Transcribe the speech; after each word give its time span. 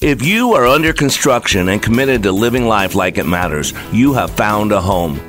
If 0.00 0.22
you 0.22 0.52
are 0.52 0.66
under 0.66 0.92
construction 0.92 1.68
and 1.70 1.82
committed 1.82 2.24
to 2.24 2.32
living 2.32 2.66
life 2.66 2.94
like 2.94 3.16
it 3.16 3.26
matters, 3.26 3.72
you 3.92 4.12
have 4.12 4.30
found 4.30 4.72
a 4.72 4.80
home. 4.80 5.20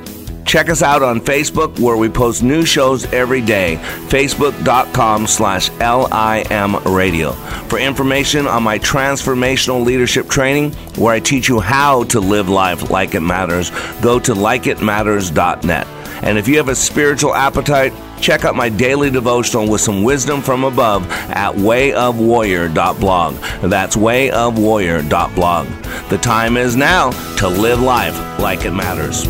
Check 0.44 0.68
us 0.68 0.82
out 0.82 1.02
on 1.02 1.20
Facebook 1.20 1.78
where 1.80 1.96
we 1.96 2.08
post 2.08 2.42
new 2.42 2.64
shows 2.64 3.04
every 3.12 3.40
day. 3.40 3.76
Facebook.com 4.08 5.26
slash 5.26 5.70
LIM 5.80 6.76
radio. 6.84 7.32
For 7.68 7.78
information 7.78 8.46
on 8.46 8.62
my 8.62 8.78
transformational 8.78 9.84
leadership 9.84 10.28
training, 10.28 10.72
where 10.96 11.14
I 11.14 11.20
teach 11.20 11.48
you 11.48 11.58
how 11.58 12.04
to 12.04 12.20
live 12.20 12.48
life 12.48 12.90
like 12.90 13.14
it 13.14 13.20
matters, 13.20 13.70
go 14.00 14.20
to 14.20 14.34
likeitmatters.net. 14.34 15.86
And 16.22 16.38
if 16.38 16.48
you 16.48 16.56
have 16.58 16.68
a 16.68 16.74
spiritual 16.76 17.34
appetite, 17.34 17.92
check 18.20 18.44
out 18.44 18.54
my 18.54 18.68
daily 18.68 19.10
devotional 19.10 19.68
with 19.68 19.80
some 19.80 20.02
wisdom 20.02 20.42
from 20.42 20.64
above 20.64 21.10
at 21.30 21.54
wayofwarrior.blog. 21.54 23.34
That's 23.70 23.96
wayofwarrior.blog. 23.96 25.66
The 26.08 26.18
time 26.18 26.56
is 26.56 26.76
now 26.76 27.10
to 27.36 27.48
live 27.48 27.80
life 27.80 28.16
like 28.38 28.64
it 28.64 28.72
matters. 28.72 29.22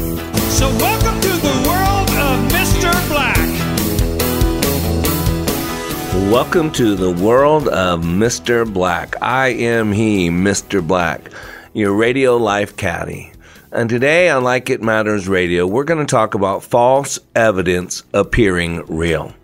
So, 0.56 0.68
welcome 0.78 1.20
to 1.20 1.28
the 1.28 1.64
world 1.66 2.10
of 2.10 2.52
Mr. 2.52 3.08
Black. 3.08 3.36
Welcome 6.30 6.70
to 6.72 6.94
the 6.94 7.10
world 7.12 7.68
of 7.68 8.00
Mr. 8.00 8.70
Black. 8.70 9.14
I 9.22 9.48
am 9.48 9.92
he, 9.92 10.28
Mr. 10.28 10.86
Black, 10.86 11.30
your 11.72 11.92
radio 11.92 12.36
life 12.36 12.76
caddy. 12.76 13.32
And 13.72 13.90
today 13.90 14.28
on 14.28 14.44
Like 14.44 14.70
It 14.70 14.80
Matters 14.80 15.26
Radio, 15.26 15.66
we're 15.66 15.82
going 15.82 15.98
to 15.98 16.10
talk 16.10 16.34
about 16.34 16.62
false 16.62 17.18
evidence 17.34 18.04
appearing 18.14 18.84
real. 18.86 19.34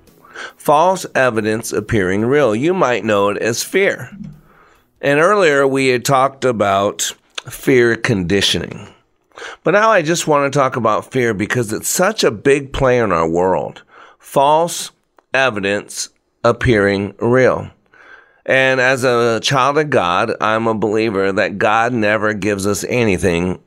False 0.57 1.05
evidence 1.17 1.73
appearing 1.73 2.25
real. 2.25 2.55
You 2.55 2.73
might 2.73 3.05
know 3.05 3.31
it 3.31 3.39
as 3.39 3.65
fear. 3.65 4.17
And 5.01 5.19
earlier 5.19 5.67
we 5.67 5.89
had 5.89 6.05
talked 6.05 6.45
about 6.45 7.13
fear 7.51 7.97
conditioning. 7.97 8.95
But 9.65 9.73
now 9.73 9.91
I 9.91 10.03
just 10.03 10.29
want 10.29 10.53
to 10.53 10.57
talk 10.57 10.77
about 10.77 11.11
fear 11.11 11.35
because 11.35 11.73
it's 11.73 11.89
such 11.89 12.23
a 12.23 12.31
big 12.31 12.73
play 12.73 13.01
in 13.01 13.11
our 13.11 13.29
world. 13.29 13.83
False 14.21 14.93
evidence 15.35 16.11
appearing 16.45 17.15
real. 17.19 17.69
And 18.47 18.81
as 18.81 19.03
a 19.03 19.41
child 19.41 19.79
of 19.79 19.91
God, 19.91 20.37
I'm 20.41 20.69
a 20.69 20.75
believer 20.75 21.33
that 21.33 21.59
God 21.59 21.93
never 21.93 22.35
gives 22.35 22.69
us 22.69 22.85
anything 22.85 23.61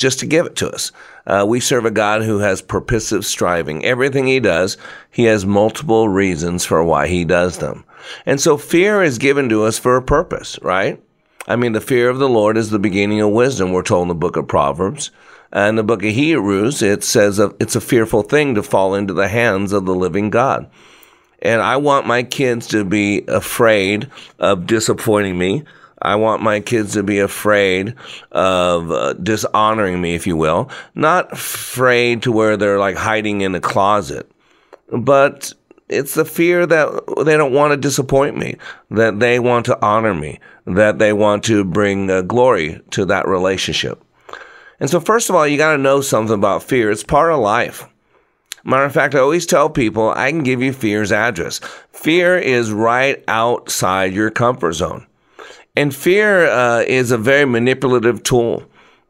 just 0.00 0.18
to 0.18 0.26
give 0.26 0.46
it 0.46 0.56
to 0.56 0.70
us. 0.70 0.90
Uh, 1.26 1.44
we 1.46 1.60
serve 1.60 1.84
a 1.84 1.90
God 1.90 2.22
who 2.22 2.38
has 2.38 2.62
purposive 2.62 3.24
striving. 3.24 3.84
Everything 3.84 4.26
he 4.26 4.40
does, 4.40 4.78
he 5.10 5.24
has 5.24 5.44
multiple 5.44 6.08
reasons 6.08 6.64
for 6.64 6.82
why 6.82 7.06
he 7.06 7.24
does 7.24 7.58
them. 7.58 7.84
And 8.24 8.40
so 8.40 8.56
fear 8.56 9.02
is 9.02 9.18
given 9.18 9.50
to 9.50 9.64
us 9.64 9.78
for 9.78 9.96
a 9.96 10.02
purpose, 10.02 10.58
right? 10.62 11.00
I 11.46 11.56
mean, 11.56 11.72
the 11.72 11.82
fear 11.82 12.08
of 12.08 12.18
the 12.18 12.28
Lord 12.28 12.56
is 12.56 12.70
the 12.70 12.78
beginning 12.78 13.20
of 13.20 13.30
wisdom, 13.30 13.72
we're 13.72 13.82
told 13.82 14.04
in 14.04 14.08
the 14.08 14.14
book 14.14 14.36
of 14.36 14.48
Proverbs. 14.48 15.10
And 15.52 15.76
the 15.76 15.82
book 15.82 16.02
of 16.02 16.10
Hebrews, 16.10 16.80
it 16.80 17.04
says 17.04 17.38
it's 17.38 17.76
a 17.76 17.80
fearful 17.80 18.22
thing 18.22 18.54
to 18.54 18.62
fall 18.62 18.94
into 18.94 19.12
the 19.12 19.28
hands 19.28 19.72
of 19.72 19.84
the 19.84 19.94
living 19.94 20.30
God. 20.30 20.70
And 21.42 21.60
I 21.60 21.76
want 21.76 22.06
my 22.06 22.22
kids 22.22 22.68
to 22.68 22.84
be 22.84 23.24
afraid 23.26 24.10
of 24.38 24.66
disappointing 24.66 25.36
me. 25.36 25.64
I 26.02 26.16
want 26.16 26.42
my 26.42 26.60
kids 26.60 26.94
to 26.94 27.02
be 27.02 27.18
afraid 27.18 27.94
of 28.32 28.90
uh, 28.90 29.12
dishonoring 29.14 30.00
me, 30.00 30.14
if 30.14 30.26
you 30.26 30.36
will. 30.36 30.70
Not 30.94 31.32
afraid 31.32 32.22
to 32.22 32.32
where 32.32 32.56
they're 32.56 32.78
like 32.78 32.96
hiding 32.96 33.42
in 33.42 33.54
a 33.54 33.60
closet, 33.60 34.30
but 34.90 35.52
it's 35.88 36.14
the 36.14 36.24
fear 36.24 36.66
that 36.66 37.24
they 37.24 37.36
don't 37.36 37.52
want 37.52 37.72
to 37.72 37.76
disappoint 37.76 38.38
me, 38.38 38.56
that 38.90 39.20
they 39.20 39.38
want 39.38 39.66
to 39.66 39.84
honor 39.84 40.14
me, 40.14 40.38
that 40.66 40.98
they 40.98 41.12
want 41.12 41.44
to 41.44 41.64
bring 41.64 42.10
uh, 42.10 42.22
glory 42.22 42.80
to 42.90 43.04
that 43.06 43.28
relationship. 43.28 44.02
And 44.78 44.88
so, 44.88 45.00
first 45.00 45.28
of 45.28 45.36
all, 45.36 45.46
you 45.46 45.58
got 45.58 45.72
to 45.72 45.78
know 45.78 46.00
something 46.00 46.34
about 46.34 46.62
fear. 46.62 46.90
It's 46.90 47.04
part 47.04 47.32
of 47.32 47.40
life. 47.40 47.86
Matter 48.64 48.84
of 48.84 48.92
fact, 48.92 49.14
I 49.14 49.18
always 49.18 49.46
tell 49.46 49.70
people 49.70 50.10
I 50.10 50.30
can 50.30 50.42
give 50.42 50.62
you 50.62 50.72
fear's 50.72 51.12
address. 51.12 51.60
Fear 51.92 52.38
is 52.38 52.72
right 52.72 53.22
outside 53.26 54.12
your 54.12 54.30
comfort 54.30 54.72
zone. 54.72 55.06
And 55.80 55.96
fear 55.96 56.46
uh, 56.46 56.80
is 56.80 57.10
a 57.10 57.16
very 57.16 57.46
manipulative 57.46 58.22
tool. 58.22 58.64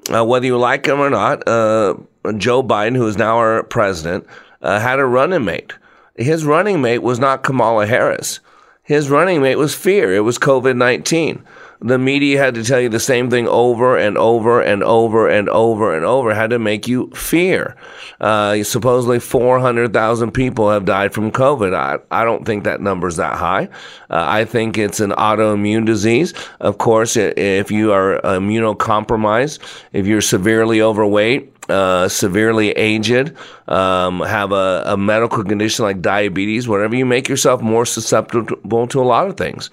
Uh, 0.08 0.25
whether 0.25 0.47
you 0.47 0.56
like 0.56 0.86
him 0.86 1.00
or 1.00 1.10
not, 1.10 1.42
uh, 1.48 1.97
Joe 2.36 2.62
Biden, 2.62 2.94
who 2.94 3.08
is 3.08 3.16
now 3.16 3.38
our 3.38 3.64
president, 3.64 4.25
uh, 4.62 4.78
had 4.78 5.00
a 5.00 5.04
running 5.04 5.44
mate. 5.44 5.72
His 6.14 6.44
running 6.44 6.80
mate 6.80 7.03
was 7.03 7.19
not 7.19 7.42
Kamala 7.42 7.86
Harris. 7.86 8.38
His 8.84 9.10
running 9.10 9.42
mate 9.42 9.56
was 9.56 9.75
fear. 9.75 10.14
It 10.14 10.20
was 10.20 10.38
COVID 10.38 10.76
19 10.76 11.42
the 11.80 11.98
media 11.98 12.38
had 12.38 12.54
to 12.54 12.64
tell 12.64 12.80
you 12.80 12.88
the 12.88 13.00
same 13.00 13.30
thing 13.30 13.48
over 13.48 13.96
and 13.96 14.18
over 14.18 14.60
and 14.60 14.82
over 14.82 15.28
and 15.28 15.48
over 15.48 15.94
and 15.96 16.04
over, 16.04 16.34
had 16.34 16.50
to 16.50 16.58
make 16.58 16.86
you 16.86 17.10
fear. 17.14 17.76
Uh, 18.20 18.62
supposedly 18.62 19.18
400,000 19.18 20.30
people 20.32 20.70
have 20.70 20.84
died 20.84 21.14
from 21.14 21.30
COVID. 21.30 21.74
I, 21.74 21.98
I 22.10 22.24
don't 22.24 22.44
think 22.44 22.64
that 22.64 22.82
number's 22.82 23.16
that 23.16 23.36
high. 23.36 23.64
Uh, 24.10 24.24
I 24.28 24.44
think 24.44 24.76
it's 24.76 25.00
an 25.00 25.12
autoimmune 25.12 25.86
disease. 25.86 26.34
Of 26.60 26.76
course, 26.78 27.16
if 27.16 27.70
you 27.70 27.92
are 27.92 28.20
immunocompromised, 28.22 29.58
if 29.92 30.06
you're 30.06 30.20
severely 30.20 30.82
overweight, 30.82 31.54
uh, 31.70 32.08
severely 32.08 32.72
aged, 32.72 33.34
um, 33.68 34.20
have 34.20 34.52
a, 34.52 34.82
a 34.86 34.97
medical 34.97 35.44
condition 35.44 35.84
like 35.84 36.02
diabetes, 36.02 36.68
whatever, 36.68 36.94
you 36.94 37.06
make 37.06 37.28
yourself 37.28 37.62
more 37.62 37.86
susceptible 37.86 38.86
to 38.88 39.00
a 39.00 39.04
lot 39.04 39.28
of 39.28 39.36
things. 39.36 39.70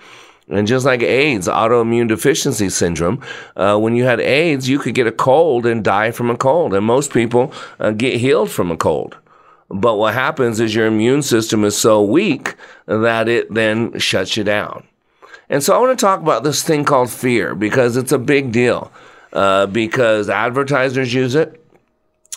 And 0.50 0.66
just 0.66 0.86
like 0.86 1.02
AIDS, 1.04 1.48
autoimmune 1.48 2.08
deficiency 2.08 2.70
syndrome, 2.70 3.22
uh, 3.58 3.78
when 3.78 3.96
you 3.96 4.06
had 4.06 4.22
AIDS, 4.22 4.70
you 4.70 4.80
could 4.80 4.96
get 4.96 5.08
a 5.08 5.12
cold 5.12 5.66
and 5.66 5.84
die 5.84 6.12
from 6.12 6.30
a 6.30 6.38
cold. 6.38 6.74
And 6.74 6.86
most 6.86 7.12
people 7.12 7.52
uh, 7.80 7.92
get 7.92 8.20
healed 8.22 8.50
from 8.50 8.72
a 8.72 8.78
cold. 8.78 9.18
But 9.70 9.96
what 9.96 10.14
happens 10.14 10.62
is 10.62 10.74
your 10.74 10.88
immune 10.88 11.22
system 11.22 11.66
is 11.66 11.78
so 11.78 12.02
weak 12.02 12.56
that 12.86 13.28
it 13.28 13.54
then 13.54 14.00
shuts 14.00 14.38
you 14.38 14.46
down. 14.46 14.88
And 15.50 15.62
so 15.62 15.76
I 15.76 15.80
want 15.80 15.98
to 15.98 16.06
talk 16.06 16.22
about 16.22 16.44
this 16.44 16.64
thing 16.64 16.86
called 16.86 17.10
fear 17.10 17.54
because 17.54 17.98
it's 17.98 18.12
a 18.14 18.20
big 18.20 18.52
deal. 18.52 18.92
Uh, 19.34 19.66
because 19.66 20.30
advertisers 20.30 21.14
use 21.14 21.36
it, 21.36 21.62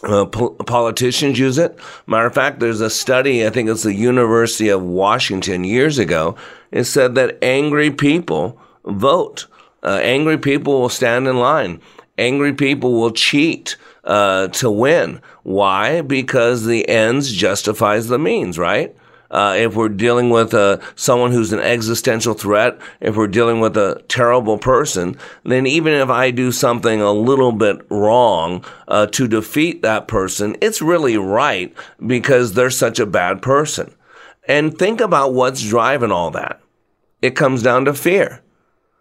uh, 0.03 0.27
po- 0.27 0.51
politicians 0.51 1.39
use 1.39 1.59
it. 1.59 1.79
Matter 2.07 2.27
of 2.27 2.35
fact, 2.35 2.61
there's 2.61 2.81
a 2.81 2.91
study, 2.91 3.47
I 3.47 3.51
think 3.51 3.69
it's 3.69 3.83
the 3.83 3.95
University 3.95 4.69
of 4.69 4.83
Washington 4.83 5.65
years 5.65 5.99
ago, 5.99 6.37
it 6.71 6.85
said 6.85 7.15
that 7.17 7.39
angry 7.43 7.91
people 7.91 8.61
vote. 8.85 9.47
Uh, 9.83 10.01
angry 10.03 10.39
people 10.39 10.81
will 10.81 10.89
stand 10.89 11.27
in 11.27 11.39
line. 11.39 11.81
Angry 12.19 12.53
people 12.53 13.01
will 13.01 13.13
cheat 13.13 13.77
uh, 14.05 14.49
to 14.49 14.71
win. 14.71 15.21
Why? 15.43 16.03
Because 16.03 16.67
the 16.67 16.89
ends 16.89 17.33
justifies 17.33 18.09
the 18.09 18.19
means, 18.19 18.59
right? 18.59 18.95
Uh, 19.31 19.55
if 19.57 19.77
we're 19.77 19.89
dealing 19.89 20.31
with 20.31 20.53
uh, 20.53 20.79
someone 20.97 21.31
who's 21.31 21.53
an 21.53 21.61
existential 21.61 22.35
threat, 22.35 22.79
if 23.01 23.17
we're 23.17 23.29
dealing 23.29 23.61
with 23.61 23.77
a 23.77 24.03
terrible 24.09 24.59
person, 24.59 25.17
then 25.45 25.67
even 25.67 25.93
if 25.93 26.11
I 26.11 26.31
do 26.31 26.51
something 26.51 27.01
a 27.01 27.13
little 27.13 27.53
bit 27.53 27.81
wrong 27.91 28.65
uh, 28.89 29.07
to 29.07 29.29
defeat 29.29 29.83
that 29.83 30.09
person, 30.09 30.57
it's 30.61 30.83
really 30.83 31.17
right 31.17 31.73
because 32.05 32.55
they're 32.55 32.71
such 32.71 32.99
a 32.99 33.07
bad 33.07 33.41
person. 33.41 33.95
And 34.49 34.77
think 34.77 35.01
about 35.01 35.33
what's 35.33 35.63
driving 35.63 36.11
all 36.11 36.33
that. 36.33 36.61
It 37.23 37.37
comes 37.37 37.63
down 37.63 37.85
to 37.85 37.95
fear. 37.95 38.43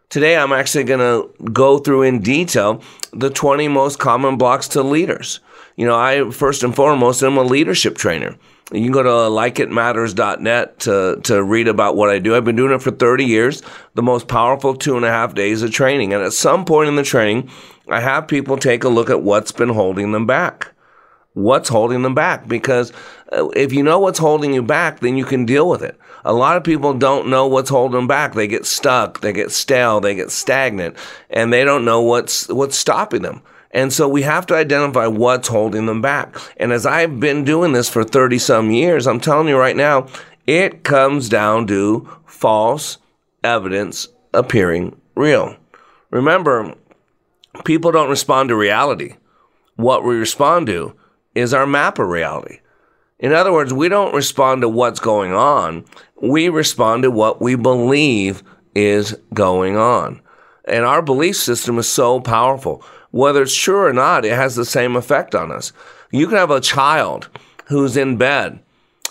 Today, 0.09 0.37
I'm 0.37 0.51
actually 0.51 0.83
going 0.83 0.99
to 0.99 1.51
go 1.51 1.77
through 1.77 2.03
in 2.03 2.19
detail 2.19 2.83
the 3.13 3.29
20 3.29 3.67
most 3.67 3.99
common 3.99 4.37
blocks 4.37 4.67
to 4.69 4.83
leaders. 4.83 5.39
You 5.75 5.85
know, 5.85 5.95
I 5.95 6.29
first 6.31 6.63
and 6.63 6.75
foremost 6.75 7.23
am 7.23 7.37
a 7.37 7.43
leadership 7.43 7.95
trainer. 7.95 8.35
You 8.71 8.83
can 8.83 8.91
go 8.91 9.01
to 9.01 9.09
likeitmatters.net 9.09 10.79
to, 10.81 11.19
to 11.23 11.43
read 11.43 11.67
about 11.67 11.95
what 11.95 12.09
I 12.09 12.19
do. 12.19 12.35
I've 12.35 12.45
been 12.45 12.55
doing 12.55 12.71
it 12.71 12.83
for 12.83 12.91
30 12.91 13.25
years, 13.25 13.63
the 13.95 14.03
most 14.03 14.27
powerful 14.27 14.75
two 14.75 14.95
and 14.95 15.05
a 15.05 15.09
half 15.09 15.33
days 15.33 15.63
of 15.63 15.71
training. 15.71 16.13
And 16.13 16.21
at 16.21 16.33
some 16.33 16.65
point 16.65 16.87
in 16.87 16.95
the 16.95 17.03
training, 17.03 17.49
I 17.87 17.99
have 17.99 18.27
people 18.27 18.57
take 18.57 18.83
a 18.83 18.89
look 18.89 19.09
at 19.09 19.23
what's 19.23 19.51
been 19.51 19.69
holding 19.69 20.11
them 20.11 20.27
back. 20.27 20.71
What's 21.33 21.69
holding 21.69 22.03
them 22.03 22.13
back? 22.13 22.47
Because 22.47 22.91
uh, 23.31 23.47
if 23.49 23.73
you 23.73 23.81
know 23.81 23.99
what's 23.99 24.19
holding 24.19 24.53
you 24.53 24.61
back, 24.61 24.99
then 24.99 25.17
you 25.17 25.25
can 25.25 25.45
deal 25.45 25.67
with 25.67 25.81
it. 25.81 25.97
A 26.23 26.33
lot 26.33 26.57
of 26.57 26.63
people 26.63 26.93
don't 26.93 27.27
know 27.27 27.47
what's 27.47 27.69
holding 27.69 27.95
them 27.95 28.07
back. 28.07 28.33
They 28.33 28.47
get 28.47 28.65
stuck, 28.65 29.21
they 29.21 29.33
get 29.33 29.51
stale, 29.51 29.99
they 29.99 30.13
get 30.13 30.31
stagnant, 30.31 30.95
and 31.29 31.51
they 31.51 31.63
don't 31.63 31.85
know 31.85 32.01
what's, 32.01 32.47
what's 32.49 32.77
stopping 32.77 33.21
them. 33.21 33.41
And 33.71 33.93
so 33.93 34.07
we 34.07 34.23
have 34.23 34.45
to 34.47 34.55
identify 34.55 35.07
what's 35.07 35.47
holding 35.47 35.85
them 35.85 36.01
back. 36.01 36.35
And 36.57 36.71
as 36.71 36.85
I've 36.85 37.19
been 37.19 37.43
doing 37.43 37.73
this 37.73 37.89
for 37.89 38.03
30 38.03 38.39
some 38.39 38.71
years, 38.71 39.05
I'm 39.05 39.19
telling 39.19 39.47
you 39.47 39.57
right 39.57 39.75
now, 39.75 40.07
it 40.47 40.83
comes 40.83 41.29
down 41.29 41.67
to 41.67 42.09
false 42.25 42.97
evidence 43.43 44.07
appearing 44.33 44.99
real. 45.15 45.55
Remember, 46.09 46.73
people 47.65 47.91
don't 47.91 48.09
respond 48.09 48.49
to 48.49 48.55
reality. 48.55 49.15
What 49.75 50.03
we 50.03 50.15
respond 50.15 50.67
to 50.67 50.95
is 51.35 51.53
our 51.53 51.67
map 51.67 51.99
of 51.99 52.07
reality. 52.07 52.59
In 53.19 53.33
other 53.33 53.51
words, 53.51 53.73
we 53.73 53.89
don't 53.89 54.15
respond 54.15 54.61
to 54.61 54.69
what's 54.69 54.99
going 54.99 55.33
on. 55.33 55.85
We 56.21 56.49
respond 56.49 57.03
to 57.03 57.11
what 57.11 57.41
we 57.41 57.55
believe 57.55 58.43
is 58.73 59.15
going 59.33 59.75
on. 59.75 60.21
And 60.65 60.85
our 60.85 61.01
belief 61.01 61.35
system 61.35 61.77
is 61.77 61.87
so 61.87 62.19
powerful. 62.19 62.83
Whether 63.11 63.43
it's 63.43 63.55
true 63.55 63.81
or 63.81 63.93
not, 63.93 64.25
it 64.25 64.33
has 64.33 64.55
the 64.55 64.65
same 64.65 64.95
effect 64.95 65.33
on 65.33 65.51
us. 65.51 65.73
You 66.11 66.27
can 66.27 66.37
have 66.37 66.51
a 66.51 66.61
child 66.61 67.29
who's 67.65 67.97
in 67.97 68.17
bed 68.17 68.59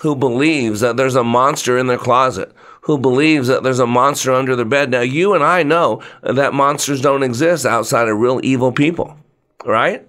who 0.01 0.15
believes 0.15 0.81
that 0.81 0.97
there's 0.97 1.17
a 1.17 1.25
monster 1.25 1.77
in 1.77 1.87
their 1.89 1.99
closet, 1.99 2.53
who 2.83 2.99
believes 2.99 3.49
that 3.49 3.63
there's 3.63 3.81
a 3.81 3.87
monster 3.87 4.33
under 4.33 4.55
their 4.55 4.65
bed. 4.65 4.91
Now, 4.91 5.01
you 5.01 5.35
and 5.35 5.43
I 5.43 5.63
know 5.63 6.03
that 6.23 6.55
monsters 6.55 7.01
don't 7.01 7.23
exist 7.23 7.67
outside 7.67 8.09
of 8.09 8.19
real 8.19 8.41
evil 8.43 8.73
people, 8.73 9.17
right? 9.65 10.07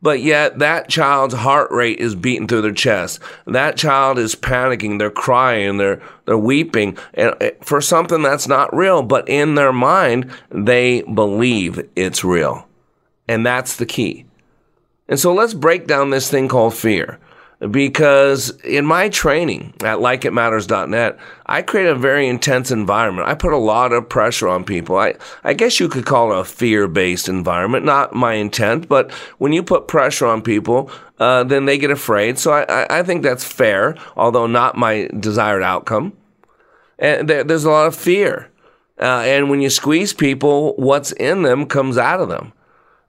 But 0.00 0.22
yet 0.22 0.60
that 0.60 0.88
child's 0.88 1.34
heart 1.34 1.70
rate 1.72 1.98
is 1.98 2.14
beating 2.14 2.46
through 2.46 2.62
their 2.62 2.72
chest. 2.72 3.20
That 3.46 3.76
child 3.76 4.16
is 4.16 4.36
panicking. 4.36 4.98
They're 4.98 5.10
crying. 5.10 5.76
They're, 5.76 6.00
they're 6.24 6.38
weeping 6.38 6.96
eh, 7.14 7.50
for 7.62 7.80
something 7.80 8.22
that's 8.22 8.46
not 8.46 8.74
real. 8.74 9.02
But 9.02 9.28
in 9.28 9.56
their 9.56 9.72
mind, 9.72 10.30
they 10.50 11.02
believe 11.02 11.84
it's 11.96 12.22
real. 12.22 12.67
And 13.28 13.44
that's 13.44 13.76
the 13.76 13.86
key. 13.86 14.24
And 15.08 15.20
so 15.20 15.32
let's 15.32 15.54
break 15.54 15.86
down 15.86 16.10
this 16.10 16.30
thing 16.30 16.48
called 16.48 16.74
fear 16.74 17.18
because 17.70 18.50
in 18.60 18.86
my 18.86 19.08
training 19.08 19.74
at 19.80 19.98
likeitmatters.net, 19.98 21.18
I 21.46 21.62
create 21.62 21.88
a 21.88 21.94
very 21.94 22.28
intense 22.28 22.70
environment. 22.70 23.26
I 23.26 23.34
put 23.34 23.52
a 23.52 23.58
lot 23.58 23.92
of 23.92 24.08
pressure 24.08 24.46
on 24.46 24.64
people. 24.64 24.96
I, 24.96 25.14
I 25.42 25.54
guess 25.54 25.80
you 25.80 25.88
could 25.88 26.06
call 26.06 26.32
it 26.32 26.38
a 26.38 26.44
fear 26.44 26.86
based 26.86 27.28
environment, 27.28 27.84
not 27.84 28.14
my 28.14 28.34
intent, 28.34 28.88
but 28.88 29.10
when 29.38 29.52
you 29.52 29.62
put 29.62 29.88
pressure 29.88 30.26
on 30.26 30.42
people, 30.42 30.90
uh, 31.18 31.42
then 31.44 31.64
they 31.64 31.78
get 31.78 31.90
afraid. 31.90 32.38
So 32.38 32.52
I, 32.52 33.00
I 33.00 33.02
think 33.02 33.22
that's 33.22 33.44
fair, 33.44 33.96
although 34.16 34.46
not 34.46 34.76
my 34.76 35.08
desired 35.18 35.62
outcome. 35.62 36.12
And 36.98 37.28
there, 37.28 37.42
there's 37.42 37.64
a 37.64 37.70
lot 37.70 37.86
of 37.86 37.96
fear. 37.96 38.50
Uh, 39.00 39.22
and 39.24 39.50
when 39.50 39.60
you 39.60 39.70
squeeze 39.70 40.12
people, 40.12 40.74
what's 40.76 41.12
in 41.12 41.42
them 41.42 41.66
comes 41.66 41.98
out 41.98 42.20
of 42.20 42.28
them. 42.28 42.52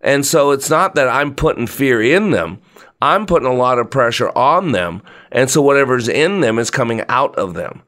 And 0.02 0.26
so 0.26 0.52
it's 0.52 0.70
not 0.70 0.96
that 0.96 1.08
I'm 1.08 1.36
putting 1.36 1.68
fear 1.68 2.02
in 2.02 2.32
them. 2.32 2.62
I'm 3.02 3.26
putting 3.26 3.48
a 3.48 3.54
lot 3.54 3.80
of 3.80 3.90
pressure 3.90 4.30
on 4.38 4.72
them. 4.72 5.02
And 5.32 5.50
so 5.50 5.62
whatever's 5.62 6.08
in 6.08 6.42
them 6.42 6.60
is 6.60 6.72
coming 6.72 7.04
out 7.10 7.36
of 7.36 7.54
them. 7.54 7.84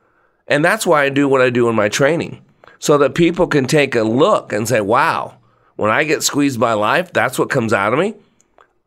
And 0.48 0.64
that's 0.64 0.86
why 0.86 1.04
I 1.04 1.10
do 1.10 1.28
what 1.28 1.42
I 1.42 1.50
do 1.50 1.70
in 1.70 1.76
my 1.76 1.90
training 1.90 2.44
so 2.80 2.98
that 2.98 3.16
people 3.16 3.48
can 3.48 3.66
take 3.66 3.96
a 3.96 4.04
look 4.04 4.52
and 4.52 4.68
say, 4.68 4.82
wow, 4.82 5.38
when 5.76 5.92
I 5.92 6.04
get 6.04 6.24
squeezed 6.24 6.60
by 6.60 6.74
life, 6.74 7.14
that's 7.14 7.40
what 7.40 7.50
comes 7.50 7.74
out 7.74 7.94
of 7.94 8.00
me. 8.00 8.16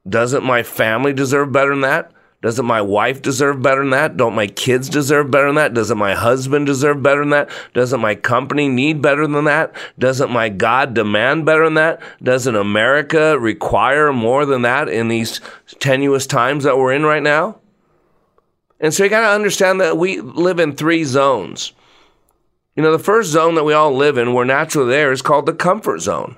Doesn't 0.09 0.45
my 0.45 0.63
family 0.63 1.13
deserve 1.13 1.53
better 1.53 1.71
than 1.71 1.81
that? 1.83 2.13
Doesn't 2.45 2.67
my 2.67 2.83
wife 2.83 3.23
deserve 3.23 3.63
better 3.63 3.81
than 3.81 3.93
that? 3.93 4.19
Don't 4.19 4.35
my 4.35 4.47
kids 4.47 4.91
deserve 4.91 5.31
better 5.31 5.47
than 5.47 5.55
that? 5.55 5.73
Doesn't 5.73 5.97
my 5.97 6.13
husband 6.13 6.67
deserve 6.67 7.03
better 7.03 7.21
than 7.21 7.31
that? 7.31 7.49
Doesn't 7.73 8.03
my 8.03 8.15
company 8.15 8.69
need 8.69 9.01
better 9.01 9.27
than 9.27 9.45
that? 9.45 9.75
Doesn't 9.99 10.31
my 10.31 10.51
God 10.51 10.93
demand 10.93 11.47
better 11.47 11.65
than 11.65 11.73
that? 11.75 12.03
Doesn't 12.23 12.55
America 12.55 13.39
require 13.39 14.13
more 14.13 14.45
than 14.45 14.61
that 14.61 14.91
in 14.91 15.09
these 15.09 15.41
tenuous 15.79 16.27
times 16.27 16.65
that 16.65 16.77
we're 16.77 16.93
in 16.93 17.05
right 17.05 17.23
now? 17.23 17.61
And 18.79 18.93
so 18.93 19.05
you 19.05 19.09
got 19.09 19.23
to 19.23 19.35
understand 19.35 19.81
that 19.81 19.97
we 19.97 20.21
live 20.21 20.61
in 20.61 20.77
three 20.77 21.05
zones. 21.05 21.73
You 22.77 22.83
know, 22.83 22.93
the 22.93 22.99
first 22.99 23.31
zone 23.31 23.55
that 23.55 23.65
we 23.65 23.73
all 23.73 23.97
live 23.97 24.19
in, 24.19 24.35
we're 24.35 24.45
naturally 24.45 24.91
there, 24.91 25.13
is 25.13 25.23
called 25.23 25.47
the 25.47 25.55
comfort 25.55 26.01
zone. 26.01 26.37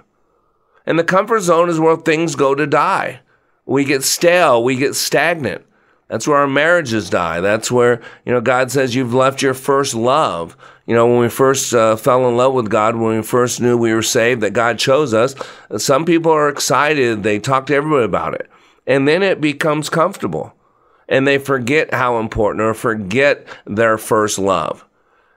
And 0.86 1.00
the 1.00 1.02
comfort 1.02 1.40
zone 1.40 1.68
is 1.68 1.80
where 1.80 1.96
things 1.96 2.36
go 2.36 2.54
to 2.54 2.64
die. 2.64 3.22
We 3.64 3.82
get 3.82 4.04
stale, 4.04 4.62
we 4.62 4.76
get 4.76 4.94
stagnant. 4.94 5.66
That's 6.08 6.28
where 6.28 6.38
our 6.38 6.46
marriages 6.46 7.10
die. 7.10 7.40
That's 7.40 7.70
where, 7.70 8.00
you 8.24 8.32
know, 8.32 8.40
God 8.40 8.70
says 8.70 8.94
you've 8.94 9.14
left 9.14 9.42
your 9.42 9.54
first 9.54 9.94
love. 9.94 10.56
You 10.86 10.94
know, 10.94 11.06
when 11.06 11.18
we 11.18 11.28
first 11.28 11.74
uh, 11.74 11.96
fell 11.96 12.28
in 12.28 12.36
love 12.36 12.54
with 12.54 12.70
God, 12.70 12.94
when 12.94 13.16
we 13.16 13.22
first 13.22 13.60
knew 13.60 13.76
we 13.76 13.92
were 13.92 14.02
saved, 14.02 14.40
that 14.42 14.52
God 14.52 14.78
chose 14.78 15.12
us, 15.12 15.34
some 15.78 16.04
people 16.04 16.30
are 16.30 16.48
excited. 16.48 17.22
They 17.22 17.40
talk 17.40 17.66
to 17.66 17.74
everybody 17.74 18.04
about 18.04 18.34
it. 18.34 18.48
And 18.86 19.08
then 19.08 19.24
it 19.24 19.40
becomes 19.40 19.88
comfortable. 19.88 20.54
And 21.08 21.26
they 21.26 21.38
forget 21.38 21.92
how 21.92 22.18
important 22.20 22.62
or 22.62 22.74
forget 22.74 23.46
their 23.64 23.98
first 23.98 24.38
love. 24.38 24.84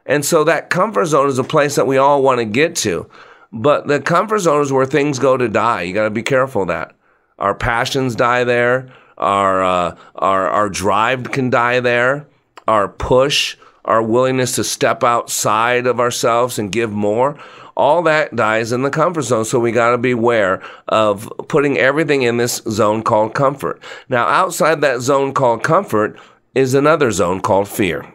And 0.06 0.24
so 0.24 0.44
that 0.44 0.70
comfort 0.70 1.06
zone 1.06 1.30
is 1.30 1.40
a 1.40 1.44
place 1.44 1.76
that 1.76 1.88
we 1.88 1.98
all 1.98 2.22
want 2.22 2.40
to 2.40 2.46
get 2.46 2.76
to. 2.78 3.10
But 3.52 3.88
the 3.88 4.00
comfort 4.00 4.40
zone 4.40 4.62
is 4.62 4.72
where 4.72 4.86
things 4.86 5.18
go 5.18 5.36
to 5.36 5.48
die. 5.50 5.84
You 5.84 5.94
got 5.94 6.04
to 6.04 6.10
be 6.12 6.24
careful 6.24 6.64
of 6.64 6.68
that. 6.68 6.96
Our 7.40 7.56
passions 7.56 8.16
die 8.16 8.44
there 8.44 8.92
our, 9.20 9.64
uh, 9.64 9.96
our, 10.16 10.48
our 10.50 10.70
drive 10.70 11.32
can 11.32 11.50
die 11.50 11.80
there, 11.80 12.28
our 12.68 12.88
push, 12.88 13.58
our 13.86 14.02
willingness 14.02 14.56
to 14.56 14.64
step 14.64 15.04
outside 15.04 15.88
of 15.88 16.00
ourselves 16.00 16.60
and 16.60 16.72
give 16.72 16.92
more. 16.92 17.38
All 17.76 18.02
that 18.04 18.36
dies 18.36 18.72
in 18.72 18.82
the 18.82 18.90
comfort 18.90 19.22
zone. 19.24 19.46
So 19.46 19.60
we 19.60 19.72
got 19.72 19.92
to 19.92 19.98
beware 19.98 20.62
of 20.88 21.32
putting 21.48 21.78
everything 21.78 22.24
in 22.24 22.38
this 22.38 22.62
zone 22.70 23.04
called 23.04 23.34
comfort. 23.34 23.82
Now, 24.10 24.28
outside 24.28 24.82
that 24.82 25.02
zone 25.02 25.34
called 25.34 25.64
comfort 25.64 26.20
is 26.54 26.74
another 26.74 27.12
zone 27.12 27.40
called 27.40 27.68
fear. 27.68 28.14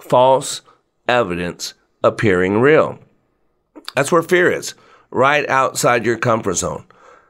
False 0.00 0.62
evidence 1.08 1.74
appearing 2.02 2.60
real. 2.60 2.98
That's 3.94 4.12
where 4.12 4.22
fear 4.22 4.50
is, 4.50 4.74
right 5.10 5.48
outside 5.48 6.04
your 6.04 6.18
comfort 6.18 6.54
zone. 6.54 6.84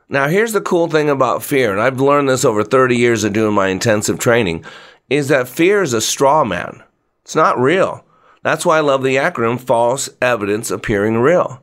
Now, 0.08 0.28
here's 0.28 0.52
the 0.52 0.60
cool 0.60 0.88
thing 0.88 1.08
about 1.08 1.42
fear, 1.42 1.72
and 1.72 1.80
I've 1.80 2.00
learned 2.00 2.28
this 2.28 2.44
over 2.44 2.62
30 2.62 2.96
years 2.96 3.24
of 3.24 3.32
doing 3.32 3.54
my 3.54 3.68
intensive 3.68 4.18
training, 4.18 4.64
is 5.08 5.28
that 5.28 5.48
fear 5.48 5.82
is 5.82 5.94
a 5.94 6.00
straw 6.00 6.44
man. 6.44 6.82
It's 7.22 7.34
not 7.34 7.58
real. 7.58 8.04
That's 8.42 8.66
why 8.66 8.78
I 8.78 8.80
love 8.80 9.02
the 9.02 9.16
acronym 9.16 9.58
false 9.58 10.10
evidence 10.20 10.70
appearing 10.70 11.18
real. 11.18 11.62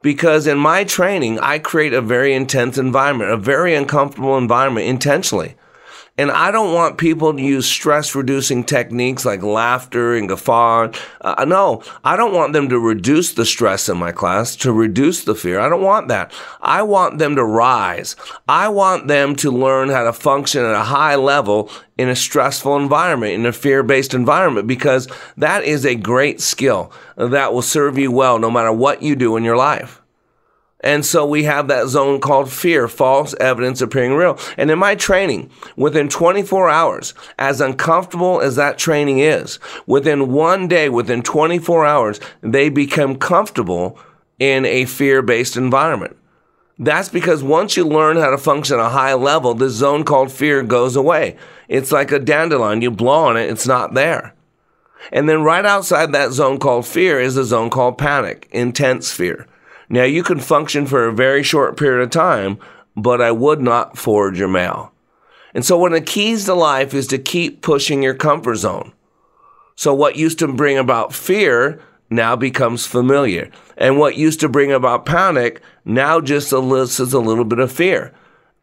Because 0.00 0.46
in 0.46 0.56
my 0.56 0.84
training, 0.84 1.38
I 1.40 1.58
create 1.58 1.92
a 1.92 2.00
very 2.00 2.32
intense 2.32 2.78
environment, 2.78 3.30
a 3.30 3.36
very 3.36 3.74
uncomfortable 3.74 4.38
environment 4.38 4.86
intentionally. 4.86 5.56
And 6.18 6.30
I 6.30 6.50
don't 6.50 6.72
want 6.72 6.96
people 6.96 7.34
to 7.34 7.42
use 7.42 7.66
stress 7.66 8.14
reducing 8.14 8.64
techniques 8.64 9.26
like 9.26 9.42
laughter 9.42 10.14
and 10.14 10.28
guffaw. 10.28 10.90
Uh, 11.20 11.44
no, 11.46 11.82
I 12.04 12.16
don't 12.16 12.32
want 12.32 12.54
them 12.54 12.70
to 12.70 12.78
reduce 12.78 13.34
the 13.34 13.44
stress 13.44 13.88
in 13.88 13.98
my 13.98 14.12
class, 14.12 14.56
to 14.56 14.72
reduce 14.72 15.24
the 15.24 15.34
fear. 15.34 15.60
I 15.60 15.68
don't 15.68 15.82
want 15.82 16.08
that. 16.08 16.32
I 16.62 16.82
want 16.82 17.18
them 17.18 17.36
to 17.36 17.44
rise. 17.44 18.16
I 18.48 18.68
want 18.68 19.08
them 19.08 19.36
to 19.36 19.50
learn 19.50 19.90
how 19.90 20.04
to 20.04 20.12
function 20.12 20.64
at 20.64 20.74
a 20.74 20.84
high 20.84 21.16
level 21.16 21.70
in 21.98 22.08
a 22.08 22.16
stressful 22.16 22.76
environment, 22.76 23.34
in 23.34 23.44
a 23.44 23.52
fear 23.52 23.82
based 23.82 24.14
environment, 24.14 24.66
because 24.66 25.08
that 25.36 25.64
is 25.64 25.84
a 25.84 25.94
great 25.94 26.40
skill 26.40 26.92
that 27.16 27.52
will 27.52 27.62
serve 27.62 27.98
you 27.98 28.10
well 28.10 28.38
no 28.38 28.50
matter 28.50 28.72
what 28.72 29.02
you 29.02 29.16
do 29.16 29.36
in 29.36 29.44
your 29.44 29.56
life. 29.56 30.00
And 30.86 31.04
so 31.04 31.26
we 31.26 31.42
have 31.42 31.66
that 31.66 31.88
zone 31.88 32.20
called 32.20 32.48
fear, 32.48 32.86
false 32.86 33.34
evidence 33.40 33.80
appearing 33.80 34.14
real. 34.14 34.38
And 34.56 34.70
in 34.70 34.78
my 34.78 34.94
training, 34.94 35.50
within 35.74 36.08
24 36.08 36.70
hours, 36.70 37.12
as 37.40 37.60
uncomfortable 37.60 38.40
as 38.40 38.54
that 38.54 38.78
training 38.78 39.18
is, 39.18 39.58
within 39.88 40.30
one 40.30 40.68
day, 40.68 40.88
within 40.88 41.22
24 41.22 41.84
hours, 41.84 42.20
they 42.40 42.68
become 42.68 43.16
comfortable 43.16 43.98
in 44.38 44.64
a 44.64 44.84
fear 44.84 45.22
based 45.22 45.56
environment. 45.56 46.16
That's 46.78 47.08
because 47.08 47.42
once 47.42 47.76
you 47.76 47.84
learn 47.84 48.16
how 48.16 48.30
to 48.30 48.38
function 48.38 48.78
at 48.78 48.86
a 48.86 48.90
high 48.90 49.14
level, 49.14 49.54
this 49.54 49.72
zone 49.72 50.04
called 50.04 50.30
fear 50.30 50.62
goes 50.62 50.94
away. 50.94 51.36
It's 51.66 51.90
like 51.90 52.12
a 52.12 52.20
dandelion. 52.20 52.80
You 52.80 52.92
blow 52.92 53.24
on 53.24 53.36
it, 53.36 53.50
it's 53.50 53.66
not 53.66 53.94
there. 53.94 54.34
And 55.10 55.28
then 55.28 55.42
right 55.42 55.66
outside 55.66 56.12
that 56.12 56.30
zone 56.30 56.60
called 56.60 56.86
fear 56.86 57.18
is 57.18 57.36
a 57.36 57.44
zone 57.44 57.70
called 57.70 57.98
panic, 57.98 58.48
intense 58.52 59.10
fear. 59.10 59.48
Now, 59.88 60.04
you 60.04 60.22
can 60.22 60.40
function 60.40 60.86
for 60.86 61.06
a 61.06 61.12
very 61.12 61.42
short 61.42 61.76
period 61.76 62.02
of 62.02 62.10
time, 62.10 62.58
but 62.96 63.20
I 63.20 63.30
would 63.30 63.60
not 63.60 63.96
forward 63.98 64.36
your 64.36 64.48
mail. 64.48 64.92
And 65.54 65.64
so, 65.64 65.78
one 65.78 65.92
of 65.92 66.00
the 66.00 66.04
keys 66.04 66.44
to 66.46 66.54
life 66.54 66.92
is 66.92 67.06
to 67.08 67.18
keep 67.18 67.62
pushing 67.62 68.02
your 68.02 68.14
comfort 68.14 68.56
zone. 68.56 68.92
So, 69.74 69.94
what 69.94 70.16
used 70.16 70.38
to 70.40 70.48
bring 70.48 70.78
about 70.78 71.14
fear 71.14 71.80
now 72.10 72.36
becomes 72.36 72.86
familiar. 72.86 73.50
And 73.76 73.98
what 73.98 74.16
used 74.16 74.40
to 74.40 74.48
bring 74.48 74.72
about 74.72 75.06
panic 75.06 75.60
now 75.84 76.20
just 76.20 76.52
elicits 76.52 77.12
a 77.12 77.18
little 77.18 77.44
bit 77.44 77.58
of 77.58 77.72
fear. 77.72 78.12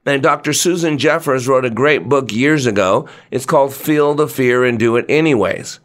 And 0.05 0.21
Dr. 0.21 0.53
Susan 0.53 0.97
Jeffers 0.97 1.47
wrote 1.47 1.65
a 1.65 1.69
great 1.69 2.09
book 2.09 2.31
years 2.31 2.65
ago. 2.65 3.07
It's 3.31 3.45
called 3.45 3.73
Feel 3.73 4.15
the 4.15 4.27
Fear 4.27 4.65
and 4.65 4.77
Do 4.77 4.97
It 4.97 5.05
Anyways. 5.07 5.79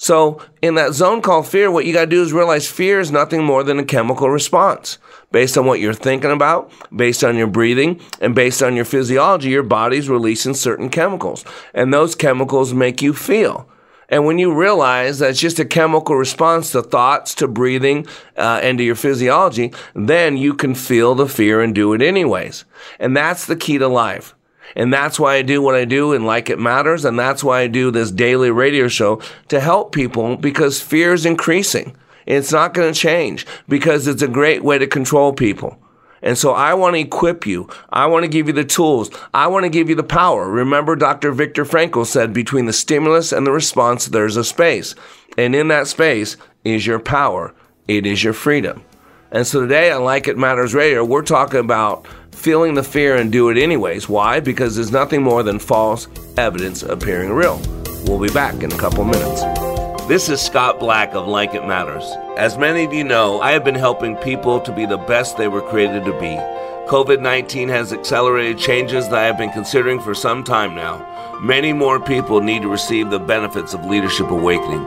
So, 0.00 0.40
in 0.62 0.76
that 0.76 0.92
zone 0.94 1.22
called 1.22 1.48
fear, 1.48 1.72
what 1.72 1.84
you 1.84 1.92
got 1.92 2.02
to 2.02 2.06
do 2.06 2.22
is 2.22 2.32
realize 2.32 2.70
fear 2.70 3.00
is 3.00 3.10
nothing 3.10 3.42
more 3.42 3.64
than 3.64 3.80
a 3.80 3.84
chemical 3.84 4.30
response. 4.30 4.96
Based 5.32 5.58
on 5.58 5.66
what 5.66 5.80
you're 5.80 5.92
thinking 5.92 6.30
about, 6.30 6.70
based 6.94 7.24
on 7.24 7.36
your 7.36 7.48
breathing, 7.48 8.00
and 8.20 8.32
based 8.32 8.62
on 8.62 8.76
your 8.76 8.84
physiology, 8.84 9.48
your 9.50 9.64
body's 9.64 10.08
releasing 10.08 10.54
certain 10.54 10.88
chemicals. 10.88 11.44
And 11.74 11.92
those 11.92 12.14
chemicals 12.14 12.72
make 12.72 13.02
you 13.02 13.12
feel. 13.12 13.68
And 14.08 14.24
when 14.24 14.38
you 14.38 14.54
realize 14.54 15.18
that 15.18 15.30
it's 15.30 15.40
just 15.40 15.58
a 15.58 15.64
chemical 15.64 16.14
response 16.14 16.70
to 16.72 16.82
thoughts, 16.82 17.34
to 17.34 17.48
breathing, 17.48 18.06
uh, 18.36 18.60
and 18.62 18.78
to 18.78 18.84
your 18.84 18.94
physiology, 18.94 19.72
then 19.94 20.36
you 20.36 20.54
can 20.54 20.76
feel 20.76 21.16
the 21.16 21.28
fear 21.28 21.60
and 21.60 21.74
do 21.74 21.92
it 21.92 22.02
anyways. 22.02 22.64
And 23.00 23.16
that's 23.16 23.46
the 23.46 23.56
key 23.56 23.78
to 23.78 23.88
life. 23.88 24.34
And 24.76 24.92
that's 24.92 25.18
why 25.18 25.34
I 25.34 25.42
do 25.42 25.62
what 25.62 25.74
I 25.74 25.84
do 25.84 26.12
and 26.12 26.26
like 26.26 26.50
it 26.50 26.58
matters. 26.58 27.04
And 27.04 27.18
that's 27.18 27.42
why 27.42 27.60
I 27.60 27.66
do 27.66 27.90
this 27.90 28.10
daily 28.10 28.50
radio 28.50 28.88
show 28.88 29.20
to 29.48 29.60
help 29.60 29.92
people 29.92 30.36
because 30.36 30.80
fear 30.80 31.12
is 31.12 31.26
increasing. 31.26 31.96
It's 32.26 32.52
not 32.52 32.74
going 32.74 32.92
to 32.92 32.98
change 32.98 33.46
because 33.68 34.06
it's 34.06 34.22
a 34.22 34.28
great 34.28 34.62
way 34.62 34.78
to 34.78 34.86
control 34.86 35.32
people. 35.32 35.78
And 36.20 36.36
so 36.36 36.52
I 36.52 36.74
want 36.74 36.94
to 36.94 37.00
equip 37.00 37.46
you. 37.46 37.68
I 37.90 38.06
want 38.06 38.24
to 38.24 38.28
give 38.28 38.48
you 38.48 38.52
the 38.52 38.64
tools. 38.64 39.10
I 39.32 39.46
want 39.46 39.64
to 39.64 39.70
give 39.70 39.88
you 39.88 39.94
the 39.94 40.02
power. 40.02 40.48
Remember, 40.48 40.96
Dr. 40.96 41.32
Viktor 41.32 41.64
Frankl 41.64 42.04
said 42.04 42.32
between 42.32 42.66
the 42.66 42.72
stimulus 42.72 43.32
and 43.32 43.46
the 43.46 43.52
response, 43.52 44.06
there's 44.06 44.36
a 44.36 44.44
space. 44.44 44.94
And 45.36 45.54
in 45.54 45.68
that 45.68 45.86
space 45.86 46.36
is 46.64 46.86
your 46.86 46.98
power, 46.98 47.54
it 47.86 48.04
is 48.04 48.24
your 48.24 48.32
freedom. 48.32 48.84
And 49.30 49.46
so 49.46 49.60
today 49.60 49.90
on 49.90 50.04
Like 50.04 50.26
It 50.26 50.38
Matters 50.38 50.74
Radio, 50.74 51.04
we're 51.04 51.22
talking 51.22 51.60
about 51.60 52.06
feeling 52.38 52.74
the 52.74 52.82
fear 52.82 53.16
and 53.16 53.32
do 53.32 53.50
it 53.50 53.58
anyways. 53.58 54.08
Why? 54.08 54.38
Because 54.38 54.76
there's 54.76 54.92
nothing 54.92 55.22
more 55.22 55.42
than 55.42 55.58
false 55.58 56.06
evidence 56.36 56.82
appearing 56.84 57.30
real. 57.30 57.60
We'll 58.04 58.20
be 58.20 58.32
back 58.32 58.62
in 58.62 58.72
a 58.72 58.78
couple 58.78 59.04
minutes. 59.04 59.42
This 60.06 60.28
is 60.28 60.40
Scott 60.40 60.78
Black 60.78 61.14
of 61.14 61.26
Like 61.26 61.54
It 61.54 61.66
Matters. 61.66 62.04
As 62.38 62.56
many 62.56 62.84
of 62.84 62.92
you 62.92 63.02
know, 63.02 63.40
I 63.40 63.50
have 63.50 63.64
been 63.64 63.74
helping 63.74 64.16
people 64.16 64.60
to 64.60 64.72
be 64.72 64.86
the 64.86 64.96
best 64.96 65.36
they 65.36 65.48
were 65.48 65.60
created 65.60 66.04
to 66.04 66.12
be. 66.12 66.36
COVID 66.88 67.20
19 67.20 67.68
has 67.68 67.92
accelerated 67.92 68.56
changes 68.56 69.08
that 69.08 69.18
I 69.18 69.24
have 69.24 69.36
been 69.36 69.50
considering 69.50 70.00
for 70.00 70.14
some 70.14 70.44
time 70.44 70.74
now. 70.74 71.38
Many 71.42 71.72
more 71.72 72.00
people 72.00 72.40
need 72.40 72.62
to 72.62 72.68
receive 72.68 73.10
the 73.10 73.18
benefits 73.18 73.74
of 73.74 73.84
Leadership 73.84 74.30
Awakening. 74.30 74.86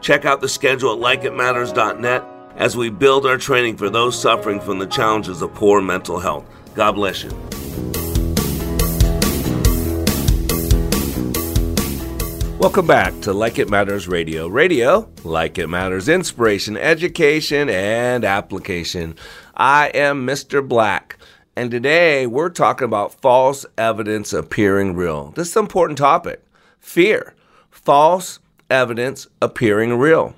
Check 0.00 0.24
out 0.24 0.40
the 0.40 0.48
schedule 0.48 0.92
at 0.92 1.20
likeitmatters.net 1.20 2.24
as 2.56 2.76
we 2.76 2.90
build 2.90 3.26
our 3.26 3.38
training 3.38 3.76
for 3.76 3.90
those 3.90 4.20
suffering 4.20 4.60
from 4.60 4.78
the 4.78 4.86
challenges 4.86 5.42
of 5.42 5.54
poor 5.54 5.80
mental 5.80 6.18
health. 6.18 6.44
God 6.74 6.92
bless 6.92 7.22
you. 7.22 7.30
Welcome 12.58 12.86
back 12.86 13.20
to 13.20 13.32
Like 13.32 13.58
It 13.58 13.68
Matters 13.68 14.08
Radio. 14.08 14.48
Radio, 14.48 15.08
like 15.24 15.58
it 15.58 15.68
matters, 15.68 16.08
inspiration, 16.08 16.76
education, 16.76 17.68
and 17.68 18.24
application. 18.24 19.14
I 19.54 19.88
am 19.88 20.26
Mr. 20.26 20.66
Black, 20.66 21.18
and 21.54 21.70
today 21.70 22.26
we're 22.26 22.48
talking 22.48 22.86
about 22.86 23.20
false 23.20 23.66
evidence 23.76 24.32
appearing 24.32 24.96
real. 24.96 25.32
This 25.36 25.50
is 25.50 25.56
an 25.56 25.64
important 25.64 25.98
topic 25.98 26.42
fear, 26.80 27.34
false 27.70 28.40
evidence 28.70 29.26
appearing 29.40 29.94
real. 29.98 30.34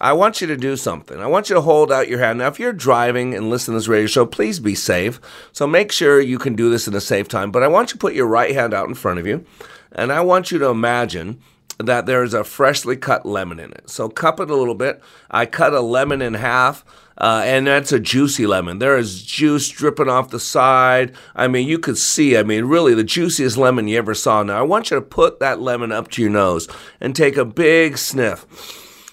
I 0.00 0.12
want 0.12 0.40
you 0.40 0.46
to 0.46 0.56
do 0.56 0.76
something. 0.76 1.18
I 1.18 1.26
want 1.26 1.48
you 1.48 1.56
to 1.56 1.60
hold 1.60 1.90
out 1.90 2.08
your 2.08 2.20
hand. 2.20 2.38
Now, 2.38 2.46
if 2.46 2.60
you're 2.60 2.72
driving 2.72 3.34
and 3.34 3.50
listening 3.50 3.74
to 3.74 3.80
this 3.80 3.88
radio 3.88 4.06
show, 4.06 4.26
please 4.26 4.60
be 4.60 4.76
safe. 4.76 5.20
So 5.52 5.66
make 5.66 5.90
sure 5.90 6.20
you 6.20 6.38
can 6.38 6.54
do 6.54 6.70
this 6.70 6.86
in 6.86 6.94
a 6.94 7.00
safe 7.00 7.26
time. 7.26 7.50
But 7.50 7.64
I 7.64 7.68
want 7.68 7.90
you 7.90 7.94
to 7.94 7.98
put 7.98 8.14
your 8.14 8.28
right 8.28 8.54
hand 8.54 8.72
out 8.72 8.88
in 8.88 8.94
front 8.94 9.18
of 9.18 9.26
you, 9.26 9.44
and 9.90 10.12
I 10.12 10.20
want 10.20 10.52
you 10.52 10.58
to 10.60 10.66
imagine 10.66 11.40
that 11.78 12.06
there's 12.06 12.34
a 12.34 12.44
freshly 12.44 12.96
cut 12.96 13.26
lemon 13.26 13.58
in 13.58 13.72
it. 13.72 13.90
So 13.90 14.08
cup 14.08 14.40
it 14.40 14.50
a 14.50 14.56
little 14.56 14.74
bit. 14.74 15.02
I 15.30 15.46
cut 15.46 15.72
a 15.72 15.80
lemon 15.80 16.22
in 16.22 16.34
half. 16.34 16.84
Uh, 17.20 17.42
and 17.44 17.66
that's 17.66 17.90
a 17.90 17.98
juicy 17.98 18.46
lemon. 18.46 18.78
There 18.78 18.96
is 18.96 19.22
juice 19.22 19.68
dripping 19.68 20.08
off 20.08 20.30
the 20.30 20.38
side. 20.38 21.14
I 21.34 21.48
mean, 21.48 21.66
you 21.66 21.78
could 21.78 21.98
see, 21.98 22.36
I 22.36 22.44
mean, 22.44 22.66
really 22.66 22.94
the 22.94 23.02
juiciest 23.02 23.56
lemon 23.56 23.88
you 23.88 23.98
ever 23.98 24.14
saw. 24.14 24.44
Now, 24.44 24.58
I 24.58 24.62
want 24.62 24.90
you 24.90 24.94
to 24.94 25.02
put 25.02 25.40
that 25.40 25.60
lemon 25.60 25.90
up 25.90 26.08
to 26.12 26.22
your 26.22 26.30
nose 26.30 26.68
and 27.00 27.14
take 27.16 27.36
a 27.36 27.44
big 27.44 27.98
sniff. 27.98 28.46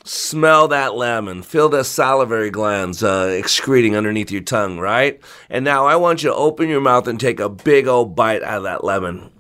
Smell 0.03 0.67
that 0.67 0.93
lemon. 0.93 1.41
Feel 1.41 1.67
the 1.67 1.83
salivary 1.83 2.51
glands 2.51 3.03
uh, 3.03 3.35
excreting 3.35 3.95
underneath 3.95 4.29
your 4.29 4.43
tongue, 4.43 4.77
right? 4.77 5.19
And 5.50 5.65
now 5.65 5.88
I 5.88 5.95
want 5.95 6.21
you 6.21 6.29
to 6.29 6.35
open 6.35 6.69
your 6.69 6.81
mouth 6.81 7.07
and 7.07 7.19
take 7.19 7.39
a 7.39 7.50
big 7.50 7.88
old 7.88 8.15
bite 8.15 8.43
out 8.43 8.57
of 8.57 8.63
that 8.63 8.83
lemon. 8.83 9.31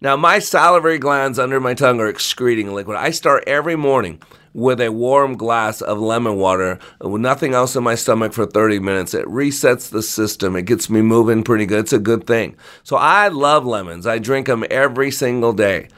Now, 0.00 0.16
my 0.16 0.38
salivary 0.38 0.98
glands 0.98 1.40
under 1.40 1.58
my 1.58 1.74
tongue 1.74 1.98
are 1.98 2.06
excreting 2.06 2.72
liquid. 2.72 2.96
I 2.96 3.10
start 3.10 3.42
every 3.48 3.74
morning 3.74 4.22
with 4.52 4.80
a 4.80 4.92
warm 4.92 5.36
glass 5.36 5.80
of 5.80 5.98
lemon 5.98 6.36
water 6.36 6.78
uh, 7.04 7.08
with 7.08 7.22
nothing 7.22 7.54
else 7.54 7.76
in 7.76 7.84
my 7.84 7.94
stomach 7.94 8.32
for 8.32 8.46
30 8.46 8.78
minutes. 8.78 9.14
It 9.14 9.26
resets 9.26 9.90
the 9.90 10.02
system. 10.02 10.56
It 10.56 10.66
gets 10.66 10.88
me 10.90 11.02
moving 11.02 11.42
pretty 11.42 11.66
good. 11.66 11.80
It's 11.80 11.92
a 11.92 11.98
good 11.98 12.26
thing. 12.26 12.56
So 12.82 12.96
I 12.96 13.28
love 13.28 13.66
lemons. 13.66 14.06
I 14.06 14.18
drink 14.18 14.46
them 14.46 14.64
every 14.70 15.10
single 15.10 15.52
day. 15.52 15.88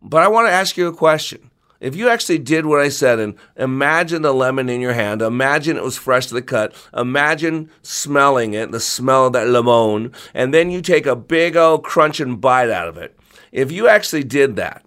But 0.00 0.22
I 0.22 0.28
want 0.28 0.48
to 0.48 0.52
ask 0.52 0.76
you 0.76 0.88
a 0.88 0.94
question. 0.94 1.50
If 1.82 1.96
you 1.96 2.08
actually 2.08 2.38
did 2.38 2.64
what 2.64 2.80
I 2.80 2.88
said 2.88 3.18
and 3.18 3.34
imagine 3.56 4.22
the 4.22 4.32
lemon 4.32 4.68
in 4.68 4.80
your 4.80 4.92
hand, 4.92 5.20
imagine 5.20 5.76
it 5.76 5.82
was 5.82 5.98
freshly 5.98 6.40
cut, 6.40 6.72
imagine 6.96 7.70
smelling 7.82 8.54
it, 8.54 8.70
the 8.70 8.78
smell 8.78 9.26
of 9.26 9.32
that 9.32 9.48
lemon, 9.48 10.12
and 10.32 10.54
then 10.54 10.70
you 10.70 10.80
take 10.80 11.06
a 11.06 11.16
big 11.16 11.56
old 11.56 11.82
crunching 11.82 12.36
bite 12.36 12.70
out 12.70 12.86
of 12.86 12.96
it. 12.98 13.18
If 13.50 13.72
you 13.72 13.88
actually 13.88 14.22
did 14.22 14.54
that, 14.56 14.84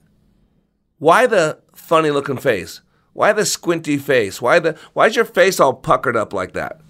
why 0.98 1.28
the 1.28 1.60
funny 1.86 2.12
looking 2.12 2.38
face? 2.38 2.82
Why 3.14 3.32
the 3.32 3.46
squinty 3.46 3.98
face? 3.98 4.42
Why 4.42 4.60
the 4.60 4.78
why's 4.94 5.16
your 5.16 5.26
face 5.26 5.60
all 5.60 5.74
puckered 5.74 6.18
up 6.18 6.34
like 6.34 6.54
that? 6.54 6.82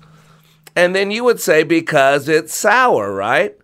And 0.75 0.95
then 0.95 1.11
you 1.11 1.23
would 1.23 1.39
say 1.39 1.63
because 1.63 2.27
it's 2.27 2.53
sour, 2.53 3.13
right? 3.13 3.57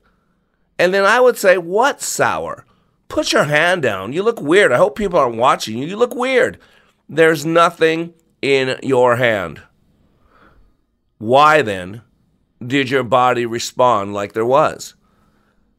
And 0.78 0.94
then 0.94 1.04
I 1.04 1.20
would 1.20 1.38
say, 1.38 1.58
what's 1.58 2.06
sour? 2.06 2.66
Put 3.08 3.34
your 3.34 3.44
hand 3.44 3.82
down. 3.82 4.14
You 4.14 4.24
look 4.24 4.42
weird. 4.42 4.72
I 4.72 4.78
hope 4.78 4.98
people 4.98 5.20
aren't 5.20 5.36
watching 5.36 5.78
you. 5.78 5.86
You 5.86 5.98
look 5.98 6.16
weird. 6.16 6.58
There's 7.10 7.46
nothing 7.46 8.14
in 8.42 8.80
your 8.82 9.18
hand. 9.18 9.62
Why 11.18 11.62
then 11.62 12.02
did 12.66 12.90
your 12.90 13.04
body 13.04 13.46
respond 13.46 14.14
like 14.14 14.34
there 14.34 14.46
was? 14.46 14.96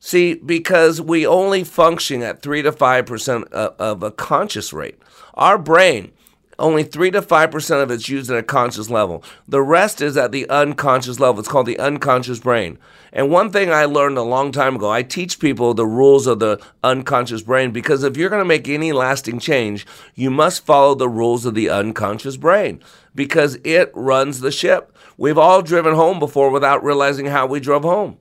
See, 0.05 0.35
because 0.35 1.01
we 1.01 1.25
only 1.25 1.63
function 1.63 2.23
at 2.23 2.43
3 2.43 2.63
to 2.63 2.73
5% 2.73 3.53
of 3.53 4.03
a 4.03 4.11
conscious 4.11 4.73
rate. 4.73 4.99
Our 5.35 5.57
brain, 5.57 6.11
only 6.59 6.83
3 6.83 7.13
to 7.13 7.23
5% 7.23 7.83
of 7.83 7.89
it's 7.89 8.09
used 8.09 8.29
at 8.29 8.37
a 8.37 8.43
conscious 8.43 8.91
level. 8.91 9.23
The 9.47 9.63
rest 9.63 10.03
is 10.03 10.17
at 10.17 10.33
the 10.33 10.51
unconscious 10.51 11.21
level. 11.21 11.39
It's 11.39 11.49
called 11.49 11.67
the 11.67 11.79
unconscious 11.79 12.41
brain. 12.41 12.79
And 13.13 13.31
one 13.31 13.53
thing 13.53 13.71
I 13.71 13.85
learned 13.85 14.19
a 14.19 14.23
long 14.23 14.51
time 14.51 14.75
ago, 14.75 14.91
I 14.91 15.05
teach 15.05 15.39
people 15.39 15.73
the 15.73 15.87
rules 15.87 16.27
of 16.27 16.41
the 16.41 16.61
unconscious 16.83 17.43
brain 17.43 17.71
because 17.71 18.03
if 18.03 18.17
you're 18.17 18.29
going 18.29 18.43
to 18.43 18.45
make 18.45 18.69
any 18.69 18.91
lasting 18.91 19.39
change, 19.39 19.87
you 20.17 20.33
must 20.33 20.67
follow 20.67 20.97
the 20.97 21.09
rules 21.09 21.47
of 21.47 21.55
the 21.55 21.71
unconscious 21.71 22.37
brain 22.37 22.83
because 23.15 23.57
it 23.63 23.93
runs 23.95 24.41
the 24.41 24.51
ship. 24.51 24.97
We've 25.17 25.39
all 25.39 25.63
driven 25.63 25.95
home 25.95 26.19
before 26.19 26.51
without 26.51 26.83
realizing 26.83 27.27
how 27.27 27.47
we 27.47 27.61
drove 27.61 27.85
home. 27.85 28.19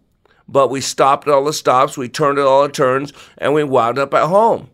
But 0.48 0.70
we 0.70 0.82
stopped 0.82 1.28
all 1.28 1.46
the 1.46 1.54
stops, 1.54 1.98
we 1.98 2.10
turned 2.10 2.38
at 2.38 2.46
all 2.46 2.64
the 2.64 2.70
turns, 2.70 3.14
and 3.38 3.54
we 3.54 3.64
wound 3.64 3.98
up 3.98 4.14
at 4.14 4.28
home. 4.28 4.70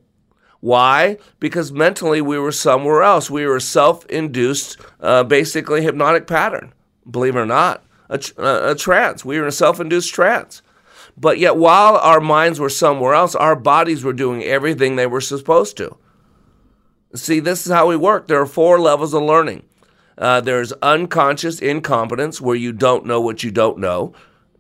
Why? 0.60 1.18
Because 1.40 1.72
mentally 1.72 2.22
we 2.22 2.40
were 2.40 2.52
somewhere 2.52 3.04
else. 3.04 3.30
We 3.30 3.46
were 3.46 3.58
a 3.58 3.62
self 3.62 4.06
induced, 4.08 4.78
uh, 5.00 5.24
basically 5.24 5.84
hypnotic 5.84 6.28
pattern, 6.28 6.74
believe 7.10 7.36
it 7.36 7.40
or 7.40 7.46
not, 7.46 7.86
a, 8.10 8.20
a, 8.38 8.72
a 8.72 8.76
trance. 8.76 9.24
We 9.24 9.38
were 9.38 9.44
in 9.44 9.50
a 9.50 9.52
self 9.52 9.80
induced 9.80 10.14
trance. 10.14 10.62
But 11.20 11.40
yet, 11.40 11.58
while 11.58 11.96
our 11.98 12.20
minds 12.20 12.60
were 12.60 12.70
somewhere 12.70 13.14
else, 13.14 13.34
our 13.34 13.56
bodies 13.56 14.04
were 14.04 14.14
doing 14.14 14.44
everything 14.44 14.96
they 14.96 15.08
were 15.08 15.22
supposed 15.22 15.78
to. 15.78 15.98
See, 17.16 17.40
this 17.40 17.66
is 17.66 17.72
how 17.72 17.88
we 17.88 17.96
work. 17.96 18.28
There 18.28 18.40
are 18.40 18.46
four 18.46 18.80
levels 18.80 19.14
of 19.14 19.24
learning. 19.24 19.64
Uh, 20.18 20.42
there's 20.42 20.74
unconscious 20.74 21.60
incompetence, 21.60 22.42
where 22.42 22.56
you 22.56 22.72
don't 22.72 23.06
know 23.06 23.22
what 23.22 23.44
you 23.44 23.52
don't 23.52 23.78
know. 23.78 24.14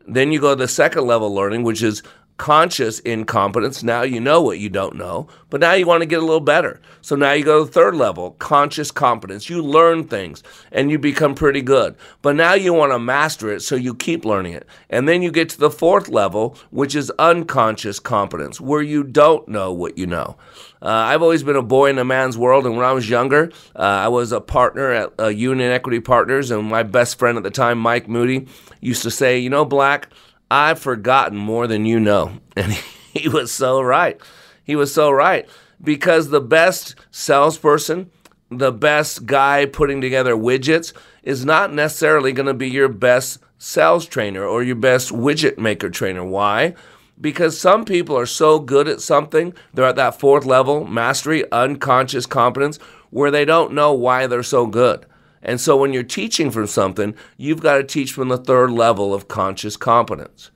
Then 0.07 0.31
you 0.31 0.39
go 0.39 0.55
to 0.55 0.55
the 0.55 0.67
second 0.67 1.05
level 1.05 1.33
learning, 1.33 1.63
which 1.63 1.83
is 1.83 2.01
conscious 2.37 2.99
incompetence. 2.99 3.83
Now 3.83 4.03
you 4.03 4.19
know 4.19 4.41
what 4.41 4.59
you 4.59 4.69
don't 4.69 4.95
know, 4.95 5.27
but 5.49 5.59
now 5.59 5.73
you 5.73 5.85
want 5.85 6.01
to 6.01 6.07
get 6.07 6.19
a 6.19 6.25
little 6.25 6.39
better. 6.39 6.79
So 7.01 7.15
now 7.15 7.33
you 7.33 7.43
go 7.43 7.59
to 7.59 7.65
the 7.65 7.71
third 7.71 7.95
level, 7.95 8.31
conscious 8.31 8.91
competence. 8.91 9.49
You 9.49 9.61
learn 9.61 10.07
things 10.07 10.43
and 10.71 10.91
you 10.91 10.99
become 10.99 11.35
pretty 11.35 11.61
good. 11.61 11.95
But 12.21 12.35
now 12.35 12.53
you 12.53 12.73
want 12.73 12.91
to 12.91 12.99
master 12.99 13.51
it, 13.51 13.61
so 13.61 13.75
you 13.75 13.95
keep 13.95 14.23
learning 14.23 14.53
it. 14.53 14.67
And 14.89 15.07
then 15.07 15.21
you 15.21 15.31
get 15.31 15.49
to 15.49 15.59
the 15.59 15.71
fourth 15.71 16.09
level, 16.09 16.57
which 16.69 16.95
is 16.95 17.11
unconscious 17.17 17.99
competence, 17.99 18.61
where 18.61 18.81
you 18.81 19.03
don't 19.03 19.47
know 19.47 19.73
what 19.73 19.97
you 19.97 20.05
know. 20.05 20.37
Uh, 20.81 20.88
I've 20.88 21.22
always 21.22 21.43
been 21.43 21.55
a 21.55 21.63
boy 21.63 21.89
in 21.89 21.98
a 21.98 22.05
man's 22.05 22.38
world, 22.38 22.65
and 22.65 22.75
when 22.75 22.86
I 22.86 22.91
was 22.91 23.10
younger, 23.10 23.51
uh, 23.75 23.79
I 23.79 24.07
was 24.10 24.31
a 24.31 24.39
partner 24.39 24.91
at 24.91 25.13
uh, 25.19 25.27
Union 25.27 25.72
Equity 25.72 26.00
Partners, 26.00 26.51
and 26.51 26.69
my 26.69 26.84
best 26.84 27.17
friend 27.17 27.38
at 27.38 27.43
the 27.43 27.50
time, 27.50 27.79
Mike 27.79 28.07
Moody, 28.07 28.48
used 28.79 29.03
to 29.03 29.12
say, 29.12 29.39
"You 29.39 29.50
know, 29.50 29.65
Black, 29.65 30.10
I've 30.50 30.79
forgotten 30.79 31.38
more 31.38 31.67
than 31.67 31.86
you 31.86 32.00
know. 32.00 32.34
And 32.55 32.74
he 33.13 33.29
was 33.29 33.51
so 33.51 33.81
right. 33.81 34.19
He 34.63 34.75
was 34.75 34.93
so 34.93 35.12
right. 35.12 35.48
Because 35.84 36.29
the 36.29 36.41
best 36.41 36.96
salesperson, 37.12 38.10
the 38.50 38.72
best 38.72 39.25
guy 39.25 39.65
putting 39.65 40.01
together 40.01 40.36
widgets 40.36 40.93
is 41.24 41.46
not 41.46 41.74
necessarily 41.74 42.31
going 42.31 42.48
to 42.48 42.53
be 42.53 42.69
your 42.69 42.89
best 42.89 43.39
sales 43.60 44.05
trainer 44.05 44.43
or 44.43 44.63
your 44.63 44.75
best 44.75 45.12
widget 45.12 45.57
maker 45.57 45.89
trainer. 45.89 46.24
Why? 46.24 46.74
Because 47.19 47.59
some 47.59 47.83
people 47.83 48.17
are 48.17 48.27
so 48.27 48.59
good 48.59 48.88
at 48.88 49.01
something, 49.01 49.53
they're 49.74 49.86
at 49.86 49.95
that 49.95 50.19
fourth 50.19 50.45
level, 50.45 50.86
mastery, 50.86 51.50
unconscious 51.51 52.25
competence, 52.25 52.77
where 53.09 53.31
they 53.31 53.45
don't 53.45 53.74
know 53.74 53.93
why 53.93 54.27
they're 54.27 54.43
so 54.43 54.67
good. 54.67 55.05
And 55.41 55.59
so 55.59 55.77
when 55.77 55.93
you're 55.93 56.03
teaching 56.03 56.51
from 56.51 56.67
something, 56.67 57.15
you've 57.38 57.62
got 57.62 57.77
to 57.77 57.83
teach 57.83 58.12
from 58.12 58.29
the 58.29 58.38
third 58.38 58.71
level 58.71 59.13
of 59.13 59.27
conscious 59.27 59.77
competence. 59.77 60.51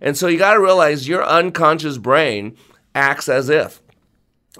And 0.00 0.16
so 0.16 0.26
you 0.26 0.38
got 0.38 0.54
to 0.54 0.60
realize 0.60 1.08
your 1.08 1.24
unconscious 1.24 1.98
brain 1.98 2.56
acts 2.94 3.28
as 3.28 3.48
if. 3.48 3.80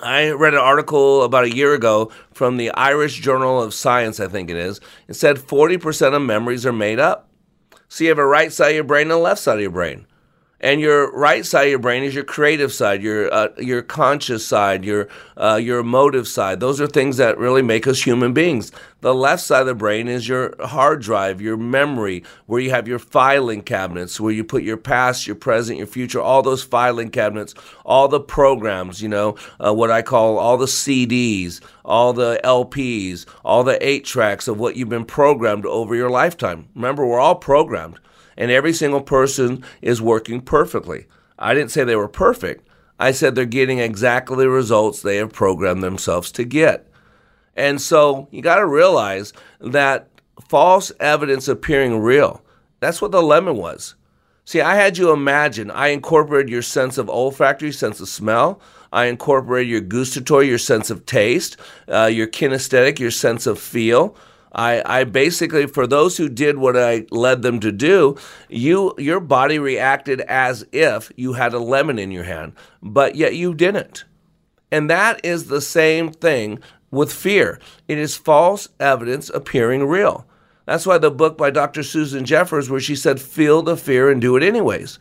I 0.02 0.30
read 0.30 0.54
an 0.54 0.60
article 0.60 1.22
about 1.22 1.44
a 1.44 1.54
year 1.54 1.72
ago 1.74 2.10
from 2.32 2.56
the 2.56 2.70
Irish 2.72 3.20
Journal 3.20 3.62
of 3.62 3.74
Science, 3.74 4.18
I 4.18 4.26
think 4.26 4.50
it 4.50 4.56
is. 4.56 4.80
It 5.06 5.14
said 5.14 5.36
40% 5.36 6.14
of 6.14 6.22
memories 6.22 6.66
are 6.66 6.72
made 6.72 6.98
up. 6.98 7.28
So 7.88 8.02
you 8.02 8.10
have 8.10 8.18
a 8.18 8.26
right 8.26 8.52
side 8.52 8.70
of 8.70 8.74
your 8.74 8.84
brain 8.84 9.02
and 9.02 9.12
a 9.12 9.18
left 9.18 9.40
side 9.40 9.56
of 9.56 9.62
your 9.62 9.70
brain 9.70 10.06
and 10.64 10.80
your 10.80 11.12
right 11.12 11.44
side 11.44 11.64
of 11.64 11.70
your 11.70 11.78
brain 11.78 12.02
is 12.02 12.14
your 12.14 12.24
creative 12.24 12.72
side, 12.72 13.02
your 13.02 13.32
uh, 13.32 13.48
your 13.58 13.82
conscious 13.82 14.46
side, 14.46 14.82
your 14.82 15.08
uh, 15.36 15.60
your 15.62 15.80
emotive 15.80 16.26
side. 16.26 16.58
Those 16.58 16.80
are 16.80 16.86
things 16.86 17.18
that 17.18 17.36
really 17.36 17.60
make 17.60 17.86
us 17.86 18.02
human 18.02 18.32
beings. 18.32 18.72
The 19.02 19.14
left 19.14 19.42
side 19.42 19.60
of 19.60 19.66
the 19.66 19.74
brain 19.74 20.08
is 20.08 20.26
your 20.26 20.54
hard 20.64 21.02
drive, 21.02 21.42
your 21.42 21.58
memory, 21.58 22.24
where 22.46 22.62
you 22.62 22.70
have 22.70 22.88
your 22.88 22.98
filing 22.98 23.60
cabinets, 23.60 24.18
where 24.18 24.32
you 24.32 24.42
put 24.42 24.62
your 24.62 24.78
past, 24.78 25.26
your 25.26 25.36
present, 25.36 25.76
your 25.76 25.86
future, 25.86 26.22
all 26.22 26.40
those 26.40 26.62
filing 26.62 27.10
cabinets, 27.10 27.54
all 27.84 28.08
the 28.08 28.20
programs, 28.20 29.02
you 29.02 29.08
know, 29.10 29.36
uh, 29.60 29.74
what 29.74 29.90
I 29.90 30.00
call 30.00 30.38
all 30.38 30.56
the 30.56 30.64
CDs, 30.64 31.60
all 31.84 32.14
the 32.14 32.40
LPs, 32.42 33.26
all 33.44 33.64
the 33.64 33.86
eight 33.86 34.06
tracks 34.06 34.48
of 34.48 34.58
what 34.58 34.76
you've 34.76 34.88
been 34.88 35.04
programmed 35.04 35.66
over 35.66 35.94
your 35.94 36.08
lifetime. 36.08 36.68
Remember, 36.74 37.04
we're 37.06 37.20
all 37.20 37.34
programmed 37.34 37.98
and 38.36 38.50
every 38.50 38.72
single 38.72 39.00
person 39.00 39.64
is 39.82 40.02
working 40.02 40.40
perfectly. 40.40 41.06
I 41.38 41.54
didn't 41.54 41.70
say 41.70 41.84
they 41.84 41.96
were 41.96 42.08
perfect. 42.08 42.66
I 42.98 43.12
said 43.12 43.34
they're 43.34 43.44
getting 43.44 43.78
exactly 43.78 44.36
the 44.36 44.50
results 44.50 45.02
they 45.02 45.16
have 45.16 45.32
programmed 45.32 45.82
themselves 45.82 46.30
to 46.32 46.44
get. 46.44 46.88
And 47.56 47.80
so 47.80 48.28
you 48.30 48.42
got 48.42 48.56
to 48.56 48.66
realize 48.66 49.32
that 49.60 50.08
false 50.48 50.92
evidence 51.00 51.48
appearing 51.48 51.98
real, 52.00 52.42
that's 52.80 53.00
what 53.00 53.12
the 53.12 53.22
lemon 53.22 53.56
was. 53.56 53.94
See, 54.44 54.60
I 54.60 54.74
had 54.74 54.98
you 54.98 55.10
imagine, 55.10 55.70
I 55.70 55.88
incorporated 55.88 56.50
your 56.50 56.62
sense 56.62 56.98
of 56.98 57.08
olfactory, 57.08 57.72
sense 57.72 58.00
of 58.00 58.08
smell. 58.08 58.60
I 58.92 59.06
incorporated 59.06 59.70
your 59.70 59.80
gustatory, 59.80 60.48
your 60.48 60.58
sense 60.58 60.90
of 60.90 61.06
taste, 61.06 61.56
uh, 61.88 62.10
your 62.12 62.26
kinesthetic, 62.26 62.98
your 62.98 63.10
sense 63.10 63.46
of 63.46 63.58
feel. 63.58 64.14
I, 64.54 65.00
I 65.00 65.04
basically, 65.04 65.66
for 65.66 65.86
those 65.86 66.16
who 66.16 66.28
did 66.28 66.58
what 66.58 66.76
I 66.76 67.06
led 67.10 67.42
them 67.42 67.58
to 67.60 67.72
do, 67.72 68.16
you 68.48 68.94
your 68.98 69.20
body 69.20 69.58
reacted 69.58 70.20
as 70.22 70.64
if 70.72 71.10
you 71.16 71.32
had 71.32 71.54
a 71.54 71.58
lemon 71.58 71.98
in 71.98 72.12
your 72.12 72.24
hand, 72.24 72.52
but 72.80 73.16
yet 73.16 73.34
you 73.34 73.52
didn't. 73.54 74.04
And 74.70 74.88
that 74.90 75.20
is 75.24 75.46
the 75.46 75.60
same 75.60 76.12
thing 76.12 76.60
with 76.90 77.12
fear. 77.12 77.60
It 77.88 77.98
is 77.98 78.16
false 78.16 78.68
evidence 78.78 79.28
appearing 79.30 79.86
real. 79.86 80.26
That's 80.66 80.86
why 80.86 80.98
the 80.98 81.10
book 81.10 81.36
by 81.36 81.50
Dr. 81.50 81.82
Susan 81.82 82.24
Jeffers, 82.24 82.70
where 82.70 82.80
she 82.80 82.96
said, 82.96 83.20
feel 83.20 83.62
the 83.62 83.76
fear 83.76 84.10
and 84.10 84.20
do 84.20 84.36
it 84.36 84.42
anyways. 84.42 84.98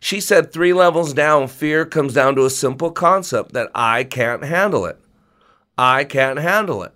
She 0.00 0.20
said, 0.20 0.52
three 0.52 0.72
levels 0.72 1.12
down, 1.12 1.48
fear 1.48 1.84
comes 1.84 2.14
down 2.14 2.34
to 2.36 2.44
a 2.44 2.50
simple 2.50 2.90
concept 2.90 3.52
that 3.52 3.70
I 3.74 4.04
can't 4.04 4.42
handle 4.42 4.86
it. 4.86 4.98
I 5.76 6.04
can't 6.04 6.38
handle 6.38 6.82
it. 6.82 6.92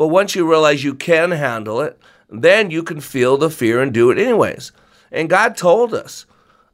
But 0.00 0.08
once 0.08 0.34
you 0.34 0.48
realize 0.48 0.82
you 0.82 0.94
can 0.94 1.30
handle 1.30 1.82
it, 1.82 2.00
then 2.30 2.70
you 2.70 2.82
can 2.82 3.02
feel 3.02 3.36
the 3.36 3.50
fear 3.50 3.82
and 3.82 3.92
do 3.92 4.10
it 4.10 4.16
anyways. 4.16 4.72
And 5.12 5.28
God 5.28 5.58
told 5.58 5.92
us 5.92 6.24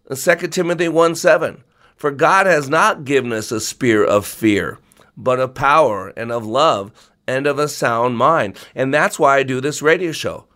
in 0.09 0.15
2 0.15 0.47
Timothy 0.47 0.89
1 0.89 1.17
7, 1.17 1.65
for 1.97 2.13
God 2.13 2.47
has 2.47 2.69
not 2.69 3.05
given 3.05 3.33
us 3.33 3.51
a 3.51 3.61
spirit 3.61 4.09
of 4.09 4.27
fear, 4.27 4.79
but 5.17 5.41
of 5.41 5.57
power 5.57 6.13
and 6.17 6.31
of 6.31 6.47
love 6.47 6.93
and 7.27 7.49
of 7.49 7.59
a 7.59 7.67
sound 7.67 8.17
mind. 8.17 8.57
And 8.77 8.95
that's 8.95 9.19
why 9.19 9.39
I 9.39 9.43
do 9.43 9.61
this 9.61 9.83
radio 9.83 10.13
show. 10.13 10.47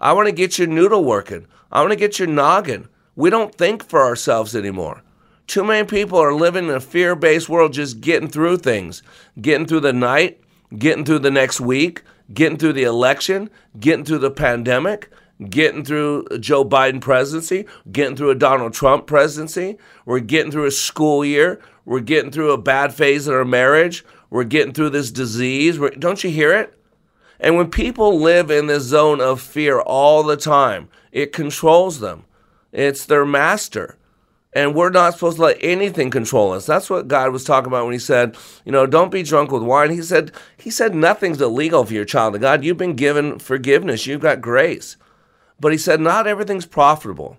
I 0.00 0.12
want 0.12 0.28
to 0.28 0.32
get 0.32 0.56
your 0.56 0.68
noodle 0.68 1.02
working. 1.02 1.48
I 1.72 1.80
want 1.80 1.90
to 1.90 1.96
get 1.96 2.20
your 2.20 2.28
noggin. 2.28 2.88
We 3.16 3.30
don't 3.30 3.56
think 3.56 3.84
for 3.84 4.04
ourselves 4.04 4.54
anymore. 4.54 5.02
Too 5.48 5.64
many 5.64 5.84
people 5.84 6.20
are 6.20 6.32
living 6.32 6.68
in 6.68 6.74
a 6.76 6.78
fear 6.78 7.16
based 7.16 7.48
world, 7.48 7.72
just 7.72 8.00
getting 8.00 8.28
through 8.28 8.58
things, 8.58 9.02
getting 9.40 9.66
through 9.66 9.80
the 9.80 9.92
night, 9.92 10.40
getting 10.78 11.04
through 11.04 11.18
the 11.18 11.30
next 11.32 11.60
week, 11.60 12.04
getting 12.32 12.58
through 12.58 12.74
the 12.74 12.84
election, 12.84 13.50
getting 13.78 14.04
through 14.04 14.18
the 14.18 14.30
pandemic, 14.30 15.10
getting 15.48 15.84
through 15.84 16.26
Joe 16.38 16.64
Biden 16.64 17.00
presidency, 17.00 17.66
getting 17.90 18.16
through 18.16 18.30
a 18.30 18.34
Donald 18.34 18.74
Trump 18.74 19.06
presidency. 19.06 19.78
We're 20.04 20.20
getting 20.20 20.52
through 20.52 20.66
a 20.66 20.70
school 20.70 21.24
year. 21.24 21.60
We're 21.84 22.00
getting 22.00 22.30
through 22.30 22.52
a 22.52 22.58
bad 22.58 22.92
phase 22.92 23.26
in 23.26 23.34
our 23.34 23.44
marriage. 23.44 24.04
We're 24.28 24.44
getting 24.44 24.72
through 24.72 24.90
this 24.90 25.10
disease. 25.10 25.78
We're, 25.78 25.90
don't 25.90 26.22
you 26.22 26.30
hear 26.30 26.52
it? 26.52 26.76
And 27.40 27.56
when 27.56 27.70
people 27.70 28.20
live 28.20 28.50
in 28.50 28.66
this 28.66 28.84
zone 28.84 29.20
of 29.20 29.40
fear 29.40 29.80
all 29.80 30.22
the 30.22 30.36
time, 30.36 30.90
it 31.10 31.32
controls 31.32 32.00
them. 32.00 32.24
It's 32.70 33.06
their 33.06 33.24
master. 33.24 33.96
And 34.52 34.74
we're 34.74 34.90
not 34.90 35.14
supposed 35.14 35.36
to 35.36 35.44
let 35.44 35.58
anything 35.60 36.10
control 36.10 36.52
us. 36.52 36.66
That's 36.66 36.90
what 36.90 37.06
God 37.06 37.32
was 37.32 37.44
talking 37.44 37.68
about 37.68 37.84
when 37.84 37.92
he 37.92 38.00
said, 38.00 38.36
you 38.64 38.72
know, 38.72 38.84
don't 38.84 39.12
be 39.12 39.22
drunk 39.22 39.52
with 39.52 39.62
wine. 39.62 39.90
He 39.90 40.02
said, 40.02 40.32
he 40.56 40.70
said 40.70 40.94
nothing's 40.94 41.40
illegal 41.40 41.84
for 41.84 41.94
your 41.94 42.04
child 42.04 42.34
of 42.34 42.40
God. 42.40 42.64
You've 42.64 42.76
been 42.76 42.96
given 42.96 43.38
forgiveness. 43.38 44.06
You've 44.06 44.22
got 44.22 44.40
grace. 44.40 44.96
But 45.60 45.72
he 45.72 45.78
said, 45.78 46.00
not 46.00 46.26
everything's 46.26 46.66
profitable. 46.66 47.36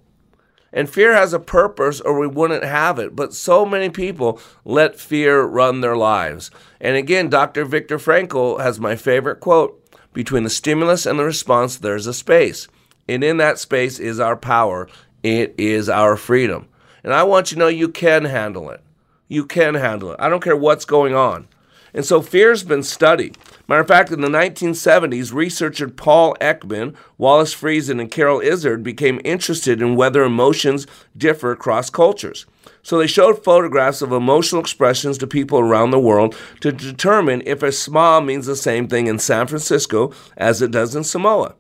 And 0.72 0.90
fear 0.90 1.14
has 1.14 1.34
a 1.34 1.40
purpose 1.40 2.00
or 2.00 2.18
we 2.18 2.28
wouldn't 2.28 2.64
have 2.64 2.98
it. 2.98 3.14
But 3.14 3.34
so 3.34 3.66
many 3.66 3.90
people 3.90 4.40
let 4.64 5.00
fear 5.00 5.42
run 5.42 5.82
their 5.82 5.98
lives. 5.98 6.50
And 6.80 6.96
again, 6.96 7.30
Dr. 7.30 7.66
Viktor 7.66 7.98
Frankl 7.98 8.62
has 8.62 8.80
my 8.80 8.96
favorite 8.96 9.42
quote 9.42 9.78
between 10.14 10.44
the 10.44 10.50
stimulus 10.50 11.06
and 11.06 11.20
the 11.20 11.24
response, 11.26 11.78
there's 11.78 12.08
a 12.08 12.14
space. 12.14 12.68
And 13.08 13.24
in 13.24 13.38
that 13.38 13.60
space 13.60 14.00
is 14.00 14.20
our 14.20 14.38
power, 14.38 14.88
it 15.24 15.56
is 15.58 15.90
our 15.90 16.16
freedom. 16.16 16.68
And 17.04 17.14
I 17.14 17.24
want 17.24 17.52
you 17.52 17.56
to 17.56 17.60
know 17.60 17.68
you 17.68 17.90
can 17.90 18.26
handle 18.26 18.70
it. 18.70 18.82
You 19.28 19.46
can 19.46 19.76
handle 19.76 20.12
it. 20.12 20.20
I 20.20 20.30
don't 20.30 20.44
care 20.44 20.56
what's 20.56 20.86
going 20.86 21.16
on. 21.16 21.48
And 21.94 22.06
so 22.06 22.22
fear's 22.22 22.64
been 22.64 22.84
studied. 22.84 23.38
Matter 23.68 23.82
of 23.82 23.88
fact, 23.88 24.12
in 24.12 24.22
the 24.22 24.28
1970s, 24.28 25.34
researcher 25.34 25.88
Paul 25.90 26.36
Ekman, 26.42 26.96
Wallace 27.18 27.56
Friesen, 27.56 28.00
and 28.00 28.12
Carol 28.12 28.42
Izard 28.42 28.84
became 28.84 29.22
interested 29.24 29.82
in 29.82 29.96
whether 29.96 30.24
emotions 30.24 30.88
differ 31.18 31.52
across 31.52 31.90
cultures. 31.90 32.46
So 32.84 32.98
they 32.98 33.08
showed 33.08 33.44
photographs 33.44 34.02
of 34.02 34.12
emotional 34.12 34.62
expressions 34.62 35.18
to 35.20 35.28
people 35.28 35.60
around 35.60 35.92
the 35.92 36.00
world 36.00 36.36
to 36.62 36.72
determine 36.72 37.44
if 37.46 37.64
a 37.64 37.72
smile 37.72 38.22
means 38.22 38.46
the 38.46 38.56
same 38.56 38.88
thing 38.88 39.08
in 39.08 39.20
San 39.20 39.48
Francisco 39.48 40.12
as 40.38 40.62
it 40.62 40.72
does 40.72 40.96
in 40.96 41.04
Samoa. 41.04 41.56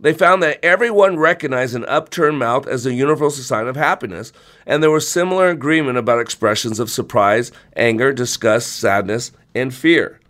They 0.00 0.12
found 0.12 0.42
that 0.44 0.64
everyone 0.64 1.18
recognized 1.18 1.74
an 1.74 1.84
upturned 1.86 2.38
mouth 2.38 2.68
as 2.68 2.86
a 2.86 2.94
universal 2.94 3.42
sign 3.42 3.66
of 3.66 3.74
happiness, 3.74 4.32
and 4.64 4.80
there 4.80 4.92
was 4.92 5.08
similar 5.08 5.48
agreement 5.48 5.98
about 5.98 6.20
expressions 6.20 6.78
of 6.78 6.90
surprise, 6.90 7.50
anger, 7.74 8.12
disgust, 8.12 8.76
sadness, 8.76 9.32
and 9.56 9.74
fear. 9.74 10.20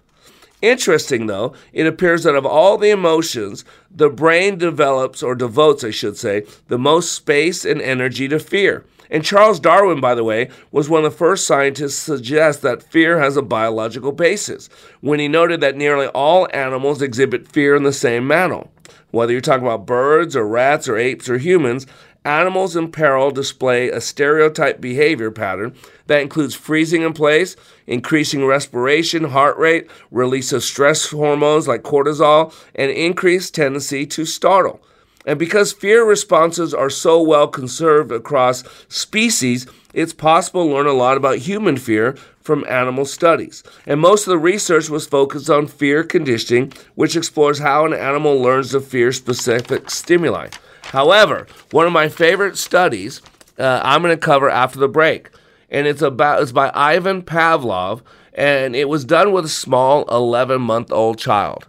Interesting, 0.62 1.26
though, 1.26 1.52
it 1.72 1.87
appears 1.87 2.24
that 2.24 2.35
of 2.35 2.46
all 2.46 2.78
the 2.78 2.90
emotions, 2.90 3.64
the 3.94 4.09
brain 4.09 4.57
develops, 4.57 5.22
or 5.22 5.35
devotes, 5.35 5.85
I 5.85 5.90
should 5.90 6.16
say, 6.16 6.46
the 6.68 6.78
most 6.78 7.12
space 7.12 7.64
and 7.64 7.81
energy 7.81 8.26
to 8.28 8.40
fear. 8.40 8.85
And 9.11 9.25
Charles 9.25 9.61
Darwin, 9.61 10.01
by 10.01 10.14
the 10.14 10.25
way, 10.25 10.51
was 10.71 10.88
one 10.88 11.05
of 11.05 11.12
the 11.12 11.18
first 11.18 11.47
scientists 11.47 12.05
to 12.05 12.16
suggest 12.16 12.62
that 12.62 12.83
fear 12.83 13.18
has 13.18 13.37
a 13.37 13.42
biological 13.42 14.12
basis 14.12 14.68
when 15.01 15.18
he 15.18 15.29
noted 15.29 15.61
that 15.61 15.77
nearly 15.77 16.09
all 16.09 16.49
animals 16.53 17.01
exhibit 17.01 17.49
fear 17.49 17.75
in 17.75 17.83
the 17.85 17.92
same 17.92 18.27
manner. 18.27 18.64
Whether 19.11 19.33
you're 19.33 19.40
talking 19.40 19.66
about 19.66 19.87
birds 19.87 20.37
or 20.37 20.47
rats 20.47 20.88
or 20.88 20.99
apes 20.99 21.31
or 21.31 21.38
humans, 21.38 21.87
animals 22.25 22.77
in 22.77 22.92
peril 22.92 23.31
display 23.31 23.88
a 23.88 24.01
stereotype 24.01 24.81
behavior 24.81 25.31
pattern 25.31 25.75
that 26.09 26.21
includes 26.21 26.55
freezing 26.55 27.03
in 27.03 27.14
place, 27.14 27.57
increasing 27.87 28.44
respiration, 28.44 29.25
heart 29.25 29.57
rate, 29.57 29.88
release 30.11 30.53
of 30.53 30.62
stress 30.62 31.11
hormones 31.11 31.66
like 31.66 31.83
cortisol, 31.83 32.53
and 32.75 32.90
increased 32.90 33.55
tendency 33.55 34.05
to 34.05 34.27
startle. 34.27 34.83
And 35.28 35.38
because 35.38 35.74
fear 35.74 36.06
responses 36.06 36.72
are 36.72 36.88
so 36.88 37.20
well 37.20 37.48
conserved 37.48 38.10
across 38.10 38.64
species, 38.88 39.66
it's 39.92 40.14
possible 40.14 40.66
to 40.66 40.72
learn 40.72 40.86
a 40.86 40.94
lot 40.94 41.18
about 41.18 41.36
human 41.36 41.76
fear 41.76 42.16
from 42.40 42.64
animal 42.66 43.04
studies. 43.04 43.62
And 43.84 44.00
most 44.00 44.26
of 44.26 44.30
the 44.30 44.38
research 44.38 44.88
was 44.88 45.06
focused 45.06 45.50
on 45.50 45.66
fear 45.66 46.02
conditioning, 46.02 46.72
which 46.94 47.14
explores 47.14 47.58
how 47.58 47.84
an 47.84 47.92
animal 47.92 48.40
learns 48.40 48.70
to 48.70 48.80
fear 48.80 49.12
specific 49.12 49.90
stimuli. 49.90 50.48
However, 50.84 51.46
one 51.72 51.86
of 51.86 51.92
my 51.92 52.08
favorite 52.08 52.56
studies 52.56 53.20
uh, 53.58 53.82
I'm 53.84 54.00
going 54.00 54.16
to 54.16 54.26
cover 54.26 54.48
after 54.48 54.78
the 54.78 54.88
break, 54.88 55.28
and 55.68 55.86
it's 55.86 56.00
about 56.00 56.40
it's 56.40 56.52
by 56.52 56.70
Ivan 56.72 57.20
Pavlov, 57.20 58.00
and 58.32 58.74
it 58.74 58.88
was 58.88 59.04
done 59.04 59.32
with 59.32 59.44
a 59.44 59.50
small 59.50 60.04
11 60.04 60.62
month 60.62 60.90
old 60.90 61.18
child. 61.18 61.66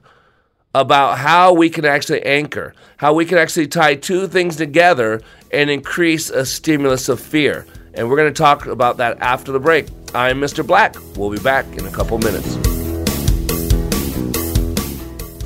About 0.73 1.17
how 1.17 1.53
we 1.53 1.69
can 1.69 1.86
actually 1.86 2.23
anchor, 2.23 2.73
how 2.97 3.13
we 3.13 3.25
can 3.25 3.38
actually 3.38 3.67
tie 3.67 3.95
two 3.95 4.27
things 4.27 4.55
together 4.55 5.21
and 5.51 5.69
increase 5.69 6.29
a 6.29 6.45
stimulus 6.45 7.10
of 7.10 7.19
fear. 7.19 7.65
And 7.93 8.10
we're 8.10 8.17
going 8.17 8.32
to 8.32 8.38
talk 8.38 8.67
about 8.67 8.97
that 8.97 9.19
after 9.19 9.51
the 9.51 9.60
break. 9.60 9.88
I'm 10.13 10.39
Mr. 10.39 10.65
Black. 10.65 10.95
We'll 11.15 11.32
be 11.32 11.39
back 11.39 11.65
in 11.77 11.86
a 11.86 11.91
couple 11.91 12.17
minutes. 12.19 12.78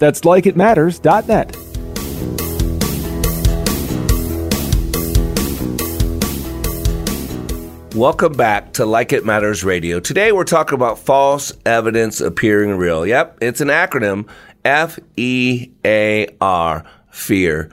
That's 0.00 0.22
likeitmatters.net. 0.22 1.56
Welcome 7.94 8.32
back 8.32 8.72
to 8.74 8.86
Like 8.86 9.12
It 9.12 9.26
Matters 9.26 9.62
Radio. 9.62 10.00
Today 10.00 10.32
we're 10.32 10.44
talking 10.44 10.74
about 10.74 10.98
false 10.98 11.52
evidence 11.66 12.22
appearing 12.22 12.78
real. 12.78 13.06
Yep, 13.06 13.38
it's 13.42 13.60
an 13.60 13.68
acronym 13.68 14.26
F 14.64 14.98
E 15.16 15.70
A 15.84 16.28
R, 16.40 16.84
fear. 17.10 17.70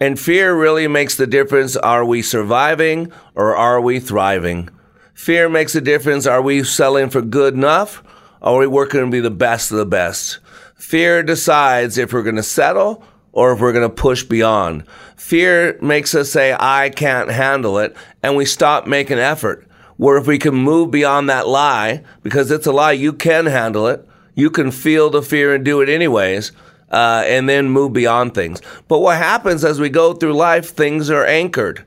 And 0.00 0.18
fear 0.18 0.58
really 0.58 0.88
makes 0.88 1.16
the 1.16 1.28
difference 1.28 1.76
are 1.76 2.04
we 2.04 2.22
surviving 2.22 3.12
or 3.36 3.54
are 3.54 3.80
we 3.80 4.00
thriving? 4.00 4.68
Fear 5.14 5.48
makes 5.48 5.76
a 5.76 5.80
difference 5.80 6.26
are 6.26 6.42
we 6.42 6.64
selling 6.64 7.08
for 7.08 7.22
good 7.22 7.54
enough 7.54 8.02
or 8.40 8.54
are 8.54 8.58
we 8.58 8.66
working 8.66 9.00
to 9.00 9.10
be 9.10 9.20
the 9.20 9.30
best 9.30 9.70
of 9.70 9.78
the 9.78 9.86
best? 9.86 10.40
Fear 10.78 11.24
decides 11.24 11.98
if 11.98 12.12
we're 12.12 12.22
going 12.22 12.36
to 12.36 12.42
settle 12.42 13.02
or 13.32 13.52
if 13.52 13.60
we're 13.60 13.72
going 13.72 13.88
to 13.88 13.94
push 13.94 14.22
beyond. 14.22 14.84
Fear 15.16 15.78
makes 15.82 16.14
us 16.14 16.30
say, 16.30 16.56
I 16.58 16.90
can't 16.90 17.30
handle 17.30 17.78
it, 17.78 17.96
and 18.22 18.36
we 18.36 18.44
stop 18.44 18.86
making 18.86 19.18
effort. 19.18 19.66
Where 19.96 20.16
if 20.16 20.26
we 20.28 20.38
can 20.38 20.54
move 20.54 20.92
beyond 20.92 21.28
that 21.28 21.48
lie, 21.48 22.04
because 22.22 22.50
it's 22.52 22.66
a 22.66 22.72
lie, 22.72 22.92
you 22.92 23.12
can 23.12 23.46
handle 23.46 23.88
it, 23.88 24.08
you 24.34 24.50
can 24.50 24.70
feel 24.70 25.10
the 25.10 25.20
fear 25.20 25.52
and 25.54 25.64
do 25.64 25.80
it 25.80 25.88
anyways. 25.88 26.52
Uh, 26.90 27.22
and 27.26 27.46
then 27.46 27.68
move 27.68 27.92
beyond 27.92 28.32
things. 28.32 28.62
But 28.88 29.00
what 29.00 29.18
happens 29.18 29.62
as 29.62 29.78
we 29.78 29.90
go 29.90 30.14
through 30.14 30.32
life, 30.32 30.70
things 30.70 31.10
are 31.10 31.26
anchored 31.26 31.84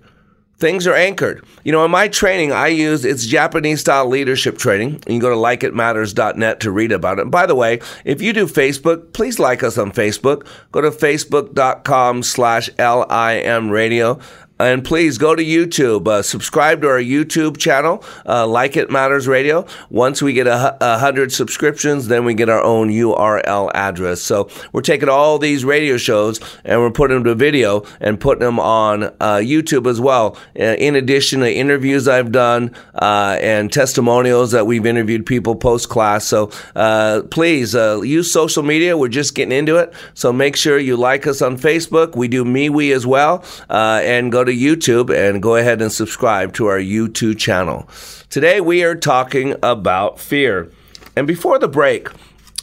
things 0.62 0.88
are 0.88 0.94
anchored. 0.94 1.44
You 1.66 1.72
know, 1.72 1.84
in 1.84 1.92
my 1.92 2.08
training, 2.08 2.52
I 2.54 2.68
use 2.68 3.04
it's 3.04 3.26
Japanese 3.26 3.82
style 3.82 4.08
leadership 4.08 4.58
training. 4.58 4.92
You 4.92 5.00
can 5.00 5.20
go 5.20 5.30
to 5.30 5.36
likeitmatters.net 5.36 6.60
to 6.62 6.72
read 6.72 6.92
about 6.92 7.18
it. 7.18 7.24
And 7.24 7.32
by 7.32 7.46
the 7.46 7.56
way, 7.56 7.80
if 8.06 8.22
you 8.22 8.32
do 8.32 8.46
Facebook, 8.46 9.12
please 9.12 9.40
like 9.40 9.64
us 9.64 9.78
on 9.78 9.92
Facebook. 9.92 10.48
Go 10.72 10.82
to 10.82 10.92
facebook.com 10.92 12.24
slash 12.24 12.70
LIM 12.78 13.70
radio. 13.70 14.20
And 14.62 14.84
please 14.84 15.18
go 15.18 15.36
to 15.36 15.44
YouTube, 15.44 16.08
uh, 16.08 16.22
subscribe 16.22 16.82
to 16.84 16.88
our 16.88 17.00
YouTube 17.00 17.58
channel, 17.58 18.04
uh, 18.28 18.46
Like 18.46 18.78
It 18.78 18.92
Matters 18.92 19.28
Radio. 19.28 19.66
Once 19.90 20.22
we 20.22 20.34
get 20.34 20.46
a, 20.46 20.78
a, 20.80 21.00
hundred 21.00 21.32
subscriptions, 21.32 22.10
then 22.10 22.26
we 22.26 22.36
get 22.36 22.48
our 22.48 22.62
own 22.62 22.90
URL 22.90 23.72
address. 23.74 24.22
So 24.22 24.50
we're 24.72 24.82
taking 24.82 25.10
all 25.10 25.40
these 25.40 25.66
radio 25.66 25.98
shows 25.98 26.40
and 26.64 26.80
we're 26.80 26.92
putting 26.92 27.18
them 27.18 27.24
to 27.24 27.34
video 27.34 27.84
and 28.00 28.20
putting 28.20 28.42
them 28.42 28.60
on 28.60 29.06
uh, 29.06 29.40
YouTube 29.42 29.90
as 29.90 30.00
well. 30.00 30.38
Uh, 30.60 30.76
in 30.78 30.96
addition 30.96 31.40
to 31.40 31.52
interviews 31.52 32.08
I've 32.08 32.32
done 32.32 32.76
uh, 32.94 33.40
and 33.42 33.74
testimonials 33.74 34.52
that 34.52 34.68
we've 34.68 34.86
interviewed 34.86 35.26
people 35.26 35.56
post 35.56 35.90
class. 35.90 36.26
So 36.26 36.52
uh, 36.76 37.24
please 37.32 37.74
use 37.74 38.32
social 38.32 38.62
media. 38.62 38.96
We're 38.96 39.08
just 39.08 39.34
getting 39.34 39.58
into 39.58 39.78
it. 39.78 39.92
So 40.14 40.32
make 40.32 40.56
sure 40.56 40.78
you 40.78 40.98
like 40.98 41.26
us 41.26 41.42
on 41.42 41.58
Facebook. 41.58 42.16
We 42.16 42.28
do 42.28 42.46
MeWe 42.46 42.94
as 42.94 43.08
well. 43.08 43.44
and 43.72 44.32
go 44.32 44.44
to 44.44 44.51
to 44.52 44.58
YouTube 44.58 45.16
and 45.16 45.42
go 45.42 45.56
ahead 45.56 45.82
and 45.82 45.92
subscribe 45.92 46.54
to 46.54 46.68
our 46.68 46.80
YouTube 46.80 47.38
channel. 47.38 47.88
Today 48.30 48.60
we 48.62 48.84
are 48.84 48.96
talking 48.96 49.56
about 49.64 50.20
fear. 50.20 50.70
And 51.16 51.26
before 51.26 51.58
the 51.60 51.68
break, 51.68 52.10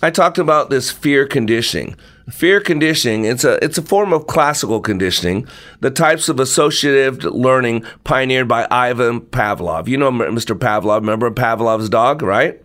I 0.03 0.11
talked 0.11 0.39
about 0.39 0.71
this 0.71 0.91
fear 0.91 1.27
conditioning. 1.27 1.97
Fear 2.31 2.61
conditioning, 2.61 3.25
it's 3.25 3.43
a, 3.43 3.63
it's 3.65 3.79
a 3.79 3.83
form 3.83 4.13
of 4.13 4.27
classical 4.27 4.81
conditioning, 4.81 5.49
the 5.81 5.91
types 5.91 6.29
of 6.29 6.39
associative 6.39 7.25
learning 7.25 7.85
pioneered 8.05 8.49
by 8.49 8.67
Ivan 8.71 9.23
Pavlov. 9.23 9.89
You 9.89 9.97
know 9.97 10.13
Mr. 10.13 10.57
Pavlov, 10.57 11.01
remember 11.01 11.31
Pavlov's 11.31 11.89
dog, 11.89 12.21
right? 12.21 12.63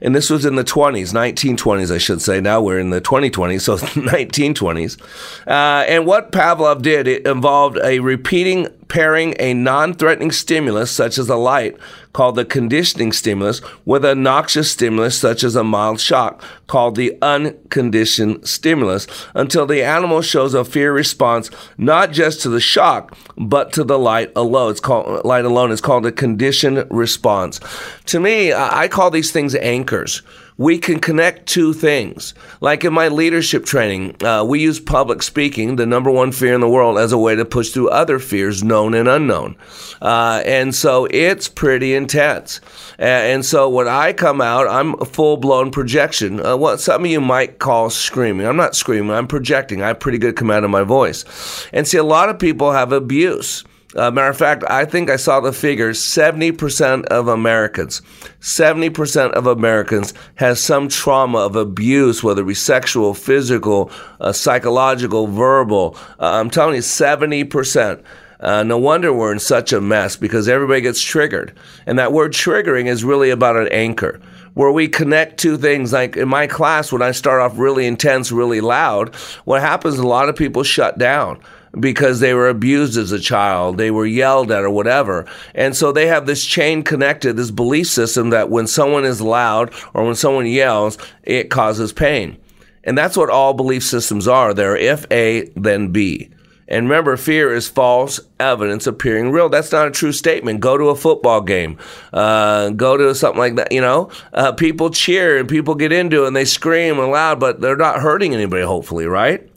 And 0.00 0.14
this 0.14 0.30
was 0.30 0.44
in 0.44 0.56
the 0.56 0.64
20s, 0.64 1.12
1920s, 1.12 1.94
I 1.94 1.98
should 1.98 2.20
say. 2.22 2.40
Now 2.40 2.60
we're 2.60 2.78
in 2.78 2.90
the 2.90 3.00
2020s, 3.00 3.62
so 3.62 3.76
1920s. 3.78 5.00
Uh, 5.46 5.84
and 5.86 6.06
what 6.06 6.32
Pavlov 6.32 6.82
did, 6.82 7.06
it 7.06 7.26
involved 7.26 7.78
a 7.82 8.00
repeating 8.00 8.68
pairing 8.88 9.34
a 9.38 9.54
non 9.54 9.94
threatening 9.94 10.30
stimulus, 10.30 10.90
such 10.90 11.18
as 11.18 11.28
a 11.28 11.36
light, 11.36 11.76
called 12.12 12.36
the 12.36 12.44
conditioning 12.44 13.12
stimulus, 13.12 13.60
with 13.84 14.04
a 14.04 14.14
noxious 14.14 14.70
stimulus, 14.70 15.18
such 15.18 15.44
as 15.44 15.56
a 15.56 15.64
mild 15.64 16.00
shock, 16.00 16.42
called 16.66 16.96
the 16.96 17.16
unconditioned 17.20 18.46
stimulus, 18.46 19.06
until 19.34 19.66
the 19.66 19.82
animal 19.82 20.22
shows 20.22 20.54
a 20.54 20.64
fear 20.64 20.92
response 20.92 21.50
not 21.76 22.12
just 22.12 22.40
to 22.42 22.48
the 22.48 22.60
shock, 22.60 23.16
but 23.36 23.72
to 23.72 23.84
the 23.84 23.98
light 23.98 24.32
alone. 24.36 24.70
It's 24.70 24.80
called 24.80 25.24
light 25.24 25.44
alone. 25.44 25.72
It's 25.72 25.80
called 25.80 26.06
a 26.06 26.12
conditioned 26.12 26.86
response. 26.90 27.60
To 28.06 28.20
me, 28.20 28.52
I 28.52 28.88
call 28.88 29.10
these 29.10 29.30
things 29.30 29.54
anchors 29.54 30.22
we 30.58 30.78
can 30.78 30.98
connect 30.98 31.46
two 31.46 31.72
things. 31.72 32.34
Like 32.60 32.84
in 32.84 32.92
my 32.92 33.08
leadership 33.08 33.64
training, 33.64 34.16
uh, 34.24 34.44
we 34.44 34.60
use 34.60 34.80
public 34.80 35.22
speaking, 35.22 35.76
the 35.76 35.86
number 35.86 36.10
one 36.10 36.32
fear 36.32 36.54
in 36.54 36.60
the 36.60 36.68
world, 36.68 36.98
as 36.98 37.12
a 37.12 37.18
way 37.18 37.34
to 37.34 37.44
push 37.44 37.70
through 37.70 37.90
other 37.90 38.18
fears, 38.18 38.64
known 38.64 38.94
and 38.94 39.08
unknown. 39.08 39.56
Uh, 40.00 40.42
and 40.46 40.74
so 40.74 41.06
it's 41.10 41.48
pretty 41.48 41.94
intense. 41.94 42.60
And 42.98 43.44
so 43.44 43.68
when 43.68 43.88
I 43.88 44.12
come 44.12 44.40
out, 44.40 44.66
I'm 44.66 44.94
a 45.00 45.04
full 45.04 45.36
blown 45.36 45.70
projection. 45.70 46.44
Uh, 46.44 46.56
what 46.56 46.80
some 46.80 47.04
of 47.04 47.10
you 47.10 47.20
might 47.20 47.58
call 47.58 47.90
screaming. 47.90 48.46
I'm 48.46 48.56
not 48.56 48.74
screaming, 48.74 49.10
I'm 49.10 49.26
projecting. 49.26 49.82
I 49.82 49.88
have 49.88 50.00
pretty 50.00 50.18
good 50.18 50.36
command 50.36 50.64
of 50.64 50.70
my 50.70 50.82
voice. 50.82 51.24
And 51.72 51.86
see, 51.86 51.98
a 51.98 52.04
lot 52.04 52.28
of 52.28 52.38
people 52.38 52.72
have 52.72 52.92
abuse. 52.92 53.64
Uh, 53.96 54.10
matter 54.10 54.28
of 54.28 54.36
fact, 54.36 54.62
I 54.68 54.84
think 54.84 55.08
I 55.08 55.16
saw 55.16 55.40
the 55.40 55.52
figures 55.52 55.98
70% 56.00 57.06
of 57.06 57.28
Americans, 57.28 58.02
70% 58.40 59.30
of 59.32 59.46
Americans 59.46 60.12
has 60.34 60.60
some 60.60 60.88
trauma 60.88 61.38
of 61.38 61.56
abuse, 61.56 62.22
whether 62.22 62.42
it 62.42 62.46
be 62.46 62.54
sexual, 62.54 63.14
physical, 63.14 63.90
uh, 64.20 64.32
psychological, 64.32 65.26
verbal. 65.26 65.96
Uh, 66.20 66.32
I'm 66.32 66.50
telling 66.50 66.74
you, 66.74 66.82
70%. 66.82 68.04
Uh, 68.38 68.62
no 68.62 68.76
wonder 68.76 69.14
we're 69.14 69.32
in 69.32 69.38
such 69.38 69.72
a 69.72 69.80
mess 69.80 70.14
because 70.14 70.46
everybody 70.46 70.82
gets 70.82 71.00
triggered. 71.00 71.56
And 71.86 71.98
that 71.98 72.12
word 72.12 72.32
triggering 72.32 72.86
is 72.86 73.02
really 73.02 73.30
about 73.30 73.56
an 73.56 73.68
anchor 73.68 74.20
where 74.52 74.70
we 74.70 74.88
connect 74.88 75.38
two 75.38 75.56
things. 75.56 75.94
Like 75.94 76.18
in 76.18 76.28
my 76.28 76.46
class, 76.46 76.92
when 76.92 77.00
I 77.00 77.12
start 77.12 77.40
off 77.40 77.58
really 77.58 77.86
intense, 77.86 78.30
really 78.30 78.60
loud, 78.60 79.14
what 79.46 79.62
happens, 79.62 79.98
a 79.98 80.06
lot 80.06 80.28
of 80.28 80.36
people 80.36 80.62
shut 80.64 80.98
down 80.98 81.40
because 81.78 82.20
they 82.20 82.34
were 82.34 82.48
abused 82.48 82.96
as 82.96 83.12
a 83.12 83.20
child, 83.20 83.76
they 83.76 83.90
were 83.90 84.06
yelled 84.06 84.50
at 84.50 84.64
or 84.64 84.70
whatever. 84.70 85.26
And 85.54 85.76
so 85.76 85.92
they 85.92 86.06
have 86.06 86.26
this 86.26 86.44
chain 86.44 86.82
connected, 86.82 87.36
this 87.36 87.50
belief 87.50 87.88
system 87.88 88.30
that 88.30 88.50
when 88.50 88.66
someone 88.66 89.04
is 89.04 89.20
loud 89.20 89.72
or 89.94 90.04
when 90.04 90.14
someone 90.14 90.46
yells, 90.46 90.98
it 91.22 91.50
causes 91.50 91.92
pain. 91.92 92.38
And 92.84 92.96
that's 92.96 93.16
what 93.16 93.30
all 93.30 93.52
belief 93.52 93.82
systems 93.82 94.28
are. 94.28 94.54
They're 94.54 94.76
if 94.76 95.10
A, 95.10 95.50
then 95.56 95.88
B. 95.92 96.30
And 96.68 96.88
remember, 96.88 97.16
fear 97.16 97.54
is 97.54 97.68
false 97.68 98.18
evidence 98.40 98.86
appearing 98.88 99.30
real. 99.30 99.48
That's 99.48 99.70
not 99.70 99.86
a 99.86 99.90
true 99.92 100.12
statement. 100.12 100.60
Go 100.60 100.76
to 100.76 100.88
a 100.88 100.96
football 100.96 101.40
game, 101.40 101.78
uh, 102.12 102.70
go 102.70 102.96
to 102.96 103.14
something 103.14 103.38
like 103.38 103.54
that. 103.56 103.70
You 103.70 103.80
know, 103.80 104.10
uh, 104.32 104.52
people 104.52 104.90
cheer 104.90 105.38
and 105.38 105.48
people 105.48 105.76
get 105.76 105.92
into 105.92 106.24
it 106.24 106.28
and 106.28 106.34
they 106.36 106.44
scream 106.44 106.98
and 106.98 107.12
loud, 107.12 107.38
but 107.38 107.60
they're 107.60 107.76
not 107.76 108.00
hurting 108.00 108.34
anybody, 108.34 108.64
hopefully, 108.64 109.06
right? 109.06 109.48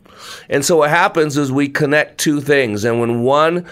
And 0.50 0.66
so 0.66 0.78
what 0.78 0.90
happens 0.90 1.38
is 1.38 1.52
we 1.52 1.70
connect 1.70 2.18
two 2.18 2.42
things, 2.42 2.84
and 2.84 3.00
when 3.00 3.22
one 3.22 3.66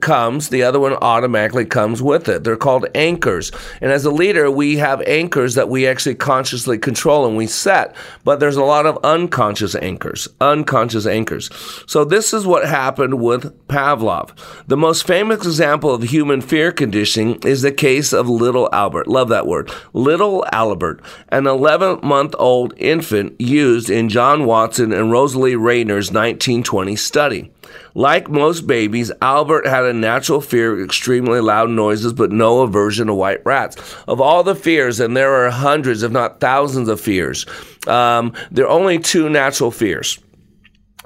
comes, 0.00 0.48
the 0.48 0.62
other 0.62 0.80
one 0.80 0.94
automatically 0.94 1.64
comes 1.64 2.02
with 2.02 2.28
it. 2.28 2.44
They're 2.44 2.56
called 2.56 2.86
anchors. 2.94 3.52
And 3.80 3.92
as 3.92 4.04
a 4.04 4.10
leader, 4.10 4.50
we 4.50 4.76
have 4.76 5.02
anchors 5.02 5.54
that 5.54 5.68
we 5.68 5.86
actually 5.86 6.14
consciously 6.14 6.78
control 6.78 7.26
and 7.26 7.36
we 7.36 7.46
set, 7.46 7.94
but 8.24 8.40
there's 8.40 8.56
a 8.56 8.64
lot 8.64 8.86
of 8.86 8.98
unconscious 9.04 9.74
anchors, 9.74 10.28
unconscious 10.40 11.06
anchors. 11.06 11.50
So 11.86 12.04
this 12.04 12.32
is 12.32 12.46
what 12.46 12.66
happened 12.66 13.20
with 13.20 13.56
Pavlov. 13.68 14.36
The 14.66 14.76
most 14.76 15.06
famous 15.06 15.44
example 15.46 15.94
of 15.94 16.02
human 16.02 16.40
fear 16.40 16.72
conditioning 16.72 17.38
is 17.44 17.62
the 17.62 17.72
case 17.72 18.12
of 18.12 18.28
little 18.28 18.68
Albert. 18.72 19.06
Love 19.06 19.28
that 19.28 19.46
word. 19.46 19.70
Little 19.92 20.44
Albert, 20.52 21.02
an 21.28 21.46
11 21.46 22.00
month 22.02 22.34
old 22.38 22.74
infant 22.76 23.40
used 23.40 23.90
in 23.90 24.08
John 24.08 24.46
Watson 24.46 24.92
and 24.92 25.10
Rosalie 25.10 25.56
Rayner's 25.56 26.10
1920 26.10 26.96
study. 26.96 27.53
Like 27.94 28.28
most 28.28 28.66
babies, 28.66 29.12
Albert 29.22 29.66
had 29.66 29.84
a 29.84 29.92
natural 29.92 30.40
fear 30.40 30.72
of 30.72 30.84
extremely 30.84 31.40
loud 31.40 31.70
noises, 31.70 32.12
but 32.12 32.32
no 32.32 32.62
aversion 32.62 33.06
to 33.06 33.14
white 33.14 33.44
rats. 33.44 33.76
Of 34.08 34.20
all 34.20 34.42
the 34.42 34.54
fears, 34.54 35.00
and 35.00 35.16
there 35.16 35.34
are 35.34 35.50
hundreds, 35.50 36.02
if 36.02 36.10
not 36.10 36.40
thousands 36.40 36.88
of 36.88 37.00
fears, 37.00 37.46
um, 37.86 38.32
there 38.50 38.66
are 38.66 38.70
only 38.70 38.98
two 38.98 39.28
natural 39.28 39.70
fears 39.70 40.18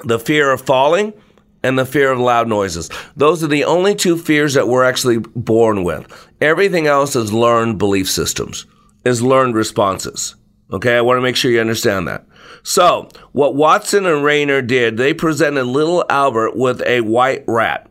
the 0.04 0.18
fear 0.18 0.52
of 0.52 0.60
falling 0.60 1.12
and 1.62 1.78
the 1.78 1.84
fear 1.84 2.10
of 2.10 2.18
loud 2.18 2.48
noises. 2.48 2.88
Those 3.16 3.42
are 3.42 3.48
the 3.48 3.64
only 3.64 3.94
two 3.94 4.16
fears 4.16 4.54
that 4.54 4.68
we're 4.68 4.84
actually 4.84 5.18
born 5.18 5.82
with. 5.84 6.28
Everything 6.40 6.86
else 6.86 7.16
is 7.16 7.32
learned 7.32 7.78
belief 7.78 8.08
systems, 8.08 8.66
is 9.04 9.22
learned 9.22 9.54
responses. 9.54 10.36
Okay, 10.72 10.96
I 10.96 11.00
want 11.00 11.16
to 11.16 11.22
make 11.22 11.36
sure 11.36 11.50
you 11.50 11.60
understand 11.60 12.06
that. 12.08 12.26
So, 12.62 13.08
what 13.32 13.54
Watson 13.54 14.04
and 14.04 14.22
Rayner 14.22 14.60
did, 14.60 14.96
they 14.96 15.14
presented 15.14 15.64
little 15.64 16.04
Albert 16.10 16.56
with 16.56 16.82
a 16.82 17.00
white 17.00 17.44
rat. 17.46 17.88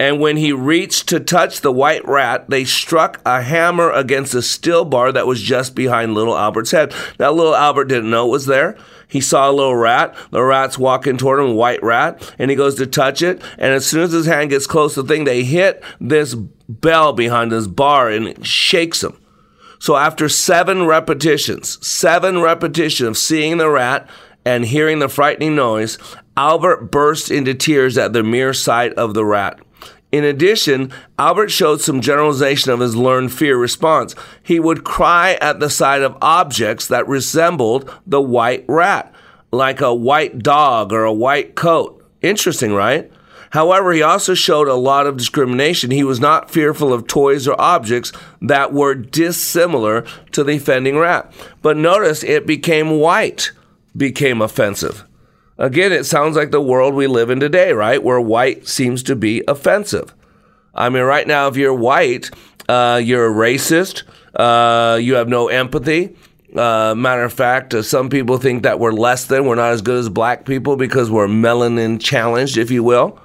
And 0.00 0.18
when 0.18 0.38
he 0.38 0.52
reached 0.52 1.10
to 1.10 1.20
touch 1.20 1.60
the 1.60 1.70
white 1.70 2.04
rat, 2.08 2.48
they 2.48 2.64
struck 2.64 3.20
a 3.26 3.42
hammer 3.42 3.90
against 3.90 4.34
a 4.34 4.40
steel 4.40 4.86
bar 4.86 5.12
that 5.12 5.26
was 5.26 5.42
just 5.42 5.74
behind 5.74 6.14
little 6.14 6.36
Albert's 6.36 6.70
head. 6.70 6.94
Now, 7.18 7.32
little 7.32 7.54
Albert 7.54 7.84
didn't 7.84 8.10
know 8.10 8.26
it 8.26 8.30
was 8.30 8.46
there. 8.46 8.78
He 9.06 9.20
saw 9.20 9.50
a 9.50 9.52
little 9.52 9.76
rat. 9.76 10.16
The 10.30 10.42
rat's 10.42 10.78
walking 10.78 11.18
toward 11.18 11.40
him, 11.40 11.54
white 11.54 11.82
rat, 11.82 12.34
and 12.38 12.50
he 12.50 12.56
goes 12.56 12.76
to 12.76 12.86
touch 12.86 13.20
it. 13.20 13.42
And 13.58 13.74
as 13.74 13.84
soon 13.84 14.02
as 14.02 14.12
his 14.12 14.24
hand 14.24 14.50
gets 14.50 14.66
close 14.66 14.94
to 14.94 15.02
the 15.02 15.08
thing, 15.08 15.24
they 15.24 15.44
hit 15.44 15.82
this 16.00 16.34
bell 16.34 17.12
behind 17.12 17.52
this 17.52 17.66
bar 17.66 18.08
and 18.08 18.26
it 18.26 18.46
shakes 18.46 19.04
him. 19.04 19.18
So 19.80 19.96
after 19.96 20.28
seven 20.28 20.86
repetitions, 20.86 21.84
seven 21.84 22.42
repetitions 22.42 23.08
of 23.08 23.18
seeing 23.18 23.56
the 23.56 23.70
rat 23.70 24.08
and 24.44 24.66
hearing 24.66 24.98
the 24.98 25.08
frightening 25.08 25.56
noise, 25.56 25.96
Albert 26.36 26.90
burst 26.90 27.30
into 27.30 27.54
tears 27.54 27.96
at 27.96 28.12
the 28.12 28.22
mere 28.22 28.52
sight 28.52 28.92
of 28.94 29.14
the 29.14 29.24
rat. 29.24 29.58
In 30.12 30.22
addition, 30.22 30.92
Albert 31.18 31.48
showed 31.48 31.80
some 31.80 32.02
generalization 32.02 32.72
of 32.72 32.80
his 32.80 32.94
learned 32.94 33.32
fear 33.32 33.56
response. 33.56 34.14
He 34.42 34.60
would 34.60 34.84
cry 34.84 35.38
at 35.40 35.60
the 35.60 35.70
sight 35.70 36.02
of 36.02 36.18
objects 36.20 36.86
that 36.88 37.08
resembled 37.08 37.90
the 38.06 38.20
white 38.20 38.66
rat, 38.68 39.14
like 39.50 39.80
a 39.80 39.94
white 39.94 40.40
dog 40.40 40.92
or 40.92 41.04
a 41.04 41.12
white 41.12 41.54
coat. 41.54 42.04
Interesting, 42.20 42.74
right? 42.74 43.10
However, 43.50 43.92
he 43.92 44.02
also 44.02 44.34
showed 44.34 44.68
a 44.68 44.74
lot 44.74 45.06
of 45.06 45.16
discrimination. 45.16 45.90
He 45.90 46.04
was 46.04 46.20
not 46.20 46.50
fearful 46.50 46.92
of 46.92 47.06
toys 47.06 47.48
or 47.48 47.60
objects 47.60 48.12
that 48.40 48.72
were 48.72 48.94
dissimilar 48.94 50.02
to 50.32 50.44
the 50.44 50.56
offending 50.56 50.98
rat. 50.98 51.32
But 51.62 51.76
notice 51.76 52.22
it 52.22 52.46
became 52.46 53.00
white, 53.00 53.50
became 53.96 54.40
offensive. 54.40 55.04
Again, 55.58 55.92
it 55.92 56.04
sounds 56.04 56.36
like 56.36 56.52
the 56.52 56.60
world 56.60 56.94
we 56.94 57.06
live 57.06 57.28
in 57.28 57.40
today, 57.40 57.72
right? 57.72 58.02
Where 58.02 58.20
white 58.20 58.68
seems 58.68 59.02
to 59.04 59.16
be 59.16 59.42
offensive. 59.48 60.14
I 60.74 60.88
mean, 60.88 61.02
right 61.02 61.26
now, 61.26 61.48
if 61.48 61.56
you're 61.56 61.74
white, 61.74 62.30
uh, 62.68 63.00
you're 63.02 63.26
a 63.26 63.34
racist, 63.34 64.04
uh, 64.36 64.96
you 64.96 65.14
have 65.16 65.28
no 65.28 65.48
empathy. 65.48 66.16
Uh, 66.56 66.94
matter 66.96 67.24
of 67.24 67.32
fact, 67.32 67.74
uh, 67.74 67.82
some 67.82 68.08
people 68.08 68.38
think 68.38 68.62
that 68.62 68.78
we're 68.78 68.92
less 68.92 69.26
than, 69.26 69.44
we're 69.44 69.54
not 69.56 69.72
as 69.72 69.82
good 69.82 69.98
as 69.98 70.08
black 70.08 70.46
people 70.46 70.76
because 70.76 71.10
we're 71.10 71.28
melanin 71.28 72.00
challenged, 72.00 72.56
if 72.56 72.70
you 72.70 72.82
will 72.82 73.20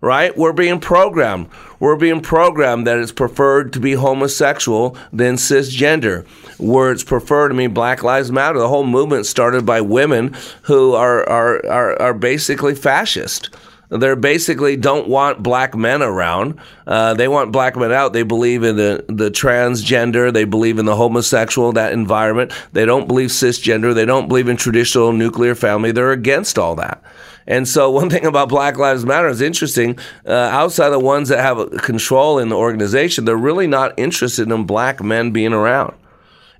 right? 0.00 0.36
We're 0.36 0.52
being 0.52 0.80
programmed. 0.80 1.48
We're 1.78 1.96
being 1.96 2.20
programmed 2.20 2.86
that 2.86 2.98
it's 2.98 3.12
preferred 3.12 3.72
to 3.74 3.80
be 3.80 3.94
homosexual 3.94 4.96
than 5.12 5.36
cisgender, 5.36 6.26
where 6.58 6.92
it's 6.92 7.04
preferred 7.04 7.48
to 7.48 7.54
mean 7.54 7.74
Black 7.74 8.02
Lives 8.02 8.30
Matter. 8.32 8.58
The 8.58 8.68
whole 8.68 8.86
movement 8.86 9.26
started 9.26 9.64
by 9.66 9.80
women 9.80 10.36
who 10.62 10.94
are, 10.94 11.28
are, 11.28 11.66
are, 11.66 12.02
are 12.02 12.14
basically 12.14 12.74
fascist. 12.74 13.50
They 13.90 14.14
basically 14.14 14.76
don't 14.76 15.08
want 15.08 15.42
black 15.42 15.74
men 15.74 16.00
around. 16.00 16.60
Uh, 16.86 17.14
they 17.14 17.26
want 17.26 17.50
black 17.50 17.74
men 17.76 17.90
out. 17.90 18.12
They 18.12 18.22
believe 18.22 18.62
in 18.62 18.76
the, 18.76 19.04
the 19.08 19.30
transgender. 19.32 20.32
They 20.32 20.44
believe 20.44 20.78
in 20.78 20.86
the 20.86 20.94
homosexual, 20.94 21.72
that 21.72 21.92
environment. 21.92 22.52
They 22.72 22.84
don't 22.84 23.08
believe 23.08 23.30
cisgender. 23.30 23.92
They 23.92 24.04
don't 24.04 24.28
believe 24.28 24.48
in 24.48 24.56
traditional 24.56 25.12
nuclear 25.12 25.56
family. 25.56 25.90
They're 25.90 26.12
against 26.12 26.56
all 26.56 26.76
that. 26.76 27.02
And 27.50 27.66
so, 27.66 27.90
one 28.00 28.08
thing 28.08 28.24
about 28.24 28.48
Black 28.48 28.78
Lives 28.78 29.04
Matter 29.04 29.28
is 29.28 29.42
interesting. 29.42 29.98
Uh, 30.24 30.32
outside 30.32 30.90
the 30.90 31.00
ones 31.00 31.28
that 31.28 31.40
have 31.40 31.70
control 31.82 32.38
in 32.38 32.48
the 32.48 32.56
organization, 32.56 33.26
they're 33.26 33.36
really 33.36 33.66
not 33.66 33.92
interested 33.98 34.50
in 34.50 34.64
black 34.64 35.02
men 35.02 35.32
being 35.32 35.52
around. 35.52 35.94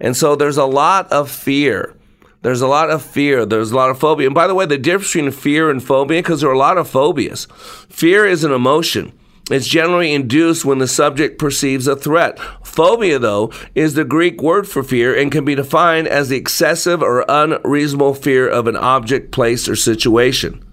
And 0.01 0.17
so, 0.17 0.35
there's 0.35 0.59
a 0.59 0.67
lot 0.67 1.11
of 1.11 1.31
fear. 1.31 1.95
There's 2.43 2.63
a 2.63 2.67
lot 2.67 2.91
of 2.91 3.03
fear. 3.03 3.47
There's 3.47 3.71
a 3.71 3.77
lot 3.77 3.91
of 3.91 3.99
phobia. 3.99 4.27
And 4.27 4.35
by 4.35 4.47
the 4.47 4.55
way, 4.55 4.67
the 4.67 4.79
difference 4.79 5.13
between 5.13 5.31
fear 5.31 5.71
and 5.71 5.83
phobia, 5.83 6.21
because 6.21 6.41
there 6.41 6.51
are 6.51 6.55
a 6.55 6.59
lot 6.59 6.79
of 6.79 6.89
phobias. 6.89 7.47
Fear 7.89 8.27
is 8.27 8.45
an 8.45 8.53
emotion. 8.53 9.13
It's 9.51 9.67
generally 9.67 10.15
induced 10.15 10.65
when 10.65 10.79
the 10.79 10.87
subject 10.89 11.39
perceives 11.39 11.87
a 11.87 11.97
threat. 11.97 12.39
Phobia, 12.65 13.19
though, 13.19 13.53
is 13.75 13.95
the 13.95 14.05
Greek 14.05 14.41
word 14.41 14.67
for 14.67 14.83
fear 14.83 15.15
and 15.15 15.31
can 15.31 15.45
be 15.45 15.55
defined 15.55 16.09
as 16.09 16.29
the 16.29 16.37
excessive 16.37 17.03
or 17.03 17.27
unreasonable 17.29 18.15
fear 18.15 18.49
of 18.49 18.67
an 18.69 18.77
object, 18.77 19.33
place, 19.33 19.69
or 19.69 19.77
situation. 19.77 20.65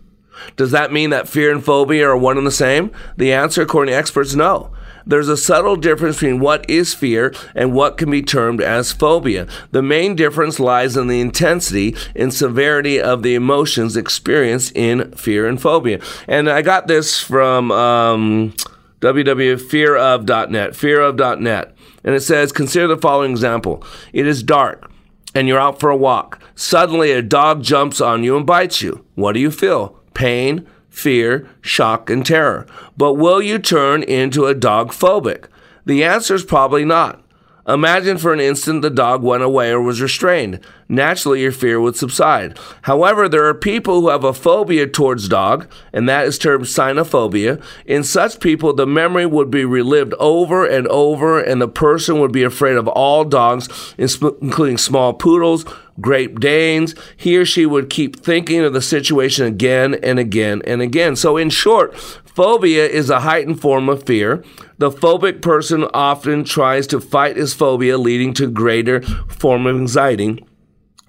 Does 0.55 0.71
that 0.71 0.91
mean 0.91 1.09
that 1.11 1.29
fear 1.29 1.51
and 1.51 1.63
phobia 1.63 2.09
are 2.09 2.17
one 2.17 2.37
and 2.37 2.47
the 2.47 2.51
same? 2.51 2.91
The 3.15 3.31
answer, 3.33 3.61
according 3.61 3.91
to 3.91 3.97
experts, 3.97 4.35
no. 4.35 4.71
There's 5.05 5.29
a 5.29 5.37
subtle 5.37 5.77
difference 5.77 6.17
between 6.17 6.41
what 6.41 6.69
is 6.69 6.93
fear 6.93 7.33
and 7.55 7.73
what 7.73 7.97
can 7.97 8.11
be 8.11 8.21
termed 8.21 8.61
as 8.61 8.91
phobia. 8.91 9.47
The 9.71 9.81
main 9.81 10.15
difference 10.15 10.59
lies 10.59 10.97
in 10.97 11.07
the 11.07 11.21
intensity 11.21 11.95
and 12.13 12.33
severity 12.33 12.99
of 12.99 13.23
the 13.23 13.33
emotions 13.33 13.95
experienced 13.95 14.75
in 14.75 15.13
fear 15.13 15.47
and 15.47 15.61
phobia. 15.61 16.01
And 16.27 16.49
I 16.49 16.61
got 16.61 16.87
this 16.87 17.21
from 17.21 17.71
um, 17.71 18.53
www.fearof.net, 18.99 20.71
fearof.net. 20.71 21.77
And 22.03 22.15
it 22.15 22.21
says, 22.21 22.51
consider 22.51 22.87
the 22.87 22.97
following 22.97 23.31
example. 23.31 23.83
It 24.11 24.27
is 24.27 24.43
dark 24.43 24.91
and 25.33 25.47
you're 25.47 25.59
out 25.59 25.79
for 25.79 25.89
a 25.89 25.97
walk. 25.97 26.41
Suddenly 26.55 27.11
a 27.11 27.21
dog 27.21 27.63
jumps 27.63 28.01
on 28.01 28.23
you 28.23 28.35
and 28.35 28.45
bites 28.45 28.81
you. 28.81 29.05
What 29.15 29.33
do 29.33 29.39
you 29.39 29.51
feel? 29.51 29.97
Pain, 30.17 30.67
fear, 30.89 31.47
shock, 31.61 32.09
and 32.09 32.25
terror. 32.25 32.65
But 32.97 33.13
will 33.13 33.39
you 33.39 33.59
turn 33.59 34.01
into 34.01 34.47
a 34.47 34.55
dog 34.55 34.89
phobic? 34.89 35.45
The 35.85 36.03
answer 36.03 36.33
is 36.33 36.43
probably 36.43 36.83
not. 36.83 37.23
Imagine 37.67 38.17
for 38.17 38.33
an 38.33 38.39
instant 38.39 38.81
the 38.81 38.89
dog 38.89 39.21
went 39.21 39.43
away 39.43 39.69
or 39.69 39.79
was 39.79 40.01
restrained. 40.01 40.59
Naturally, 40.89 41.41
your 41.41 41.51
fear 41.51 41.81
would 41.81 41.97
subside. 41.97 42.57
However, 42.83 43.27
there 43.27 43.45
are 43.45 43.53
people 43.53 43.99
who 43.99 44.09
have 44.09 44.23
a 44.23 44.33
phobia 44.33 44.87
towards 44.87 45.27
dog, 45.27 45.67
and 45.91 46.07
that 46.07 46.25
is 46.25 46.37
termed 46.37 46.65
cynophobia. 46.65 47.61
In 47.85 48.03
such 48.03 48.39
people, 48.39 48.73
the 48.73 48.87
memory 48.87 49.25
would 49.25 49.51
be 49.51 49.65
relived 49.65 50.13
over 50.13 50.65
and 50.65 50.87
over, 50.87 51.41
and 51.41 51.61
the 51.61 51.67
person 51.67 52.19
would 52.19 52.31
be 52.31 52.43
afraid 52.43 52.77
of 52.77 52.87
all 52.87 53.25
dogs, 53.25 53.95
including 53.97 54.77
small 54.77 55.13
poodles, 55.13 55.65
Great 55.99 56.39
Danes. 56.39 56.95
He 57.17 57.35
or 57.37 57.43
she 57.43 57.65
would 57.65 57.89
keep 57.89 58.15
thinking 58.15 58.61
of 58.61 58.71
the 58.71 58.81
situation 58.81 59.45
again 59.45 59.95
and 59.95 60.19
again 60.19 60.61
and 60.65 60.81
again. 60.81 61.17
So, 61.17 61.35
in 61.35 61.49
short, 61.49 61.97
phobia 61.97 62.85
is 62.85 63.09
a 63.09 63.21
heightened 63.21 63.59
form 63.59 63.89
of 63.89 64.03
fear. 64.03 64.41
The 64.77 64.91
phobic 64.91 65.41
person 65.41 65.85
often 65.93 66.45
tries 66.45 66.87
to 66.87 67.01
fight 67.01 67.35
his 67.35 67.53
phobia, 67.53 67.97
leading 67.97 68.33
to 68.35 68.47
greater 68.47 69.01
form 69.01 69.67
of 69.67 69.75
anxiety 69.75 70.45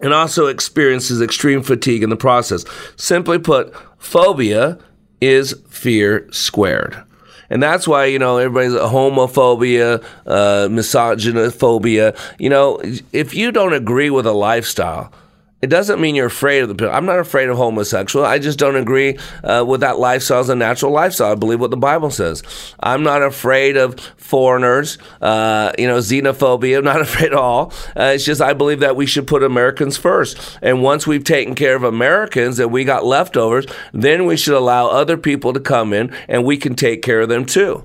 and 0.00 0.12
also 0.12 0.46
experiences 0.46 1.20
extreme 1.20 1.62
fatigue 1.62 2.02
in 2.02 2.11
the 2.11 2.16
process. 2.16 2.64
Simply 2.96 3.38
put, 3.38 3.74
phobia 3.98 4.78
is 5.20 5.54
fear 5.68 6.28
squared. 6.32 7.02
And 7.50 7.62
that's 7.62 7.88
why, 7.88 8.04
you 8.04 8.18
know, 8.18 8.37
everybody's 8.37 8.72
homophobia, 8.72 10.04
uh, 10.26 10.68
misogynophobia. 10.68 12.16
You 12.38 12.50
know, 12.50 12.80
if 13.12 13.34
you 13.34 13.50
don't 13.50 13.72
agree 13.72 14.11
with 14.11 14.26
a 14.26 14.32
lifestyle, 14.32 15.12
It 15.61 15.66
doesn't 15.71 16.01
mean 16.01 16.14
you're 16.14 16.27
afraid 16.27 16.61
of 16.61 16.68
the 16.68 16.77
pill. 16.77 16.90
I'm 16.90 17.05
not 17.05 17.18
afraid 17.18 17.49
of 17.49 17.57
homosexual. 17.57 18.25
I 18.25 18.38
just 18.38 18.61
don't 18.61 18.77
agree 18.77 19.18
uh, 19.42 19.64
with 19.66 19.81
that 19.81 19.99
lifestyle 19.99 20.38
as 20.38 20.49
a 20.49 20.55
natural 20.55 20.92
lifestyle. 20.92 21.33
I 21.33 21.35
believe 21.35 21.59
what 21.61 21.73
the 21.73 21.77
Bible 21.77 22.11
says. 22.11 22.44
I'm 22.79 23.03
not 23.03 23.23
afraid 23.23 23.77
of 23.77 23.99
foreigners, 24.16 24.99
uh, 25.21 25.73
you 25.77 25.88
know, 25.88 25.99
xenophobia. 25.99 26.79
I'm 26.79 26.85
not 26.85 27.01
afraid 27.09 27.27
at 27.27 27.35
all. 27.35 27.73
Uh, 27.97 28.12
it's 28.14 28.25
just 28.25 28.40
I 28.40 28.53
believe 28.53 28.81
that 28.81 28.94
we 28.94 29.05
should 29.07 29.27
put 29.27 29.42
Americans 29.42 29.97
first. 29.97 30.59
And 30.62 30.85
once 30.85 31.09
we've 31.09 31.25
taken 31.25 31.57
care 31.57 31.75
of 31.75 31.83
Americans 31.83 32.61
and 32.61 32.71
we 32.71 32.85
got 32.85 33.05
leftovers, 33.05 33.66
then 33.92 34.27
we 34.27 34.37
should 34.37 34.55
allow 34.55 34.87
other 34.87 35.16
people 35.16 35.53
to 35.53 35.61
come 35.61 35.92
in 35.92 36.14
and 36.29 36.44
we 36.44 36.57
can 36.57 36.77
take 36.77 37.03
care 37.03 37.21
of 37.21 37.29
them 37.29 37.44
too. 37.44 37.85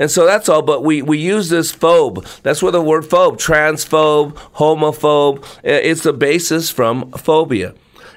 And 0.00 0.10
so 0.10 0.24
that's 0.26 0.48
all. 0.48 0.62
But 0.62 0.82
we, 0.82 1.02
we 1.02 1.18
use 1.18 1.50
this 1.50 1.72
phobe. 1.72 2.26
That's 2.42 2.62
where 2.62 2.72
the 2.72 2.80
word 2.80 3.04
phobe, 3.04 3.36
transphobe, 3.36 4.32
homophobe, 4.54 5.46
it's 5.62 6.02
the 6.02 6.14
basis 6.14 6.70
from 6.70 7.12
phobia. 7.12 7.74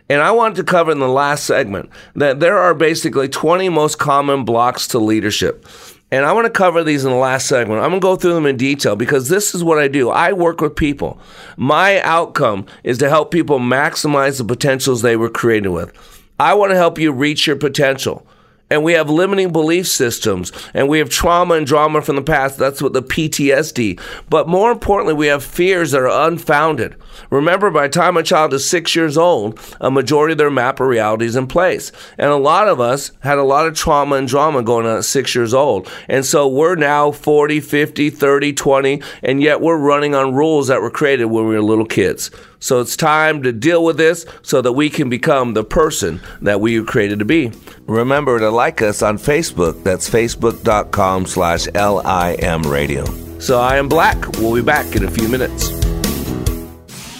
And 0.09 0.21
I 0.21 0.31
wanted 0.31 0.55
to 0.55 0.63
cover 0.63 0.91
in 0.91 0.99
the 0.99 1.07
last 1.07 1.45
segment 1.45 1.89
that 2.15 2.39
there 2.39 2.57
are 2.57 2.73
basically 2.73 3.27
20 3.27 3.69
most 3.69 3.99
common 3.99 4.45
blocks 4.45 4.87
to 4.89 4.99
leadership. 4.99 5.65
And 6.11 6.25
I 6.25 6.31
want 6.31 6.45
to 6.45 6.51
cover 6.51 6.83
these 6.83 7.03
in 7.03 7.11
the 7.11 7.17
last 7.17 7.47
segment. 7.47 7.81
I'm 7.81 7.89
going 7.89 7.99
to 7.99 8.05
go 8.05 8.15
through 8.15 8.35
them 8.35 8.45
in 8.45 8.55
detail 8.55 8.95
because 8.95 9.29
this 9.29 9.55
is 9.55 9.63
what 9.63 9.79
I 9.79 9.87
do. 9.87 10.09
I 10.09 10.31
work 10.31 10.61
with 10.61 10.75
people. 10.75 11.19
My 11.57 12.01
outcome 12.01 12.65
is 12.83 12.99
to 12.99 13.09
help 13.09 13.31
people 13.31 13.59
maximize 13.59 14.37
the 14.37 14.45
potentials 14.45 15.01
they 15.01 15.17
were 15.17 15.29
created 15.29 15.69
with. 15.69 15.91
I 16.39 16.53
want 16.53 16.71
to 16.71 16.75
help 16.75 16.99
you 16.99 17.11
reach 17.11 17.47
your 17.47 17.55
potential 17.55 18.25
and 18.73 18.83
we 18.83 18.93
have 18.93 19.07
limiting 19.07 19.51
belief 19.51 19.87
systems 19.87 20.51
and 20.73 20.89
we 20.89 20.97
have 20.97 21.07
trauma 21.07 21.53
and 21.53 21.67
drama 21.67 22.01
from 22.01 22.15
the 22.15 22.23
past. 22.23 22.57
That's 22.57 22.81
what 22.81 22.93
the 22.93 23.03
PTSD. 23.03 24.01
But 24.31 24.47
more 24.47 24.71
importantly, 24.71 25.13
we 25.13 25.27
have 25.27 25.43
fears 25.43 25.91
that 25.91 26.01
are 26.01 26.27
unfounded. 26.27 26.95
Remember, 27.29 27.69
by 27.69 27.87
the 27.87 27.93
time 27.93 28.17
a 28.17 28.23
child 28.23 28.51
is 28.51 28.67
six 28.67 28.95
years 28.95 29.15
old, 29.15 29.59
a 29.79 29.91
majority 29.91 30.31
of 30.31 30.39
their 30.39 30.49
map 30.49 30.79
of 30.79 30.87
reality 30.87 31.25
is 31.25 31.35
in 31.35 31.45
place. 31.45 31.91
And 32.17 32.31
a 32.31 32.35
lot 32.35 32.67
of 32.67 32.79
us 32.79 33.11
had 33.19 33.37
a 33.37 33.43
lot 33.43 33.67
of 33.67 33.75
trauma 33.75 34.15
and 34.15 34.27
drama 34.27 34.63
going 34.63 34.87
on 34.87 34.97
at 34.97 35.05
six 35.05 35.35
years 35.35 35.53
old. 35.53 35.87
And 36.09 36.25
so 36.25 36.47
we're 36.47 36.75
now 36.75 37.11
40, 37.11 37.59
50, 37.59 38.09
30, 38.09 38.53
20, 38.53 39.01
and 39.21 39.39
yet 39.39 39.61
we're 39.61 39.77
running 39.77 40.15
on 40.15 40.33
rules 40.33 40.67
that 40.69 40.81
were 40.81 40.89
created 40.89 41.25
when 41.25 41.47
we 41.47 41.53
were 41.53 41.61
little 41.61 41.85
kids. 41.85 42.31
So 42.63 42.79
it's 42.79 42.95
time 42.95 43.43
to 43.43 43.51
deal 43.51 43.83
with 43.83 43.97
this 43.97 44.25
so 44.41 44.61
that 44.61 44.71
we 44.71 44.89
can 44.89 45.09
become 45.09 45.53
the 45.53 45.65
person 45.65 46.21
that 46.41 46.61
we 46.61 46.79
were 46.79 46.85
created 46.85 47.19
to 47.19 47.25
be. 47.25 47.51
Remember 47.87 48.39
to 48.39 48.49
like 48.49 48.81
us 48.81 49.01
on 49.01 49.17
Facebook. 49.17 49.83
That's 49.83 50.09
facebook.com 50.09 51.25
slash 51.25 51.67
LIM 51.67 52.61
radio. 52.61 53.03
So 53.39 53.59
I 53.59 53.75
am 53.75 53.89
Black. 53.89 54.37
We'll 54.37 54.55
be 54.55 54.61
back 54.61 54.95
in 54.95 55.03
a 55.03 55.11
few 55.11 55.27
minutes. 55.27 55.71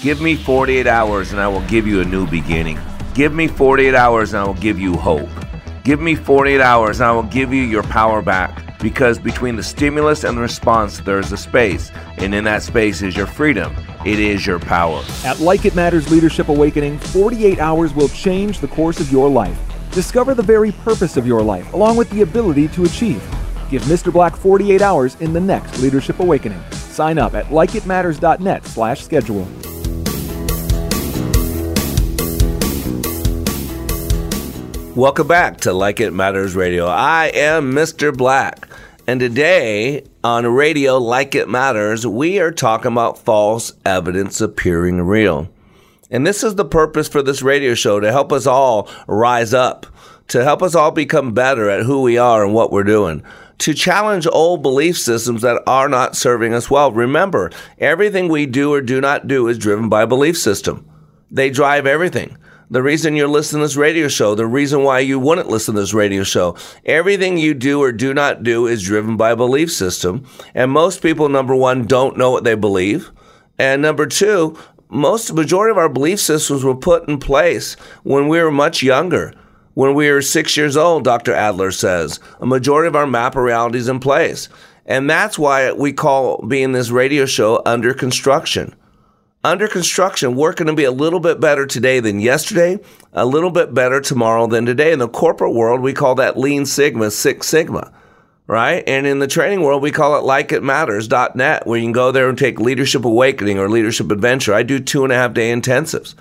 Give 0.01 0.21
me 0.21 0.37
48 0.37 0.87
hours 0.87 1.33
and 1.33 1.41
I 1.41 1.49
will 1.49 1.67
give 1.67 1.87
you 1.87 1.99
a 1.99 2.05
new 2.05 2.25
beginning. 2.25 2.79
Give 3.13 3.33
me 3.33 3.49
48 3.49 3.93
hours 3.95 4.31
and 4.33 4.43
I 4.43 4.47
will 4.47 4.53
give 4.53 4.79
you 4.79 4.95
hope. 4.95 5.27
Give 5.83 5.99
me 5.99 6.15
48 6.15 6.61
hours 6.61 7.01
and 7.01 7.09
I 7.09 7.11
will 7.11 7.23
give 7.23 7.53
you 7.53 7.63
your 7.63 7.83
power 7.83 8.21
back. 8.21 8.72
Because 8.83 9.17
between 9.17 9.55
the 9.55 9.63
stimulus 9.63 10.23
and 10.23 10.37
the 10.37 10.41
response, 10.41 10.99
there 10.99 11.19
is 11.19 11.31
a 11.31 11.37
space. 11.37 11.89
And 12.17 12.35
in 12.35 12.43
that 12.43 12.61
space 12.61 13.01
is 13.01 13.17
your 13.17 13.25
freedom 13.25 13.75
it 14.05 14.19
is 14.19 14.45
your 14.45 14.59
power. 14.59 15.01
At 15.23 15.39
Like 15.39 15.63
It 15.63 15.75
Matters 15.75 16.11
Leadership 16.11 16.49
Awakening, 16.49 16.99
48 16.99 17.59
hours 17.59 17.93
will 17.93 18.09
change 18.09 18.59
the 18.59 18.67
course 18.67 18.99
of 18.99 19.09
your 19.09 19.29
life. 19.29 19.57
Discover 19.91 20.33
the 20.33 20.43
very 20.43 20.73
purpose 20.73 21.15
of 21.15 21.25
your 21.25 21.41
life, 21.41 21.71
along 21.71 21.95
with 21.95 22.09
the 22.09 22.21
ability 22.21 22.67
to 22.69 22.83
achieve. 22.83 23.23
Give 23.69 23.81
Mr. 23.83 24.11
Black 24.11 24.35
48 24.35 24.81
hours 24.81 25.15
in 25.21 25.31
the 25.31 25.39
next 25.39 25.79
Leadership 25.79 26.19
Awakening. 26.19 26.61
Sign 26.71 27.17
up 27.17 27.33
at 27.33 27.45
likeitmatters.net 27.45 28.65
slash 28.65 29.01
schedule. 29.01 29.47
Welcome 34.95 35.27
back 35.27 35.57
to 35.61 35.71
Like 35.71 36.01
It 36.01 36.11
Matters 36.11 36.57
Radio. 36.57 36.87
I 36.87 37.27
am 37.33 37.71
Mr. 37.71 38.15
Black. 38.15 38.67
And 39.05 39.19
today 39.19 40.05
on 40.23 40.47
Radio 40.47 40.97
Like 40.97 41.35
It 41.35 41.49
Matters, 41.49 42.07
we 42.07 42.39
are 42.39 42.51
talking 42.51 42.93
about 42.93 43.17
false 43.17 43.73
evidence 43.85 44.39
appearing 44.39 45.01
real. 45.01 45.49
And 46.09 46.25
this 46.25 46.41
is 46.41 46.55
the 46.55 46.63
purpose 46.63 47.09
for 47.09 47.21
this 47.21 47.41
radio 47.41 47.73
show 47.73 47.99
to 47.99 48.13
help 48.13 48.31
us 48.31 48.47
all 48.47 48.89
rise 49.05 49.53
up, 49.53 49.85
to 50.29 50.45
help 50.45 50.63
us 50.63 50.73
all 50.73 50.91
become 50.91 51.33
better 51.33 51.69
at 51.69 51.85
who 51.85 52.01
we 52.01 52.17
are 52.17 52.45
and 52.45 52.53
what 52.53 52.71
we're 52.71 52.85
doing, 52.85 53.23
to 53.57 53.73
challenge 53.73 54.25
old 54.25 54.61
belief 54.61 54.97
systems 54.97 55.41
that 55.41 55.61
are 55.67 55.89
not 55.89 56.15
serving 56.15 56.53
us 56.53 56.71
well. 56.71 56.89
Remember, 56.89 57.51
everything 57.79 58.29
we 58.29 58.45
do 58.45 58.73
or 58.73 58.79
do 58.79 59.01
not 59.01 59.27
do 59.27 59.49
is 59.49 59.57
driven 59.57 59.89
by 59.89 60.03
a 60.03 60.07
belief 60.07 60.37
system. 60.37 60.89
They 61.29 61.49
drive 61.49 61.85
everything 61.85 62.37
the 62.69 62.81
reason 62.83 63.15
you're 63.15 63.27
listening 63.27 63.61
to 63.61 63.65
this 63.65 63.75
radio 63.75 64.07
show, 64.07 64.35
the 64.35 64.47
reason 64.47 64.83
why 64.83 64.99
you 64.99 65.19
wouldn't 65.19 65.49
listen 65.49 65.75
to 65.75 65.81
this 65.81 65.93
radio 65.93 66.23
show. 66.23 66.55
Everything 66.85 67.37
you 67.37 67.53
do 67.53 67.81
or 67.81 67.91
do 67.91 68.13
not 68.13 68.43
do 68.43 68.67
is 68.67 68.83
driven 68.83 69.17
by 69.17 69.31
a 69.31 69.35
belief 69.35 69.71
system. 69.71 70.25
And 70.53 70.71
most 70.71 71.01
people, 71.01 71.29
number 71.29 71.55
one, 71.55 71.85
don't 71.85 72.17
know 72.17 72.31
what 72.31 72.43
they 72.43 72.55
believe. 72.55 73.11
And 73.59 73.81
number 73.81 74.05
two, 74.05 74.57
most 74.89 75.33
majority 75.33 75.71
of 75.71 75.77
our 75.77 75.89
belief 75.89 76.19
systems 76.19 76.63
were 76.63 76.75
put 76.75 77.07
in 77.07 77.17
place 77.17 77.75
when 78.03 78.27
we 78.27 78.41
were 78.41 78.51
much 78.51 78.83
younger. 78.83 79.33
When 79.73 79.95
we 79.95 80.11
were 80.11 80.21
six 80.21 80.55
years 80.55 80.77
old, 80.77 81.03
Dr. 81.03 81.33
Adler 81.33 81.71
says, 81.71 82.19
a 82.39 82.45
majority 82.45 82.87
of 82.87 82.95
our 82.95 83.07
map 83.07 83.35
of 83.35 83.43
reality 83.43 83.79
is 83.79 83.87
in 83.87 83.99
place. 83.99 84.49
And 84.85 85.09
that's 85.09 85.39
why 85.39 85.71
we 85.71 85.93
call 85.93 86.43
being 86.45 86.73
this 86.73 86.91
radio 86.91 87.25
show 87.25 87.61
under 87.65 87.93
construction 87.93 88.75
under 89.43 89.67
construction, 89.67 90.35
we're 90.35 90.53
going 90.53 90.67
to 90.67 90.73
be 90.73 90.85
a 90.85 90.91
little 90.91 91.19
bit 91.19 91.39
better 91.39 91.65
today 91.65 91.99
than 91.99 92.19
yesterday, 92.19 92.79
a 93.11 93.25
little 93.25 93.51
bit 93.51 93.73
better 93.73 93.99
tomorrow 93.99 94.47
than 94.47 94.65
today. 94.65 94.93
In 94.93 94.99
the 94.99 95.09
corporate 95.09 95.53
world, 95.53 95.81
we 95.81 95.93
call 95.93 96.15
that 96.15 96.37
Lean 96.37 96.65
Sigma, 96.65 97.11
Six 97.11 97.47
Sigma, 97.47 97.91
right? 98.47 98.83
And 98.87 99.05
in 99.05 99.19
the 99.19 99.27
training 99.27 99.61
world, 99.61 99.81
we 99.81 99.91
call 99.91 100.17
it 100.17 100.23
likeitmatters.net, 100.23 101.67
where 101.67 101.77
you 101.77 101.85
can 101.85 101.91
go 101.91 102.11
there 102.11 102.29
and 102.29 102.37
take 102.37 102.59
Leadership 102.59 103.03
Awakening 103.03 103.59
or 103.59 103.69
Leadership 103.69 104.11
Adventure. 104.11 104.53
I 104.53 104.63
do 104.63 104.79
two 104.79 105.03
and 105.03 105.11
a 105.11 105.15
half 105.15 105.33
day 105.33 105.51
intensives. 105.51 106.15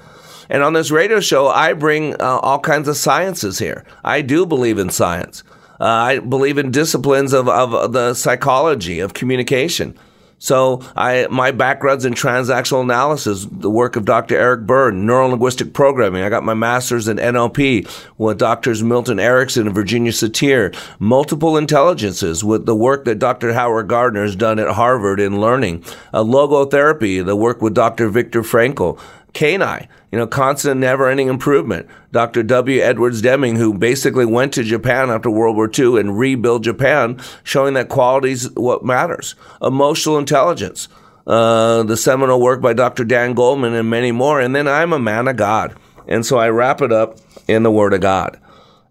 And 0.51 0.65
on 0.65 0.73
this 0.73 0.91
radio 0.91 1.21
show, 1.21 1.47
I 1.47 1.75
bring 1.75 2.15
uh, 2.15 2.41
all 2.43 2.59
kinds 2.59 2.89
of 2.89 2.97
sciences 2.97 3.59
here. 3.59 3.85
I 4.05 4.21
do 4.23 4.45
believe 4.45 4.79
in 4.79 4.91
science. 4.91 5.45
Uh, 5.81 5.85
I 5.85 6.19
believe 6.19 6.59
in 6.59 6.73
disciplines 6.73 7.33
of, 7.33 7.49
of 7.49 7.93
the 7.93 8.15
psychology, 8.15 9.01
of 9.01 9.15
communication. 9.15 9.97
So 10.43 10.81
I, 10.97 11.29
my 11.31 11.53
background's 11.53 12.05
in 12.05 12.15
transactional 12.15 12.81
analysis, 12.81 13.47
the 13.49 13.71
work 13.71 13.95
of 13.95 14.05
Dr. 14.05 14.37
Eric 14.37 14.67
Berne, 14.67 15.07
neuro 15.07 15.29
linguistic 15.29 15.73
programming. 15.73 16.25
I 16.25 16.31
got 16.31 16.43
my 16.43 16.53
master's 16.53 17.07
in 17.07 17.19
NLP 17.19 17.89
with 18.19 18.39
Doctors 18.39 18.83
Milton 18.83 19.21
Erickson 19.21 19.67
and 19.69 19.75
Virginia 19.75 20.11
Satir. 20.11 20.77
Multiple 20.99 21.57
intelligences 21.57 22.43
with 22.43 22.67
the 22.67 22.75
work 22.75 23.05
that 23.05 23.21
Dr. 23.21 23.53
Howard 23.53 23.87
Gardner 23.87 24.25
has 24.25 24.35
done 24.35 24.59
at 24.59 24.75
Harvard 24.75 25.21
in 25.21 25.41
learning. 25.41 25.85
Uh, 26.13 26.25
logotherapy, 26.25 27.25
the 27.25 27.37
work 27.37 27.63
with 27.63 27.75
Dr. 27.75 28.09
Viktor 28.09 28.43
Frankl. 28.43 28.99
Kaizen, 29.35 29.89
you 30.11 30.19
know, 30.19 30.27
constant, 30.27 30.81
never 30.81 31.09
ending 31.09 31.29
improvement. 31.29 31.89
Dr. 32.11 32.43
W. 32.43 32.81
Edwards 32.81 33.23
Deming, 33.23 33.57
who 33.57 33.75
basically 33.75 34.27
went 34.27 34.53
to 34.55 34.63
Japan 34.63 35.11
after 35.11 35.31
World 35.31 35.57
War 35.57 35.71
II 35.77 35.99
and 35.99 36.19
rebuilt 36.19 36.63
Japan, 36.63 37.21
showing 37.43 37.75
that 37.75 37.89
quality 37.89 38.33
is 38.33 38.51
what 38.55 38.85
matters. 38.85 39.35
Emotional 39.63 40.19
intelligence, 40.19 40.89
uh, 41.27 41.83
the 41.85 41.97
seminal 41.97 42.41
work 42.41 42.61
by 42.61 42.73
Dr. 42.73 43.05
Dan 43.05 43.35
Goleman, 43.35 43.79
and 43.79 43.89
many 43.89 44.13
more. 44.13 44.41
And 44.41 44.55
then 44.55 44.69
I'm 44.69 44.93
a 44.93 44.99
man 44.99 45.29
of 45.29 45.37
God. 45.37 45.77
And 46.07 46.27
so 46.27 46.39
I 46.39 46.49
wrap 46.51 46.83
it 46.83 46.93
up 46.93 47.19
in 47.49 47.63
the 47.63 47.71
Word 47.71 47.95
of 47.95 48.01
God. 48.01 48.39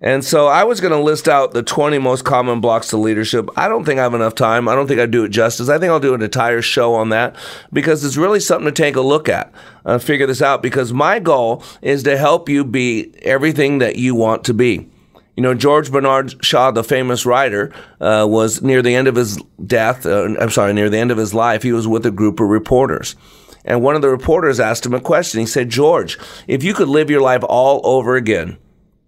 And 0.03 0.25
so 0.25 0.47
I 0.47 0.63
was 0.63 0.81
going 0.81 0.93
to 0.93 0.99
list 0.99 1.29
out 1.29 1.53
the 1.53 1.61
20 1.61 1.99
most 1.99 2.25
common 2.25 2.59
blocks 2.59 2.87
to 2.89 2.97
leadership. 2.97 3.49
I 3.55 3.69
don't 3.69 3.85
think 3.85 3.99
I 3.99 4.03
have 4.03 4.15
enough 4.15 4.33
time. 4.33 4.67
I 4.67 4.73
don't 4.73 4.87
think 4.87 4.99
I'd 4.99 5.11
do 5.11 5.23
it 5.23 5.29
justice. 5.29 5.69
I 5.69 5.77
think 5.77 5.91
I'll 5.91 5.99
do 5.99 6.15
an 6.15 6.23
entire 6.23 6.63
show 6.63 6.95
on 6.95 7.09
that 7.09 7.35
because 7.71 8.03
it's 8.03 8.17
really 8.17 8.39
something 8.39 8.65
to 8.65 8.71
take 8.71 8.95
a 8.95 9.01
look 9.01 9.29
at, 9.29 9.53
uh, 9.85 9.99
figure 9.99 10.25
this 10.25 10.41
out 10.41 10.63
because 10.63 10.91
my 10.91 11.19
goal 11.19 11.63
is 11.83 12.01
to 12.03 12.17
help 12.17 12.49
you 12.49 12.65
be 12.65 13.13
everything 13.21 13.77
that 13.77 13.97
you 13.97 14.15
want 14.15 14.43
to 14.45 14.55
be. 14.55 14.89
You 15.37 15.43
know, 15.43 15.53
George 15.53 15.91
Bernard 15.91 16.43
Shaw, 16.43 16.71
the 16.71 16.83
famous 16.83 17.25
writer, 17.25 17.71
uh, 18.01 18.25
was 18.27 18.61
near 18.63 18.81
the 18.81 18.95
end 18.95 19.07
of 19.07 19.15
his 19.15 19.37
death. 19.65 20.05
Uh, 20.05 20.35
I'm 20.39 20.49
sorry, 20.49 20.73
near 20.73 20.89
the 20.89 20.97
end 20.97 21.11
of 21.11 21.17
his 21.17 21.33
life, 21.33 21.61
he 21.61 21.71
was 21.71 21.87
with 21.87 22.05
a 22.07 22.11
group 22.11 22.39
of 22.39 22.49
reporters. 22.49 23.15
And 23.63 23.83
one 23.83 23.95
of 23.95 24.01
the 24.01 24.09
reporters 24.09 24.59
asked 24.59 24.85
him 24.85 24.95
a 24.95 24.99
question. 24.99 25.39
He 25.39 25.45
said, 25.45 25.69
George, 25.69 26.17
if 26.47 26.63
you 26.63 26.73
could 26.73 26.89
live 26.89 27.11
your 27.11 27.21
life 27.21 27.43
all 27.47 27.81
over 27.83 28.15
again, 28.15 28.57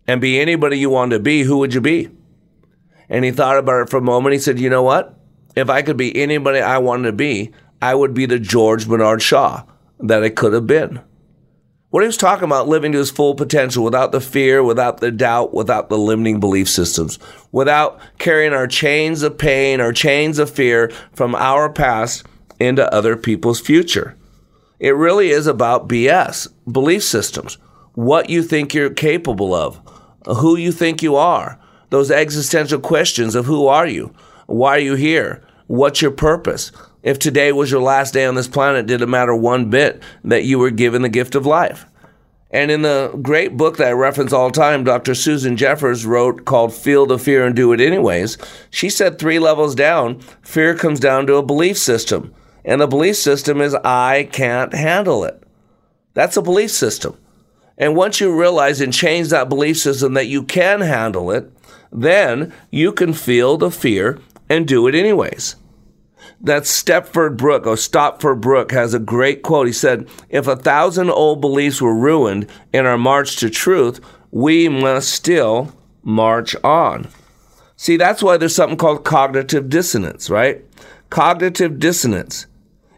and 0.08 0.22
be 0.22 0.40
anybody 0.40 0.78
you 0.78 0.90
wanted 0.90 1.18
to 1.18 1.24
be, 1.24 1.44
who 1.44 1.58
would 1.58 1.74
you 1.74 1.82
be? 1.82 2.10
And 3.10 3.24
he 3.24 3.32
thought 3.32 3.58
about 3.58 3.82
it 3.82 3.90
for 3.90 3.98
a 3.98 4.02
moment. 4.02 4.34
He 4.34 4.40
said, 4.40 4.60
You 4.60 4.70
know 4.70 4.84
what? 4.84 5.18
If 5.56 5.70
I 5.70 5.82
could 5.82 5.98
be 5.98 6.16
anybody 6.16 6.60
I 6.60 6.80
wanted 6.80 7.12
to 7.12 7.14
be, 7.14 7.52
I 7.82 7.96
would 7.96 8.14
be 8.14 8.26
the 8.26 8.40
George 8.40 8.88
Bernard 8.88 9.22
Shaw 9.22 9.64
that 10.00 10.24
I 10.24 10.30
could 10.30 10.54
have 10.54 10.68
been. 10.68 11.02
What 11.90 12.02
he 12.02 12.08
was 12.08 12.18
talking 12.18 12.46
about, 12.46 12.68
living 12.68 12.92
to 12.94 12.98
his 12.98 13.12
full 13.12 13.36
potential 13.36 13.84
without 13.84 14.12
the 14.12 14.20
fear, 14.20 14.64
without 14.64 15.00
the 15.00 15.12
doubt, 15.12 15.54
without 15.54 15.90
the 15.90 15.98
limiting 15.98 16.40
belief 16.40 16.68
systems, 16.68 17.20
without 17.52 18.00
carrying 18.18 18.52
our 18.52 18.66
chains 18.66 19.22
of 19.22 19.38
pain, 19.38 19.80
our 19.80 19.94
chains 19.94 20.40
of 20.40 20.50
fear 20.50 20.92
from 21.14 21.36
our 21.36 21.72
past 21.72 22.26
into 22.60 22.92
other 22.92 23.16
people's 23.16 23.60
future. 23.60 24.18
It 24.80 24.96
really 24.96 25.30
is 25.30 25.46
about 25.46 25.88
BS, 25.88 26.48
belief 26.72 27.04
systems, 27.04 27.60
what 27.94 28.28
you 28.28 28.42
think 28.42 28.74
you're 28.74 28.90
capable 28.90 29.54
of, 29.54 29.80
who 30.26 30.56
you 30.56 30.72
think 30.72 31.02
you 31.02 31.16
are, 31.16 31.60
those 31.90 32.12
existential 32.12 32.80
questions 32.80 33.36
of 33.36 33.46
who 33.46 33.68
are 33.68 33.88
you? 33.88 34.14
Why 34.48 34.78
are 34.78 34.80
you 34.80 34.96
here? 34.96 35.44
What's 35.68 36.02
your 36.02 36.12
purpose? 36.12 36.72
If 37.02 37.20
today 37.20 37.52
was 37.52 37.70
your 37.70 37.82
last 37.82 38.14
day 38.14 38.26
on 38.26 38.36
this 38.36 38.48
planet, 38.48 38.86
did 38.86 39.02
it 39.02 39.08
matter 39.08 39.36
one 39.36 39.70
bit 39.70 40.02
that 40.24 40.46
you 40.46 40.58
were 40.58 40.72
given 40.72 41.02
the 41.02 41.10
gift 41.10 41.36
of 41.36 41.46
life? 41.46 41.86
And 42.54 42.70
in 42.70 42.84
the 42.84 43.18
great 43.22 43.58
book 43.58 43.78
that 43.78 43.88
I 43.88 43.92
reference 43.94 44.32
all 44.32 44.50
the 44.50 44.60
time, 44.60 44.84
Dr. 44.84 45.16
Susan 45.16 45.58
Jeffers 45.58 46.06
wrote 46.06 46.46
called 46.46 46.72
Feel 46.72 47.08
the 47.08 47.18
Fear 47.18 47.48
and 47.48 47.56
Do 47.56 47.74
It 47.74 47.82
Anyways, 47.82 48.38
she 48.70 48.90
said 48.90 49.18
three 49.18 49.40
levels 49.40 49.74
down, 49.74 50.20
fear 50.44 50.76
comes 50.76 51.00
down 51.00 51.26
to 51.28 51.36
a 51.36 51.44
belief 51.44 51.80
system. 51.80 52.34
And 52.64 52.80
the 52.80 52.88
belief 52.88 53.16
system 53.16 53.60
is, 53.60 53.74
I 53.74 54.30
can't 54.32 54.74
handle 54.74 55.24
it. 55.24 55.42
That's 56.14 56.38
a 56.38 56.44
belief 56.44 56.70
system. 56.70 57.18
And 57.78 57.96
once 57.96 58.20
you 58.20 58.38
realize 58.38 58.82
and 58.82 58.94
change 58.94 59.30
that 59.30 59.50
belief 59.50 59.78
system 59.78 60.14
that 60.14 60.28
you 60.28 60.44
can 60.44 60.82
handle 60.82 61.32
it, 61.32 61.52
then 61.92 62.54
you 62.70 62.92
can 62.92 63.14
feel 63.14 63.58
the 63.58 63.72
fear 63.72 64.20
and 64.50 64.68
do 64.68 64.88
it 64.88 64.96
anyways 64.96 65.56
that 66.44 66.64
Stepford 66.64 67.38
Brooke 67.38 67.66
or 67.66 67.76
Stopford 67.76 68.42
Brooke 68.42 68.74
has 68.74 68.94
a 68.94 69.00
great 69.00 69.42
quote. 69.44 69.68
He 69.68 69.74
said, 69.74 70.08
If 70.30 70.46
a 70.46 70.58
thousand 70.58 71.10
old 71.10 71.40
beliefs 71.40 71.82
were 71.82 71.96
ruined 71.96 72.48
in 72.74 72.86
our 72.86 72.98
march 72.98 73.38
to 73.38 73.50
truth, 73.50 74.02
we 74.30 74.68
must 74.68 75.10
still 75.10 75.74
march 76.04 76.56
on. 76.64 77.08
See, 77.78 77.98
that's 77.98 78.22
why 78.22 78.38
there's 78.38 78.56
something 78.56 78.78
called 78.78 79.06
cognitive 79.06 79.70
dissonance, 79.70 80.30
right? 80.30 80.64
Cognitive 81.10 81.80
dissonance 81.80 82.46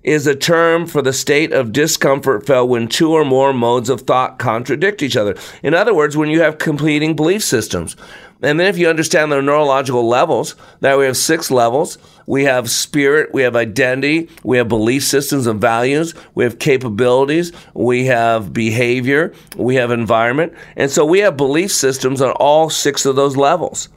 is 0.05 0.27
a 0.27 0.35
term 0.35 0.85
for 0.85 1.01
the 1.01 1.11
state 1.11 1.51
of 1.51 1.71
discomfort 1.71 2.45
felt 2.45 2.69
when 2.69 2.87
two 2.87 3.11
or 3.11 3.25
more 3.25 3.51
modes 3.51 3.89
of 3.89 4.01
thought 4.01 4.37
contradict 4.37 5.01
each 5.01 5.17
other. 5.17 5.35
In 5.63 5.73
other 5.73 5.95
words, 5.95 6.15
when 6.15 6.29
you 6.29 6.41
have 6.41 6.59
competing 6.59 7.15
belief 7.15 7.43
systems. 7.43 7.95
And 8.41 8.59
then 8.59 8.67
if 8.67 8.77
you 8.77 8.87
understand 8.87 9.31
the 9.31 9.41
neurological 9.41 10.07
levels, 10.07 10.55
that 10.81 10.99
we 10.99 11.05
have 11.05 11.17
six 11.17 11.49
levels. 11.49 11.97
We 12.27 12.43
have 12.43 12.69
spirit, 12.69 13.33
we 13.33 13.41
have 13.41 13.55
identity, 13.55 14.29
we 14.43 14.57
have 14.57 14.67
belief 14.67 15.03
systems 15.03 15.47
and 15.47 15.59
values, 15.59 16.13
we 16.35 16.43
have 16.43 16.59
capabilities, 16.59 17.51
we 17.73 18.05
have 18.05 18.53
behavior, 18.53 19.33
we 19.55 19.75
have 19.75 19.89
environment. 19.89 20.53
And 20.75 20.91
so 20.91 21.05
we 21.05 21.19
have 21.19 21.37
belief 21.37 21.71
systems 21.71 22.21
on 22.21 22.31
all 22.33 22.69
six 22.69 23.05
of 23.05 23.15
those 23.15 23.37
levels. 23.37 23.89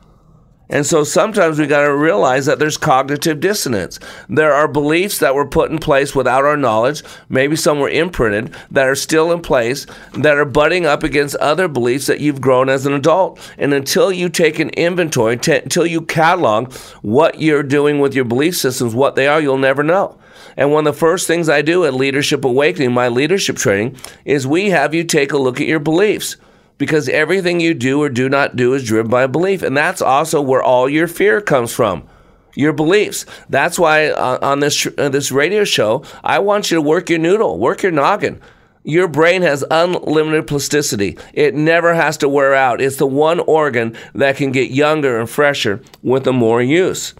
And 0.70 0.84
so 0.84 1.02
sometimes 1.02 1.58
we 1.58 1.66
got 1.66 1.82
to 1.82 1.96
realize 1.96 2.46
that 2.46 2.58
there's 2.58 2.76
cognitive 2.76 3.40
dissonance. 3.40 3.98
There 4.28 4.52
are 4.52 4.68
beliefs 4.68 5.18
that 5.18 5.34
were 5.34 5.46
put 5.46 5.70
in 5.70 5.78
place 5.78 6.14
without 6.14 6.44
our 6.44 6.56
knowledge, 6.56 7.02
maybe 7.28 7.56
some 7.56 7.80
were 7.80 7.88
imprinted, 7.88 8.54
that 8.70 8.86
are 8.86 8.94
still 8.94 9.32
in 9.32 9.40
place, 9.40 9.86
that 10.12 10.36
are 10.36 10.44
butting 10.44 10.84
up 10.84 11.02
against 11.02 11.36
other 11.36 11.68
beliefs 11.68 12.06
that 12.06 12.20
you've 12.20 12.40
grown 12.40 12.68
as 12.68 12.84
an 12.84 12.92
adult. 12.92 13.40
And 13.56 13.72
until 13.72 14.12
you 14.12 14.28
take 14.28 14.58
an 14.58 14.70
inventory, 14.70 15.36
t- 15.38 15.56
until 15.56 15.86
you 15.86 16.02
catalog 16.02 16.72
what 17.02 17.40
you're 17.40 17.62
doing 17.62 17.98
with 17.98 18.14
your 18.14 18.24
belief 18.24 18.56
systems, 18.56 18.94
what 18.94 19.16
they 19.16 19.26
are, 19.26 19.40
you'll 19.40 19.58
never 19.58 19.82
know. 19.82 20.18
And 20.56 20.72
one 20.72 20.86
of 20.86 20.94
the 20.94 20.98
first 20.98 21.26
things 21.26 21.48
I 21.48 21.62
do 21.62 21.84
at 21.84 21.94
Leadership 21.94 22.44
Awakening, 22.44 22.92
my 22.92 23.08
leadership 23.08 23.56
training, 23.56 23.96
is 24.24 24.46
we 24.46 24.70
have 24.70 24.92
you 24.92 25.04
take 25.04 25.32
a 25.32 25.38
look 25.38 25.60
at 25.60 25.68
your 25.68 25.78
beliefs 25.78 26.36
because 26.78 27.08
everything 27.08 27.60
you 27.60 27.74
do 27.74 28.00
or 28.00 28.08
do 28.08 28.28
not 28.28 28.56
do 28.56 28.72
is 28.72 28.84
driven 28.84 29.10
by 29.10 29.26
belief. 29.26 29.62
And 29.62 29.76
that's 29.76 30.00
also 30.00 30.40
where 30.40 30.62
all 30.62 30.88
your 30.88 31.08
fear 31.08 31.40
comes 31.40 31.74
from. 31.74 32.08
Your 32.54 32.72
beliefs. 32.72 33.26
That's 33.48 33.78
why 33.78 34.08
uh, 34.08 34.38
on 34.40 34.60
this 34.60 34.86
uh, 34.96 35.10
this 35.10 35.30
radio 35.30 35.64
show, 35.64 36.02
I 36.24 36.38
want 36.38 36.70
you 36.70 36.76
to 36.76 36.82
work 36.82 37.10
your 37.10 37.18
noodle, 37.18 37.58
work 37.58 37.82
your 37.82 37.92
noggin. 37.92 38.40
Your 38.84 39.06
brain 39.06 39.42
has 39.42 39.64
unlimited 39.70 40.46
plasticity. 40.46 41.18
It 41.34 41.54
never 41.54 41.94
has 41.94 42.16
to 42.18 42.28
wear 42.28 42.54
out. 42.54 42.80
It's 42.80 42.96
the 42.96 43.06
one 43.06 43.38
organ 43.40 43.96
that 44.14 44.36
can 44.36 44.50
get 44.50 44.70
younger 44.70 45.20
and 45.20 45.28
fresher 45.28 45.82
with 46.02 46.24
the 46.24 46.32
more 46.32 46.62
use. 46.62 47.14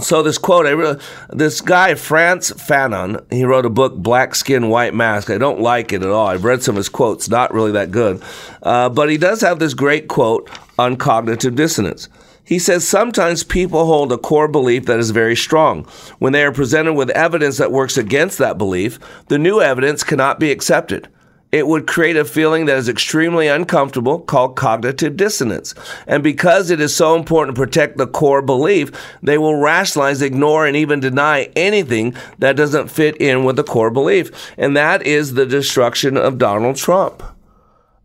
So 0.00 0.22
this 0.22 0.38
quote, 0.38 0.66
I 0.66 1.02
this 1.30 1.60
guy 1.60 1.94
Frantz 1.94 2.52
Fanon, 2.52 3.24
he 3.32 3.44
wrote 3.44 3.66
a 3.66 3.70
book, 3.70 3.96
Black 3.96 4.34
Skin, 4.34 4.68
White 4.68 4.94
Mask. 4.94 5.28
I 5.28 5.38
don't 5.38 5.60
like 5.60 5.92
it 5.92 6.02
at 6.02 6.08
all. 6.08 6.28
I've 6.28 6.44
read 6.44 6.62
some 6.62 6.74
of 6.74 6.78
his 6.78 6.88
quotes, 6.88 7.28
not 7.28 7.52
really 7.52 7.72
that 7.72 7.90
good, 7.90 8.22
uh, 8.62 8.88
but 8.90 9.10
he 9.10 9.16
does 9.16 9.40
have 9.40 9.58
this 9.58 9.74
great 9.74 10.06
quote 10.06 10.48
on 10.78 10.96
cognitive 10.96 11.56
dissonance. 11.56 12.08
He 12.44 12.58
says 12.58 12.86
sometimes 12.86 13.44
people 13.44 13.84
hold 13.84 14.10
a 14.12 14.18
core 14.18 14.48
belief 14.48 14.86
that 14.86 14.98
is 14.98 15.10
very 15.10 15.36
strong. 15.36 15.84
When 16.18 16.32
they 16.32 16.44
are 16.44 16.52
presented 16.52 16.94
with 16.94 17.10
evidence 17.10 17.58
that 17.58 17.72
works 17.72 17.98
against 17.98 18.38
that 18.38 18.56
belief, 18.56 18.98
the 19.26 19.36
new 19.36 19.60
evidence 19.60 20.04
cannot 20.04 20.40
be 20.40 20.50
accepted 20.50 21.08
it 21.50 21.66
would 21.66 21.86
create 21.86 22.16
a 22.16 22.24
feeling 22.24 22.66
that 22.66 22.76
is 22.76 22.88
extremely 22.88 23.48
uncomfortable 23.48 24.18
called 24.20 24.56
cognitive 24.56 25.16
dissonance. 25.16 25.74
And 26.06 26.22
because 26.22 26.70
it 26.70 26.80
is 26.80 26.94
so 26.94 27.16
important 27.16 27.56
to 27.56 27.62
protect 27.62 27.96
the 27.96 28.06
core 28.06 28.42
belief, 28.42 28.90
they 29.22 29.38
will 29.38 29.56
rationalize, 29.56 30.20
ignore, 30.20 30.66
and 30.66 30.76
even 30.76 31.00
deny 31.00 31.50
anything 31.56 32.14
that 32.38 32.56
doesn't 32.56 32.88
fit 32.88 33.16
in 33.16 33.44
with 33.44 33.56
the 33.56 33.64
core 33.64 33.90
belief. 33.90 34.30
And 34.58 34.76
that 34.76 35.06
is 35.06 35.34
the 35.34 35.46
destruction 35.46 36.16
of 36.16 36.38
Donald 36.38 36.76
Trump 36.76 37.22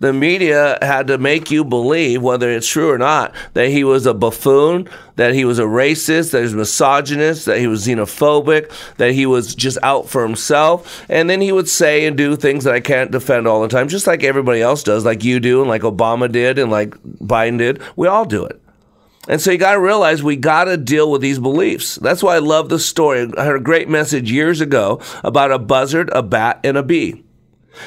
the 0.03 0.11
media 0.11 0.77
had 0.81 1.07
to 1.07 1.17
make 1.17 1.49
you 1.49 1.63
believe, 1.63 2.21
whether 2.21 2.51
it's 2.51 2.67
true 2.67 2.89
or 2.89 2.97
not, 2.97 3.33
that 3.53 3.69
he 3.69 3.85
was 3.85 4.05
a 4.05 4.13
buffoon, 4.13 4.89
that 5.15 5.33
he 5.33 5.45
was 5.45 5.59
a 5.59 5.63
racist, 5.63 6.31
that 6.31 6.39
he 6.39 6.43
was 6.43 6.53
misogynist, 6.53 7.45
that 7.45 7.59
he 7.59 7.67
was 7.67 7.87
xenophobic, 7.87 8.69
that 8.97 9.13
he 9.13 9.25
was 9.25 9.55
just 9.55 9.77
out 9.81 10.09
for 10.09 10.21
himself. 10.21 11.05
And 11.07 11.29
then 11.29 11.39
he 11.39 11.53
would 11.53 11.69
say 11.69 12.05
and 12.05 12.17
do 12.17 12.35
things 12.35 12.65
that 12.65 12.73
I 12.73 12.81
can't 12.81 13.11
defend 13.11 13.47
all 13.47 13.61
the 13.61 13.69
time, 13.69 13.87
just 13.87 14.05
like 14.05 14.25
everybody 14.25 14.61
else 14.61 14.83
does, 14.83 15.05
like 15.05 15.23
you 15.23 15.39
do, 15.39 15.61
and 15.61 15.69
like 15.69 15.83
Obama 15.83 16.29
did, 16.29 16.59
and 16.59 16.69
like 16.69 16.89
Biden 17.21 17.57
did. 17.57 17.81
We 17.95 18.09
all 18.09 18.25
do 18.25 18.43
it. 18.43 18.61
And 19.29 19.39
so 19.39 19.51
you 19.51 19.57
got 19.57 19.75
to 19.75 19.79
realize 19.79 20.21
we 20.21 20.35
got 20.35 20.65
to 20.65 20.75
deal 20.75 21.09
with 21.09 21.21
these 21.21 21.39
beliefs. 21.39 21.95
That's 21.95 22.21
why 22.21 22.35
I 22.35 22.39
love 22.39 22.67
the 22.67 22.77
story. 22.77 23.31
I 23.37 23.45
heard 23.45 23.55
a 23.55 23.63
great 23.63 23.87
message 23.87 24.29
years 24.29 24.59
ago 24.59 24.99
about 25.23 25.53
a 25.53 25.59
buzzard, 25.59 26.09
a 26.11 26.21
bat, 26.21 26.59
and 26.65 26.75
a 26.75 26.83
bee. 26.83 27.23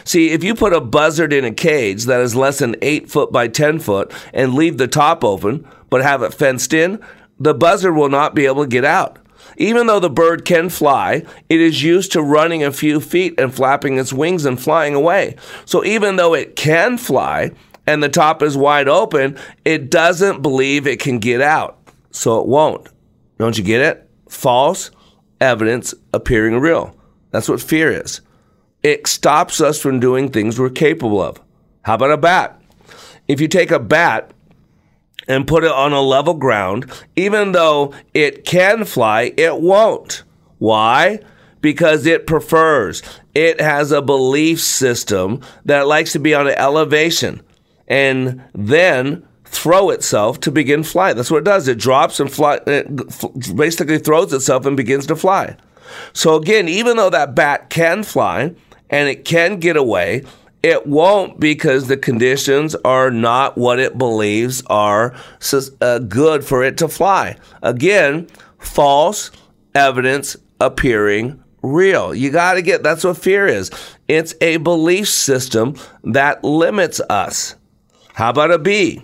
See, 0.04 0.30
if 0.30 0.42
you 0.42 0.54
put 0.54 0.72
a 0.72 0.80
buzzard 0.80 1.32
in 1.32 1.44
a 1.44 1.52
cage 1.52 2.04
that 2.04 2.20
is 2.20 2.34
less 2.34 2.58
than 2.58 2.76
8 2.82 3.10
foot 3.10 3.32
by 3.32 3.48
10 3.48 3.78
foot 3.78 4.12
and 4.32 4.54
leave 4.54 4.78
the 4.78 4.88
top 4.88 5.24
open, 5.24 5.66
but 5.90 6.02
have 6.02 6.22
it 6.22 6.34
fenced 6.34 6.72
in, 6.72 7.02
the 7.38 7.54
buzzard 7.54 7.94
will 7.94 8.08
not 8.08 8.34
be 8.34 8.46
able 8.46 8.64
to 8.64 8.68
get 8.68 8.84
out. 8.84 9.18
Even 9.58 9.86
though 9.86 10.00
the 10.00 10.10
bird 10.10 10.44
can 10.44 10.68
fly, 10.68 11.22
it 11.48 11.60
is 11.60 11.82
used 11.82 12.12
to 12.12 12.22
running 12.22 12.62
a 12.62 12.72
few 12.72 13.00
feet 13.00 13.38
and 13.38 13.54
flapping 13.54 13.98
its 13.98 14.12
wings 14.12 14.44
and 14.44 14.60
flying 14.60 14.94
away. 14.94 15.36
So 15.64 15.84
even 15.84 16.16
though 16.16 16.34
it 16.34 16.56
can 16.56 16.98
fly 16.98 17.52
and 17.86 18.02
the 18.02 18.08
top 18.08 18.42
is 18.42 18.56
wide 18.56 18.88
open, 18.88 19.38
it 19.64 19.90
doesn't 19.90 20.42
believe 20.42 20.86
it 20.86 21.00
can 21.00 21.18
get 21.18 21.40
out. 21.40 21.78
So 22.10 22.40
it 22.40 22.46
won't. 22.46 22.88
Don't 23.38 23.56
you 23.56 23.64
get 23.64 23.80
it? 23.80 24.08
False 24.28 24.90
evidence 25.40 25.94
appearing 26.12 26.58
real. 26.58 26.96
That's 27.30 27.48
what 27.48 27.60
fear 27.60 27.92
is. 27.92 28.20
It 28.86 29.08
stops 29.08 29.60
us 29.60 29.80
from 29.80 29.98
doing 29.98 30.30
things 30.30 30.60
we're 30.60 30.70
capable 30.70 31.20
of. 31.20 31.40
How 31.82 31.96
about 31.96 32.12
a 32.12 32.16
bat? 32.16 32.62
If 33.26 33.40
you 33.40 33.48
take 33.48 33.72
a 33.72 33.80
bat 33.80 34.30
and 35.26 35.44
put 35.44 35.64
it 35.64 35.72
on 35.72 35.92
a 35.92 36.00
level 36.00 36.34
ground, 36.34 36.88
even 37.16 37.50
though 37.50 37.92
it 38.14 38.44
can 38.44 38.84
fly, 38.84 39.32
it 39.36 39.60
won't. 39.60 40.22
Why? 40.58 41.18
Because 41.60 42.06
it 42.06 42.28
prefers. 42.28 43.02
It 43.34 43.60
has 43.60 43.90
a 43.90 44.00
belief 44.00 44.60
system 44.60 45.40
that 45.64 45.88
likes 45.88 46.12
to 46.12 46.20
be 46.20 46.32
on 46.32 46.46
an 46.46 46.54
elevation 46.56 47.42
and 47.88 48.40
then 48.54 49.26
throw 49.46 49.90
itself 49.90 50.38
to 50.42 50.52
begin 50.52 50.84
flight. 50.84 51.16
That's 51.16 51.32
what 51.32 51.38
it 51.38 51.44
does. 51.44 51.66
It 51.66 51.78
drops 51.78 52.20
and 52.20 52.32
fly, 52.32 52.60
it 52.68 52.86
basically 53.56 53.98
throws 53.98 54.32
itself 54.32 54.64
and 54.64 54.76
begins 54.76 55.06
to 55.06 55.16
fly. 55.16 55.56
So 56.12 56.36
again, 56.36 56.68
even 56.68 56.96
though 56.96 57.10
that 57.10 57.34
bat 57.34 57.68
can 57.68 58.04
fly, 58.04 58.54
and 58.90 59.08
it 59.08 59.24
can 59.24 59.58
get 59.58 59.76
away. 59.76 60.24
It 60.62 60.86
won't 60.86 61.38
because 61.38 61.86
the 61.86 61.96
conditions 61.96 62.74
are 62.84 63.10
not 63.10 63.56
what 63.56 63.78
it 63.78 63.98
believes 63.98 64.62
are 64.66 65.14
uh, 65.80 65.98
good 66.00 66.44
for 66.44 66.64
it 66.64 66.76
to 66.78 66.88
fly. 66.88 67.36
Again, 67.62 68.26
false 68.58 69.30
evidence 69.74 70.36
appearing 70.60 71.42
real. 71.62 72.14
You 72.14 72.30
got 72.30 72.54
to 72.54 72.62
get 72.62 72.82
that's 72.82 73.04
what 73.04 73.16
fear 73.16 73.46
is. 73.46 73.70
It's 74.08 74.34
a 74.40 74.56
belief 74.58 75.08
system 75.08 75.76
that 76.04 76.42
limits 76.42 77.00
us. 77.10 77.56
How 78.14 78.30
about 78.30 78.50
a 78.50 78.58
bee? 78.58 79.02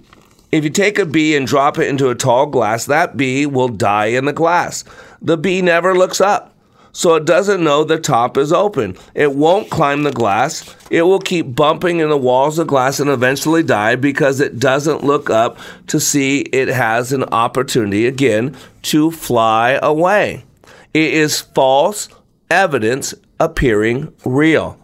If 0.51 0.65
you 0.65 0.71
take 0.71 0.99
a 0.99 1.07
bee 1.07 1.37
and 1.37 1.47
drop 1.47 1.79
it 1.79 1.89
into 1.89 2.11
a 2.11 2.15
tall 2.15 2.47
glass, 2.47 2.87
that 2.87 3.17
bee 3.17 3.47
will 3.47 3.69
die 3.69 4.07
in 4.07 4.25
the 4.25 4.33
glass. 4.33 4.85
The 5.21 5.37
bee 5.37 5.63
never 5.63 5.95
looks 5.95 6.21
up 6.21 6.52
so 6.93 7.15
it 7.15 7.25
doesn't 7.25 7.65
know 7.65 7.85
the 7.85 7.99
top 7.99 8.37
is 8.37 8.53
open. 8.53 8.97
It 9.15 9.35
won't 9.35 9.71
climb 9.71 10.03
the 10.03 10.13
glass. 10.13 10.77
It 10.91 11.03
will 11.03 11.19
keep 11.19 11.55
bumping 11.55 12.01
in 12.01 12.11
the 12.11 12.17
walls 12.17 12.59
of 12.59 12.67
glass 12.67 13.01
and 13.01 13.09
eventually 13.09 13.63
die 13.63 13.97
because 13.97 14.41
it 14.41 14.59
doesn't 14.59 15.03
look 15.03 15.31
up 15.31 15.59
to 15.87 15.99
see 15.99 16.41
it 16.41 16.69
has 16.69 17.13
an 17.13 17.25
opportunity 17.25 18.07
again 18.07 18.55
to 18.83 19.11
fly 19.11 19.79
away. 19.83 20.45
It 20.93 21.15
is 21.15 21.41
false 21.41 22.11
evidence 22.51 23.15
appearing 23.41 24.13
real. 24.27 24.79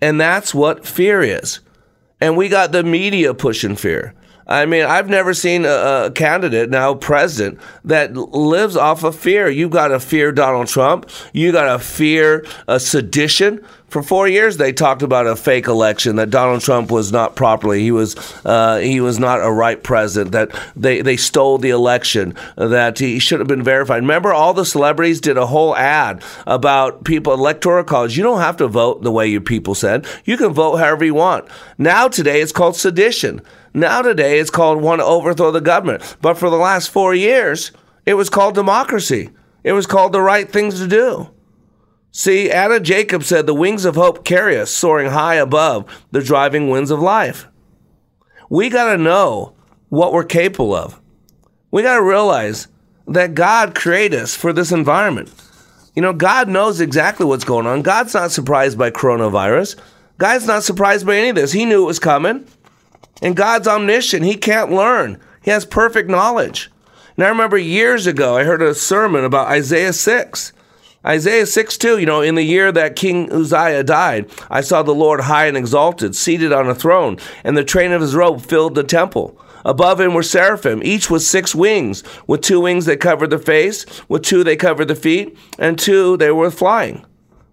And 0.00 0.18
that's 0.18 0.54
what 0.54 0.86
fear 0.86 1.20
is. 1.20 1.60
And 2.20 2.36
we 2.36 2.48
got 2.48 2.72
the 2.72 2.82
media 2.82 3.34
pushing 3.34 3.76
fear. 3.76 4.14
I 4.50 4.66
mean, 4.66 4.84
I've 4.84 5.08
never 5.08 5.32
seen 5.32 5.64
a, 5.64 6.06
a, 6.06 6.10
candidate, 6.10 6.70
now 6.70 6.94
president, 6.94 7.60
that 7.84 8.14
lives 8.16 8.76
off 8.76 9.04
of 9.04 9.14
fear. 9.14 9.48
You 9.48 9.68
got 9.68 9.88
to 9.88 10.00
fear 10.00 10.32
Donald 10.32 10.66
Trump. 10.66 11.08
You 11.32 11.52
got 11.52 11.72
to 11.72 11.78
fear 11.78 12.44
a 12.66 12.80
sedition. 12.80 13.64
For 13.86 14.02
four 14.02 14.28
years, 14.28 14.56
they 14.56 14.72
talked 14.72 15.02
about 15.02 15.26
a 15.26 15.36
fake 15.36 15.66
election 15.66 16.16
that 16.16 16.30
Donald 16.30 16.62
Trump 16.62 16.90
was 16.90 17.12
not 17.12 17.34
properly. 17.36 17.82
He 17.82 17.90
was 17.90 18.16
uh, 18.44 18.78
he 18.78 19.00
was 19.00 19.18
not 19.18 19.44
a 19.44 19.50
right 19.50 19.82
president. 19.82 20.32
That 20.32 20.50
they 20.76 21.00
they 21.00 21.16
stole 21.16 21.58
the 21.58 21.70
election. 21.70 22.36
That 22.56 23.00
he 23.00 23.18
should 23.18 23.40
have 23.40 23.48
been 23.48 23.64
verified. 23.64 24.02
Remember, 24.02 24.32
all 24.32 24.54
the 24.54 24.64
celebrities 24.64 25.20
did 25.20 25.36
a 25.36 25.46
whole 25.46 25.76
ad 25.76 26.22
about 26.46 27.04
people 27.04 27.32
electoral 27.32 27.82
college. 27.82 28.16
You 28.16 28.22
don't 28.22 28.40
have 28.40 28.56
to 28.58 28.68
vote 28.68 29.02
the 29.02 29.10
way 29.10 29.26
your 29.26 29.40
people 29.40 29.74
said. 29.74 30.06
You 30.24 30.36
can 30.36 30.52
vote 30.52 30.76
however 30.76 31.04
you 31.04 31.14
want. 31.14 31.48
Now 31.76 32.06
today, 32.06 32.40
it's 32.40 32.52
called 32.52 32.76
sedition. 32.76 33.42
Now 33.72 34.02
today, 34.02 34.40
it's 34.40 34.50
called 34.50 34.80
want 34.80 35.00
to 35.00 35.04
overthrow 35.04 35.50
the 35.50 35.60
government. 35.60 36.16
But 36.20 36.38
for 36.38 36.50
the 36.50 36.56
last 36.56 36.90
four 36.90 37.14
years, 37.14 37.72
it 38.04 38.14
was 38.14 38.30
called 38.30 38.54
democracy. 38.54 39.30
It 39.62 39.72
was 39.72 39.86
called 39.86 40.12
the 40.12 40.22
right 40.22 40.50
things 40.50 40.78
to 40.80 40.88
do. 40.88 41.30
See, 42.12 42.50
Anna 42.50 42.80
Jacob 42.80 43.22
said, 43.22 43.46
The 43.46 43.54
wings 43.54 43.84
of 43.84 43.94
hope 43.94 44.24
carry 44.24 44.58
us, 44.58 44.70
soaring 44.70 45.10
high 45.10 45.36
above 45.36 46.04
the 46.10 46.22
driving 46.22 46.68
winds 46.68 46.90
of 46.90 47.00
life. 47.00 47.46
We 48.48 48.68
got 48.68 48.90
to 48.90 48.98
know 48.98 49.54
what 49.90 50.12
we're 50.12 50.24
capable 50.24 50.74
of. 50.74 51.00
We 51.70 51.82
got 51.82 51.96
to 51.96 52.02
realize 52.02 52.66
that 53.06 53.34
God 53.34 53.76
created 53.76 54.20
us 54.20 54.34
for 54.34 54.52
this 54.52 54.72
environment. 54.72 55.32
You 55.94 56.02
know, 56.02 56.12
God 56.12 56.48
knows 56.48 56.80
exactly 56.80 57.26
what's 57.26 57.44
going 57.44 57.66
on. 57.66 57.82
God's 57.82 58.14
not 58.14 58.32
surprised 58.32 58.78
by 58.78 58.90
coronavirus. 58.90 59.76
God's 60.18 60.46
not 60.46 60.64
surprised 60.64 61.06
by 61.06 61.16
any 61.16 61.28
of 61.30 61.36
this. 61.36 61.52
He 61.52 61.64
knew 61.64 61.84
it 61.84 61.86
was 61.86 61.98
coming. 61.98 62.46
And 63.22 63.36
God's 63.36 63.68
omniscient. 63.68 64.24
He 64.24 64.36
can't 64.36 64.72
learn, 64.72 65.18
He 65.42 65.50
has 65.50 65.64
perfect 65.64 66.08
knowledge. 66.08 66.70
And 67.16 67.26
I 67.26 67.28
remember 67.28 67.58
years 67.58 68.06
ago, 68.06 68.36
I 68.36 68.44
heard 68.44 68.62
a 68.62 68.74
sermon 68.74 69.24
about 69.24 69.48
Isaiah 69.48 69.92
6. 69.92 70.52
Isaiah 71.04 71.46
6 71.46 71.78
2, 71.78 71.98
you 71.98 72.06
know, 72.06 72.20
in 72.20 72.34
the 72.34 72.42
year 72.42 72.70
that 72.72 72.96
King 72.96 73.32
Uzziah 73.32 73.84
died, 73.84 74.30
I 74.50 74.60
saw 74.60 74.82
the 74.82 74.94
Lord 74.94 75.20
high 75.20 75.46
and 75.46 75.56
exalted, 75.56 76.14
seated 76.14 76.52
on 76.52 76.68
a 76.68 76.74
throne, 76.74 77.18
and 77.42 77.56
the 77.56 77.64
train 77.64 77.92
of 77.92 78.02
his 78.02 78.14
robe 78.14 78.42
filled 78.42 78.74
the 78.74 78.84
temple. 78.84 79.38
Above 79.64 80.00
him 80.00 80.14
were 80.14 80.22
seraphim, 80.22 80.82
each 80.82 81.10
with 81.10 81.22
six 81.22 81.54
wings. 81.54 82.02
With 82.26 82.42
two 82.42 82.60
wings 82.60 82.86
they 82.86 82.96
covered 82.96 83.30
the 83.30 83.38
face, 83.38 83.86
with 84.08 84.22
two 84.22 84.44
they 84.44 84.56
covered 84.56 84.88
the 84.88 84.94
feet, 84.94 85.36
and 85.58 85.78
two 85.78 86.16
they 86.16 86.30
were 86.30 86.50
flying. 86.50 87.04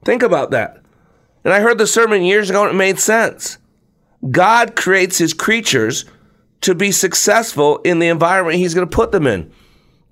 Think 0.05 0.23
about 0.23 0.51
that. 0.51 0.81
And 1.43 1.53
I 1.53 1.59
heard 1.59 1.77
the 1.77 1.87
sermon 1.87 2.23
years 2.23 2.49
ago 2.49 2.63
and 2.63 2.71
it 2.71 2.77
made 2.77 2.99
sense. 2.99 3.57
God 4.31 4.75
creates 4.75 5.17
his 5.17 5.33
creatures 5.33 6.05
to 6.61 6.73
be 6.73 6.91
successful 6.91 7.77
in 7.79 7.99
the 7.99 8.07
environment 8.07 8.57
he's 8.57 8.73
going 8.73 8.87
to 8.87 8.95
put 8.95 9.11
them 9.11 9.27
in. 9.27 9.51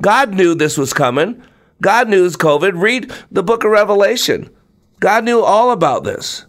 God 0.01 0.33
knew 0.33 0.53
this 0.53 0.77
was 0.77 0.93
coming. 0.93 1.41
God 1.81 2.09
knew 2.09 2.27
COVID. 2.29 2.81
Read 2.81 3.11
the 3.31 3.43
book 3.43 3.63
of 3.63 3.71
Revelation. 3.71 4.49
God 4.99 5.23
knew 5.23 5.41
all 5.41 5.71
about 5.71 6.03
this. 6.03 6.45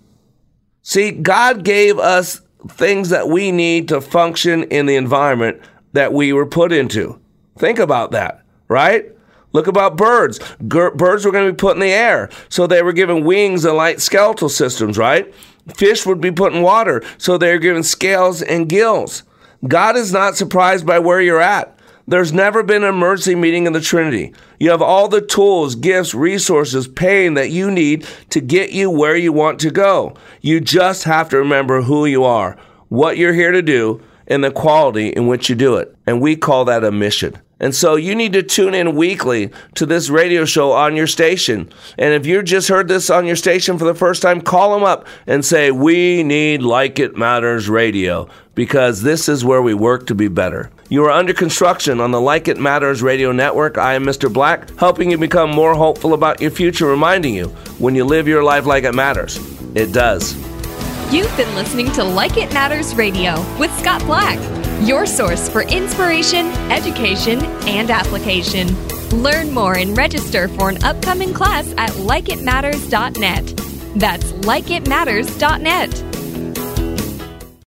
See, 0.82 1.10
God 1.10 1.64
gave 1.64 1.98
us 1.98 2.40
things 2.68 3.08
that 3.10 3.28
we 3.28 3.52
need 3.52 3.88
to 3.88 4.00
function 4.00 4.64
in 4.64 4.86
the 4.86 4.96
environment 4.96 5.60
that 5.92 6.12
we 6.12 6.32
were 6.32 6.46
put 6.46 6.72
into. 6.72 7.20
Think 7.58 7.78
about 7.78 8.12
that, 8.12 8.42
right? 8.68 9.06
Look 9.52 9.66
about 9.66 9.96
birds. 9.96 10.38
birds 10.60 11.24
were 11.24 11.32
going 11.32 11.46
to 11.46 11.52
be 11.52 11.56
put 11.56 11.76
in 11.76 11.80
the 11.80 11.86
air, 11.86 12.28
so 12.48 12.66
they 12.66 12.82
were 12.82 12.92
given 12.92 13.24
wings 13.24 13.64
and 13.64 13.76
light 13.76 14.00
skeletal 14.00 14.48
systems, 14.48 14.98
right? 14.98 15.32
Fish 15.74 16.06
would 16.06 16.20
be 16.20 16.30
put 16.30 16.52
in 16.52 16.62
water, 16.62 17.02
so 17.18 17.36
they're 17.36 17.58
given 17.58 17.82
scales 17.82 18.42
and 18.42 18.68
gills. 18.68 19.24
God 19.66 19.96
is 19.96 20.12
not 20.12 20.36
surprised 20.36 20.86
by 20.86 20.98
where 20.98 21.20
you're 21.20 21.40
at. 21.40 21.76
There's 22.08 22.32
never 22.32 22.62
been 22.62 22.84
an 22.84 22.94
emergency 22.94 23.34
meeting 23.34 23.66
in 23.66 23.72
the 23.72 23.80
Trinity. 23.80 24.32
You 24.60 24.70
have 24.70 24.82
all 24.82 25.08
the 25.08 25.20
tools, 25.20 25.74
gifts, 25.74 26.14
resources, 26.14 26.86
pain 26.86 27.34
that 27.34 27.50
you 27.50 27.68
need 27.68 28.06
to 28.30 28.40
get 28.40 28.70
you 28.70 28.90
where 28.90 29.16
you 29.16 29.32
want 29.32 29.58
to 29.60 29.72
go. 29.72 30.14
You 30.40 30.60
just 30.60 31.02
have 31.02 31.28
to 31.30 31.38
remember 31.38 31.82
who 31.82 32.06
you 32.06 32.22
are, 32.22 32.56
what 32.88 33.16
you're 33.16 33.32
here 33.32 33.50
to 33.50 33.62
do, 33.62 34.00
and 34.26 34.42
the 34.42 34.50
quality 34.50 35.08
in 35.08 35.26
which 35.26 35.48
you 35.48 35.54
do 35.54 35.76
it. 35.76 35.94
And 36.06 36.20
we 36.20 36.36
call 36.36 36.64
that 36.66 36.84
a 36.84 36.92
mission. 36.92 37.38
And 37.58 37.74
so 37.74 37.96
you 37.96 38.14
need 38.14 38.34
to 38.34 38.42
tune 38.42 38.74
in 38.74 38.96
weekly 38.96 39.50
to 39.76 39.86
this 39.86 40.10
radio 40.10 40.44
show 40.44 40.72
on 40.72 40.94
your 40.94 41.06
station. 41.06 41.72
And 41.96 42.12
if 42.12 42.26
you 42.26 42.42
just 42.42 42.68
heard 42.68 42.86
this 42.86 43.08
on 43.08 43.26
your 43.26 43.36
station 43.36 43.78
for 43.78 43.86
the 43.86 43.94
first 43.94 44.20
time, 44.20 44.42
call 44.42 44.74
them 44.74 44.84
up 44.84 45.06
and 45.26 45.42
say, 45.42 45.70
We 45.70 46.22
need 46.22 46.60
Like 46.60 46.98
It 46.98 47.16
Matters 47.16 47.70
radio 47.70 48.28
because 48.54 49.02
this 49.02 49.28
is 49.28 49.44
where 49.44 49.62
we 49.62 49.72
work 49.72 50.06
to 50.08 50.14
be 50.14 50.28
better. 50.28 50.70
You 50.90 51.04
are 51.06 51.10
under 51.10 51.32
construction 51.32 51.98
on 51.98 52.10
the 52.10 52.20
Like 52.20 52.46
It 52.46 52.58
Matters 52.58 53.02
radio 53.02 53.32
network. 53.32 53.78
I 53.78 53.94
am 53.94 54.04
Mr. 54.04 54.30
Black, 54.30 54.70
helping 54.78 55.10
you 55.10 55.16
become 55.16 55.50
more 55.50 55.74
hopeful 55.74 56.12
about 56.12 56.42
your 56.42 56.50
future, 56.50 56.86
reminding 56.86 57.34
you 57.34 57.48
when 57.78 57.94
you 57.94 58.04
live 58.04 58.28
your 58.28 58.44
life 58.44 58.66
like 58.66 58.84
it 58.84 58.94
matters, 58.94 59.38
it 59.74 59.92
does. 59.92 60.55
You've 61.10 61.34
been 61.36 61.54
listening 61.54 61.90
to 61.92 62.04
Like 62.04 62.36
It 62.36 62.52
Matters 62.52 62.94
Radio 62.94 63.34
with 63.58 63.76
Scott 63.78 64.04
Black 64.06 64.38
your 64.82 65.06
source 65.06 65.48
for 65.48 65.62
inspiration, 65.62 66.46
education, 66.70 67.42
and 67.66 67.90
application. 67.90 68.68
Learn 69.22 69.50
more 69.50 69.76
and 69.76 69.96
register 69.96 70.48
for 70.48 70.68
an 70.68 70.82
upcoming 70.84 71.32
class 71.32 71.72
at 71.78 71.90
likeitmatters.net. 71.90 73.46
That's 73.96 74.32
likeitmatters.net. 74.32 76.25